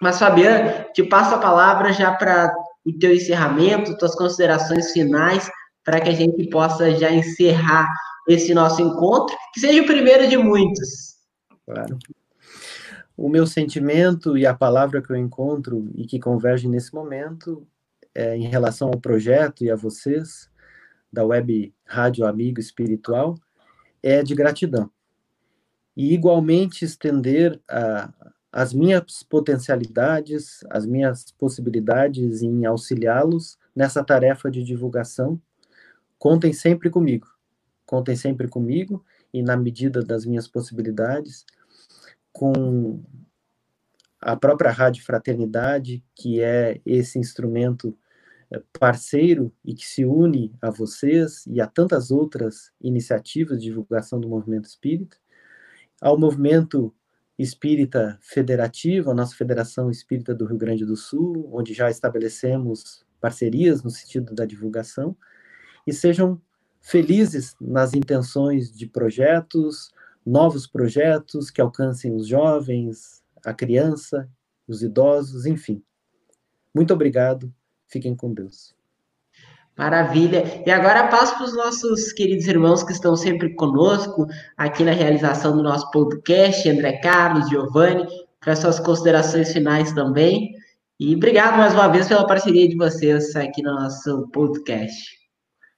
Mas, 0.00 0.18
Fabiano, 0.18 0.84
te 0.92 1.02
passo 1.02 1.34
a 1.34 1.38
palavra 1.38 1.92
já 1.92 2.12
para 2.12 2.52
o 2.84 2.92
teu 2.98 3.14
encerramento, 3.14 3.96
tuas 3.96 4.14
considerações 4.14 4.92
finais, 4.92 5.48
para 5.84 6.00
que 6.00 6.10
a 6.10 6.14
gente 6.14 6.48
possa 6.50 6.90
já 6.92 7.10
encerrar 7.10 7.88
esse 8.28 8.52
nosso 8.52 8.82
encontro, 8.82 9.34
que 9.54 9.60
seja 9.60 9.82
o 9.82 9.86
primeiro 9.86 10.28
de 10.28 10.36
muitos. 10.36 11.16
Claro. 11.64 11.98
O 13.16 13.28
meu 13.28 13.46
sentimento 13.46 14.36
e 14.36 14.46
a 14.46 14.54
palavra 14.54 15.00
que 15.00 15.10
eu 15.10 15.16
encontro 15.16 15.90
e 15.94 16.06
que 16.06 16.18
converge 16.18 16.68
nesse 16.68 16.94
momento 16.94 17.66
é, 18.14 18.36
em 18.36 18.48
relação 18.48 18.88
ao 18.88 19.00
projeto 19.00 19.64
e 19.64 19.70
a 19.70 19.76
vocês 19.76 20.51
da 21.12 21.24
Web 21.24 21.74
Rádio 21.84 22.26
Amigo 22.26 22.58
Espiritual 22.58 23.36
é 24.02 24.22
de 24.22 24.34
gratidão. 24.34 24.90
E 25.96 26.14
igualmente 26.14 26.84
estender 26.84 27.60
a, 27.68 28.12
as 28.50 28.72
minhas 28.72 29.22
potencialidades, 29.22 30.64
as 30.70 30.86
minhas 30.86 31.30
possibilidades 31.32 32.42
em 32.42 32.64
auxiliá-los 32.64 33.58
nessa 33.74 34.02
tarefa 34.02 34.50
de 34.50 34.62
divulgação. 34.62 35.40
Contem 36.18 36.52
sempre 36.52 36.88
comigo. 36.88 37.26
Contem 37.84 38.16
sempre 38.16 38.48
comigo 38.48 39.04
e 39.32 39.42
na 39.42 39.56
medida 39.56 40.02
das 40.02 40.26
minhas 40.26 40.46
possibilidades, 40.46 41.44
com 42.32 43.02
a 44.20 44.36
própria 44.36 44.70
Rádio 44.70 45.04
Fraternidade, 45.04 46.02
que 46.14 46.40
é 46.40 46.80
esse 46.86 47.18
instrumento 47.18 47.96
parceiro 48.78 49.52
e 49.64 49.74
que 49.74 49.86
se 49.86 50.04
une 50.04 50.54
a 50.60 50.70
vocês 50.70 51.46
e 51.46 51.60
a 51.60 51.66
tantas 51.66 52.10
outras 52.10 52.72
iniciativas 52.80 53.58
de 53.58 53.66
divulgação 53.66 54.20
do 54.20 54.28
movimento 54.28 54.66
espírita, 54.66 55.16
ao 56.00 56.18
movimento 56.18 56.94
espírita 57.38 58.18
federativo, 58.20 59.10
a 59.10 59.14
nossa 59.14 59.34
Federação 59.34 59.90
Espírita 59.90 60.34
do 60.34 60.44
Rio 60.44 60.58
Grande 60.58 60.84
do 60.84 60.96
Sul, 60.96 61.48
onde 61.52 61.72
já 61.72 61.90
estabelecemos 61.90 63.04
parcerias 63.20 63.82
no 63.82 63.90
sentido 63.90 64.34
da 64.34 64.44
divulgação, 64.44 65.16
e 65.86 65.92
sejam 65.92 66.40
felizes 66.80 67.54
nas 67.60 67.94
intenções 67.94 68.72
de 68.72 68.86
projetos, 68.86 69.92
novos 70.26 70.66
projetos 70.66 71.50
que 71.50 71.60
alcancem 71.60 72.14
os 72.14 72.26
jovens, 72.26 73.22
a 73.44 73.54
criança, 73.54 74.28
os 74.66 74.82
idosos, 74.82 75.46
enfim. 75.46 75.82
Muito 76.74 76.92
obrigado 76.92 77.52
Fiquem 77.92 78.16
com 78.16 78.32
Deus. 78.32 78.74
Maravilha. 79.76 80.62
E 80.66 80.70
agora 80.70 81.08
passo 81.08 81.36
para 81.36 81.44
os 81.44 81.54
nossos 81.54 82.12
queridos 82.12 82.46
irmãos 82.46 82.82
que 82.82 82.92
estão 82.92 83.14
sempre 83.14 83.54
conosco 83.54 84.26
aqui 84.56 84.82
na 84.82 84.92
realização 84.92 85.54
do 85.54 85.62
nosso 85.62 85.90
podcast, 85.90 86.68
André 86.68 86.98
Carlos, 86.98 87.50
Giovanni, 87.50 88.06
para 88.40 88.56
suas 88.56 88.80
considerações 88.80 89.52
finais 89.52 89.92
também. 89.92 90.54
E 90.98 91.14
obrigado 91.14 91.58
mais 91.58 91.74
uma 91.74 91.88
vez 91.88 92.08
pela 92.08 92.26
parceria 92.26 92.66
de 92.66 92.76
vocês 92.76 93.36
aqui 93.36 93.62
no 93.62 93.74
nosso 93.74 94.26
podcast. 94.28 95.18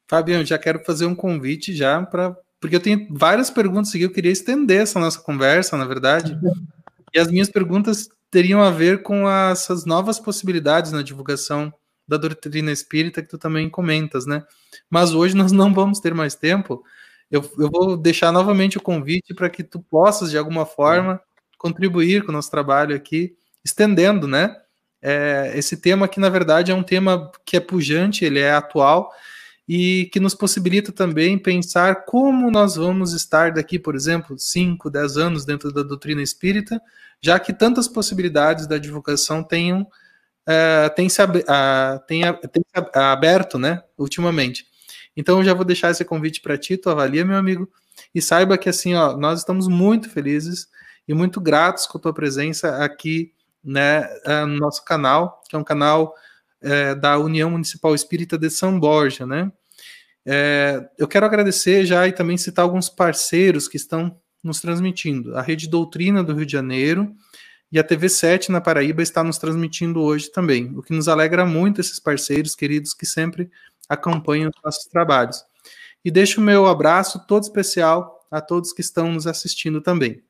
Fabiano, 0.08 0.44
já 0.44 0.58
quero 0.58 0.84
fazer 0.84 1.06
um 1.06 1.14
convite 1.14 1.74
já 1.74 2.00
para 2.02 2.36
porque 2.60 2.76
eu 2.76 2.80
tenho 2.80 3.06
várias 3.10 3.50
perguntas 3.50 3.92
que 3.92 4.02
eu 4.02 4.10
queria 4.10 4.32
estender 4.32 4.80
essa 4.80 4.98
nossa 4.98 5.20
conversa, 5.20 5.76
na 5.76 5.84
verdade. 5.84 6.38
E 7.16 7.18
as 7.20 7.30
minhas 7.30 7.48
perguntas 7.48 8.08
teriam 8.28 8.60
a 8.60 8.68
ver 8.68 9.04
com 9.04 9.30
essas 9.30 9.84
novas 9.84 10.18
possibilidades 10.18 10.90
na 10.90 11.00
divulgação 11.00 11.72
da 12.06 12.16
doutrina 12.16 12.70
espírita 12.70 13.22
que 13.22 13.28
tu 13.28 13.38
também 13.38 13.68
comentas, 13.68 14.26
né? 14.26 14.44
Mas 14.90 15.14
hoje 15.14 15.34
nós 15.36 15.52
não 15.52 15.72
vamos 15.72 16.00
ter 16.00 16.14
mais 16.14 16.34
tempo. 16.34 16.82
Eu, 17.30 17.42
eu 17.58 17.70
vou 17.70 17.96
deixar 17.96 18.30
novamente 18.30 18.78
o 18.78 18.82
convite 18.82 19.34
para 19.34 19.50
que 19.50 19.64
tu 19.64 19.80
possas, 19.80 20.30
de 20.30 20.38
alguma 20.38 20.66
forma, 20.66 21.20
contribuir 21.58 22.22
com 22.22 22.30
o 22.30 22.34
nosso 22.34 22.50
trabalho 22.50 22.94
aqui, 22.94 23.34
estendendo, 23.64 24.28
né? 24.28 24.56
É, 25.00 25.52
esse 25.54 25.76
tema 25.76 26.08
que, 26.08 26.20
na 26.20 26.28
verdade, 26.28 26.72
é 26.72 26.74
um 26.74 26.82
tema 26.82 27.30
que 27.44 27.56
é 27.56 27.60
pujante, 27.60 28.24
ele 28.24 28.38
é 28.38 28.52
atual 28.52 29.10
e 29.68 30.08
que 30.12 30.20
nos 30.20 30.34
possibilita 30.34 30.92
também 30.92 31.38
pensar 31.38 32.04
como 32.04 32.50
nós 32.50 32.76
vamos 32.76 33.12
estar 33.12 33.52
daqui, 33.52 33.78
por 33.78 33.94
exemplo, 33.94 34.38
5, 34.38 34.90
10 34.90 35.16
anos 35.16 35.44
dentro 35.44 35.72
da 35.72 35.82
doutrina 35.82 36.22
espírita, 36.22 36.80
já 37.20 37.38
que 37.38 37.52
tantas 37.52 37.88
possibilidades 37.88 38.66
da 38.66 38.76
divulgação 38.76 39.42
tenham 39.42 39.86
uh, 40.48 40.94
tem, 40.94 41.08
se, 41.08 41.22
uh, 41.22 41.26
tem, 42.06 42.22
tem 42.52 42.62
se 42.62 42.98
aberto, 42.98 43.58
né, 43.58 43.82
ultimamente. 43.98 44.66
Então 45.16 45.38
eu 45.38 45.44
já 45.44 45.54
vou 45.54 45.64
deixar 45.64 45.90
esse 45.90 46.04
convite 46.04 46.40
para 46.40 46.58
ti, 46.58 46.76
tu 46.76 46.90
avalia, 46.90 47.24
meu 47.24 47.36
amigo, 47.36 47.68
e 48.14 48.20
saiba 48.20 48.58
que 48.58 48.68
assim, 48.68 48.94
ó, 48.94 49.16
nós 49.16 49.40
estamos 49.40 49.68
muito 49.68 50.10
felizes 50.10 50.68
e 51.06 51.14
muito 51.14 51.40
gratos 51.40 51.86
com 51.86 51.98
a 51.98 52.00
tua 52.00 52.14
presença 52.14 52.84
aqui, 52.84 53.32
né, 53.62 54.06
uh, 54.26 54.46
no 54.46 54.56
nosso 54.56 54.84
canal, 54.84 55.42
que 55.48 55.56
é 55.56 55.58
um 55.58 55.64
canal 55.64 56.14
uh, 56.62 56.98
da 57.00 57.18
União 57.18 57.50
Municipal 57.50 57.94
Espírita 57.94 58.36
de 58.36 58.50
São 58.50 58.78
Borja, 58.78 59.26
né. 59.26 59.50
É, 60.26 60.88
eu 60.98 61.06
quero 61.06 61.26
agradecer 61.26 61.84
já 61.84 62.08
e 62.08 62.12
também 62.12 62.38
citar 62.38 62.62
alguns 62.62 62.88
parceiros 62.88 63.68
que 63.68 63.76
estão 63.76 64.18
nos 64.42 64.60
transmitindo. 64.60 65.36
A 65.36 65.42
Rede 65.42 65.68
Doutrina 65.68 66.24
do 66.24 66.34
Rio 66.34 66.46
de 66.46 66.52
Janeiro, 66.52 67.14
e 67.74 67.78
a 67.80 67.82
TV7 67.82 68.50
na 68.50 68.60
Paraíba 68.60 69.02
está 69.02 69.24
nos 69.24 69.36
transmitindo 69.36 70.00
hoje 70.00 70.30
também, 70.30 70.72
o 70.78 70.80
que 70.80 70.92
nos 70.92 71.08
alegra 71.08 71.44
muito 71.44 71.80
esses 71.80 71.98
parceiros 71.98 72.54
queridos 72.54 72.94
que 72.94 73.04
sempre 73.04 73.50
acompanham 73.88 74.48
os 74.48 74.62
nossos 74.62 74.84
trabalhos. 74.84 75.44
E 76.04 76.08
deixo 76.08 76.40
o 76.40 76.44
meu 76.44 76.66
abraço 76.66 77.26
todo 77.26 77.42
especial 77.42 78.24
a 78.30 78.40
todos 78.40 78.72
que 78.72 78.80
estão 78.80 79.10
nos 79.10 79.26
assistindo 79.26 79.80
também. 79.80 80.22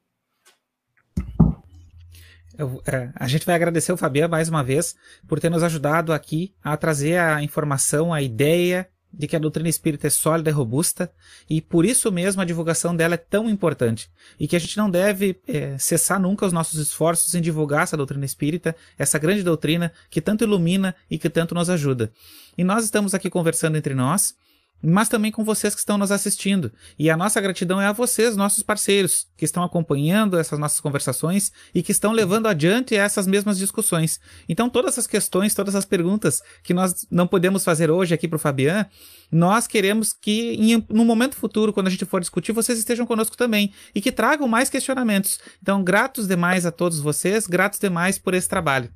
Eu, 2.57 2.82
é, 2.86 3.11
a 3.14 3.28
gente 3.28 3.45
vai 3.45 3.55
agradecer 3.55 3.92
o 3.92 3.97
Fabiano 3.99 4.30
mais 4.30 4.49
uma 4.49 4.64
vez 4.64 4.97
por 5.28 5.38
ter 5.38 5.51
nos 5.51 5.62
ajudado 5.62 6.14
aqui 6.14 6.55
a 6.64 6.74
trazer 6.78 7.18
a 7.18 7.42
informação, 7.42 8.14
a 8.14 8.22
ideia 8.22 8.88
de 9.17 9.27
que 9.27 9.37
a 9.37 9.39
doutrina 9.39 9.69
espírita 9.69 10.07
é 10.07 10.11
sólida 10.11 10.51
e 10.51 10.53
robusta, 10.53 11.11
e 11.49 11.61
por 11.61 11.85
isso 11.85 12.11
mesmo 12.11 12.43
a 12.43 12.45
divulgação 12.45 12.95
dela 12.95 13.15
é 13.15 13.19
tão 13.19 13.49
importante. 13.49 14.11
E 14.39 14.49
que 14.49 14.57
a 14.57 14.59
gente 14.59 14.77
não 14.77 14.91
deve 14.91 15.41
é, 15.47 15.79
cessar 15.79 16.21
nunca 16.21 16.47
os 16.47 16.53
nossos 16.53 16.81
esforços 16.81 17.35
em 17.35 17.41
divulgar 17.41 17.85
essa 17.85 17.97
doutrina 17.97 18.25
espírita, 18.25 18.75
essa 18.99 19.19
grande 19.19 19.43
doutrina 19.43 19.93
que 20.11 20.21
tanto 20.21 20.45
ilumina 20.45 20.95
e 21.11 21.19
que 21.19 21.31
tanto 21.31 21.55
nos 21.55 21.71
ajuda. 21.71 22.12
E 22.59 22.65
nós 22.65 22.85
estamos 22.85 23.15
aqui 23.15 23.31
conversando 23.31 23.77
entre 23.77 23.95
nós, 23.95 24.35
mas 24.85 25.09
também 25.09 25.32
com 25.32 25.43
vocês 25.43 25.74
que 25.74 25.80
estão 25.80 25.97
nos 25.97 26.12
assistindo. 26.12 26.70
E 26.99 27.09
a 27.09 27.16
nossa 27.16 27.41
gratidão 27.41 27.80
é 27.80 27.87
a 27.87 27.93
vocês, 27.93 28.37
nossos 28.37 28.62
parceiros, 28.62 29.26
que 29.37 29.45
estão 29.45 29.62
acompanhando 29.62 30.39
essas 30.39 30.59
nossas 30.59 30.80
conversações 30.80 31.51
e 31.74 31.82
que 31.82 31.93
estão 31.93 32.12
levando 32.12 32.47
adiante 32.47 32.95
essas 32.95 33.26
mesmas 33.26 33.57
discussões. 33.57 34.20
Então, 34.49 34.68
todas 34.68 34.95
essas 34.95 35.07
questões, 35.07 35.55
todas 35.55 35.74
as 35.74 35.85
perguntas 35.85 36.43
que 36.62 36.74
nós 36.74 37.07
não 37.11 37.26
podemos 37.26 37.64
fazer 37.64 37.91
hoje 37.91 38.14
aqui 38.14 38.28
para 38.28 38.37
o 38.37 38.39
Fabian, 38.39 38.87
nós 39.32 39.66
queremos 39.66 40.12
que, 40.12 40.55
em, 40.55 40.87
no 40.91 41.05
momento 41.05 41.37
futuro, 41.37 41.72
quando 41.72 41.87
a 41.87 41.91
gente 41.91 42.05
for 42.05 42.20
discutir, 42.20 42.53
vocês 42.53 42.78
estejam 42.78 43.07
conosco 43.07 43.37
também 43.37 43.72
e 43.95 44.01
que 44.01 44.12
tragam 44.12 44.47
mais 44.47 44.68
questionamentos. 44.68 45.39
Então, 45.62 45.82
gratos 45.82 46.28
demais 46.28 46.66
a 46.66 46.70
todos 46.70 47.01
vocês, 47.01 47.47
gratos 47.47 47.78
demais 47.78 48.18
por 48.18 48.35
esse 48.35 48.49
trabalho. 48.49 48.91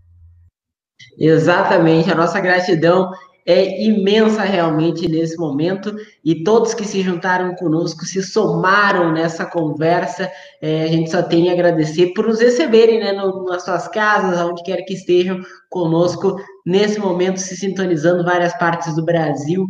Exatamente, 1.18 2.10
a 2.10 2.14
nossa 2.14 2.40
gratidão 2.40 3.10
é 3.48 3.82
imensa 3.82 4.42
realmente 4.42 5.08
nesse 5.08 5.34
momento 5.38 5.96
e 6.22 6.44
todos 6.44 6.74
que 6.74 6.84
se 6.84 7.00
juntaram 7.00 7.54
conosco, 7.54 8.04
se 8.04 8.22
somaram 8.22 9.10
nessa 9.10 9.46
conversa, 9.46 10.30
é, 10.60 10.82
a 10.82 10.86
gente 10.88 11.10
só 11.10 11.22
tem 11.22 11.48
a 11.48 11.54
agradecer 11.54 12.12
por 12.12 12.26
nos 12.26 12.40
receberem 12.40 13.00
né, 13.00 13.12
no, 13.12 13.46
nas 13.46 13.64
suas 13.64 13.88
casas, 13.88 14.38
onde 14.38 14.62
quer 14.62 14.82
que 14.82 14.92
estejam 14.92 15.40
conosco 15.70 16.36
nesse 16.66 17.00
momento, 17.00 17.40
se 17.40 17.56
sintonizando 17.56 18.22
várias 18.22 18.52
partes 18.58 18.94
do 18.94 19.02
Brasil, 19.02 19.66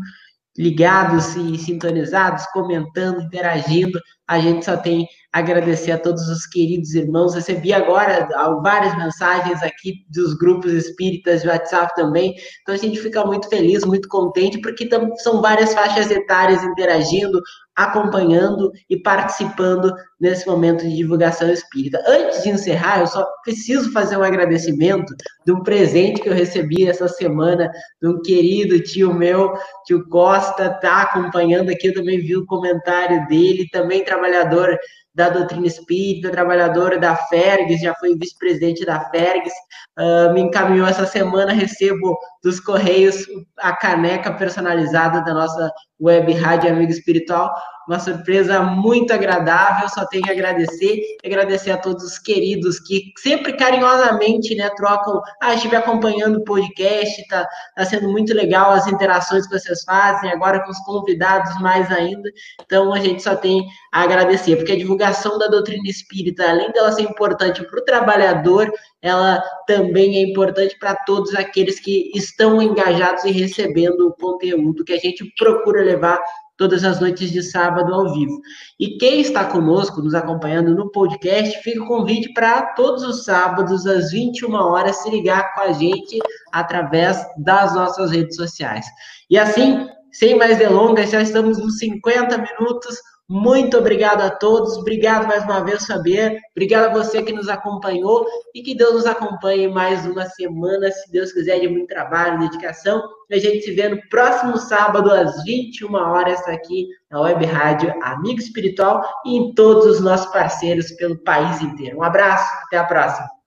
ligados 0.59 1.37
e 1.37 1.57
sintonizados, 1.57 2.47
comentando, 2.47 3.23
interagindo. 3.23 4.01
A 4.27 4.41
gente 4.41 4.65
só 4.65 4.77
tem 4.77 5.07
agradecer 5.33 5.93
a 5.93 5.99
todos 5.99 6.27
os 6.29 6.47
queridos 6.47 6.95
irmãos. 6.95 7.35
Recebi 7.35 7.73
agora 7.73 8.27
várias 8.63 8.97
mensagens 8.97 9.63
aqui 9.63 10.07
dos 10.11 10.35
grupos 10.35 10.73
espíritas 10.73 11.43
de 11.43 11.49
WhatsApp 11.49 11.95
também. 11.95 12.35
Então 12.63 12.75
a 12.75 12.79
gente 12.79 12.99
fica 12.99 13.25
muito 13.25 13.49
feliz, 13.49 13.85
muito 13.85 14.09
contente, 14.09 14.61
porque 14.61 14.89
são 15.19 15.43
várias 15.43 15.75
faixas 15.75 16.11
etárias 16.11 16.63
interagindo, 16.65 17.41
acompanhando 17.77 18.73
e 18.91 19.01
participando 19.01 19.93
nesse 20.21 20.47
momento 20.49 20.83
de 20.83 20.97
divulgação 20.97 21.49
espírita. 21.49 22.03
Antes 22.09 22.43
de 22.43 22.49
encerrar, 22.49 23.01
eu 23.01 23.07
só 23.07 23.25
preciso 23.45 23.93
fazer 23.93 24.17
um 24.17 24.23
agradecimento 24.25 25.15
de 25.47 25.53
um 25.53 25.63
presente 25.63 26.21
que 26.21 26.29
eu 26.29 26.35
recebi 26.35 26.89
essa 26.89 27.07
semana 27.07 27.71
de 28.03 28.09
um 28.09 28.21
querido 28.21 28.83
tio 28.83 29.15
meu, 29.15 29.53
tio 29.87 30.09
Costa, 30.09 30.71
tá 30.81 31.03
acompanhando 31.03 31.71
aqui, 31.71 31.89
eu 31.89 31.95
também 31.95 32.19
vi 32.19 32.37
o 32.37 32.47
comentário 32.47 33.25
dele, 33.29 33.69
também 33.71 34.05
trabalhador 34.05 34.77
da 35.19 35.29
doutrina 35.31 35.67
espírita, 35.67 36.31
trabalhadora 36.31 36.97
da 36.97 37.17
Fergs, 37.17 37.81
já 37.81 37.93
foi 37.97 38.17
vice-presidente 38.17 38.87
da 38.87 39.01
Fergs, 39.11 39.53
uh, 39.99 40.33
me 40.33 40.43
encaminhou 40.43 40.87
essa 40.87 41.05
semana, 41.05 41.53
recebo 41.53 42.17
dos 42.41 42.61
Correios 42.61 43.27
a 43.59 43.75
caneca 43.75 44.33
personalizada 44.33 45.21
da 45.25 45.35
nossa 45.35 45.73
web 46.01 46.33
rádio 46.35 46.71
Amigo 46.71 46.93
Espiritual, 46.93 47.53
uma 47.89 47.99
surpresa 47.99 48.61
muito 48.61 49.13
agradável, 49.13 49.89
só 49.89 50.05
tenho 50.07 50.23
que 50.23 50.31
agradecer, 50.31 51.01
agradecer 51.25 51.71
a 51.71 51.79
todos 51.79 52.05
os 52.05 52.19
queridos 52.19 52.79
que 52.79 53.13
sempre 53.17 53.55
carinhosamente, 53.55 54.55
né, 54.55 54.69
trocam, 54.77 55.23
ah, 55.41 55.55
estive 55.55 55.75
acompanhando 55.75 56.37
o 56.37 56.45
podcast, 56.45 57.27
tá, 57.29 57.49
tá 57.75 57.85
sendo 57.87 58.11
muito 58.11 58.35
legal 58.35 58.73
as 58.73 58.87
interações 58.87 59.47
que 59.47 59.59
vocês 59.59 59.83
fazem, 59.85 60.31
agora 60.31 60.63
com 60.63 60.71
os 60.71 60.79
convidados 60.81 61.59
mais 61.63 61.91
ainda, 61.91 62.31
então 62.63 62.93
a 62.93 63.01
gente 63.01 63.23
só 63.23 63.35
tem 63.35 63.67
a 63.91 64.03
agradecer, 64.03 64.57
porque 64.57 64.73
a 64.73 64.79
divulgação 64.79 65.39
da 65.39 65.47
doutrina 65.47 65.89
espírita, 65.89 66.47
além 66.47 66.71
dela 66.73 66.93
ser 66.93 67.03
importante 67.03 67.65
para 67.65 67.81
o 67.81 67.85
trabalhador, 67.85 68.71
ela 69.01 69.43
também 69.67 70.17
é 70.17 70.23
importante 70.31 70.77
para 70.79 70.95
todos 70.95 71.35
aqueles 71.35 71.81
que 71.81 72.11
estão 72.15 72.61
engajados 72.61 73.25
e 73.25 73.31
recebendo 73.31 74.09
o 74.09 74.13
conteúdo 74.13 74.85
que 74.85 74.93
a 74.93 74.99
gente 74.99 75.25
procura 75.39 75.83
levar 75.83 76.19
todas 76.59 76.85
as 76.85 77.01
noites 77.01 77.31
de 77.31 77.43
sábado 77.43 77.95
ao 77.95 78.13
vivo. 78.13 78.39
E 78.79 78.99
quem 78.99 79.21
está 79.21 79.45
conosco, 79.45 80.03
nos 80.03 80.13
acompanhando 80.13 80.75
no 80.75 80.91
podcast, 80.91 81.57
fica 81.63 81.83
o 81.83 81.87
convite 81.87 82.35
para 82.35 82.75
todos 82.75 83.03
os 83.05 83.25
sábados, 83.25 83.87
às 83.87 84.11
21 84.11 84.53
horas, 84.53 84.97
se 84.97 85.09
ligar 85.09 85.55
com 85.55 85.63
a 85.63 85.73
gente 85.73 86.19
através 86.53 87.25
das 87.39 87.75
nossas 87.75 88.11
redes 88.11 88.37
sociais. 88.37 88.85
E 89.31 89.39
assim, 89.39 89.89
sem 90.13 90.37
mais 90.37 90.59
delongas, 90.59 91.11
já 91.11 91.23
estamos 91.23 91.59
nos 91.59 91.79
50 91.79 92.37
minutos. 92.37 92.97
Muito 93.31 93.77
obrigado 93.77 94.23
a 94.23 94.31
todos, 94.31 94.79
obrigado 94.79 95.27
mais 95.27 95.45
uma 95.45 95.63
vez, 95.63 95.85
Fabiano, 95.85 96.39
obrigado 96.53 96.87
a 96.87 96.95
você 96.95 97.23
que 97.23 97.31
nos 97.31 97.47
acompanhou 97.47 98.27
e 98.55 98.63
que 98.63 98.75
Deus 98.75 98.95
nos 98.95 99.07
acompanhe 99.07 99.69
mais 99.69 100.07
uma 100.07 100.25
semana, 100.25 100.91
se 100.91 101.13
Deus 101.13 101.31
quiser, 101.31 101.61
de 101.61 101.69
muito 101.69 101.89
trabalho, 101.89 102.39
dedicação. 102.39 103.03
A 103.31 103.37
gente 103.37 103.61
se 103.67 103.73
vê 103.73 103.91
no 103.91 104.01
próximo 104.09 104.57
sábado, 104.57 105.13
às 105.13 105.45
21 105.45 105.95
horas, 105.95 106.41
aqui 106.49 106.87
na 107.11 107.21
Web 107.21 107.45
Rádio 107.45 107.93
Amigo 108.03 108.41
Espiritual 108.41 109.05
e 109.27 109.37
em 109.37 109.53
todos 109.53 109.85
os 109.85 110.01
nossos 110.01 110.33
parceiros 110.33 110.91
pelo 110.93 111.23
país 111.23 111.61
inteiro. 111.61 111.99
Um 111.99 112.03
abraço, 112.03 112.51
até 112.65 112.79
a 112.79 112.85
próxima. 112.85 113.38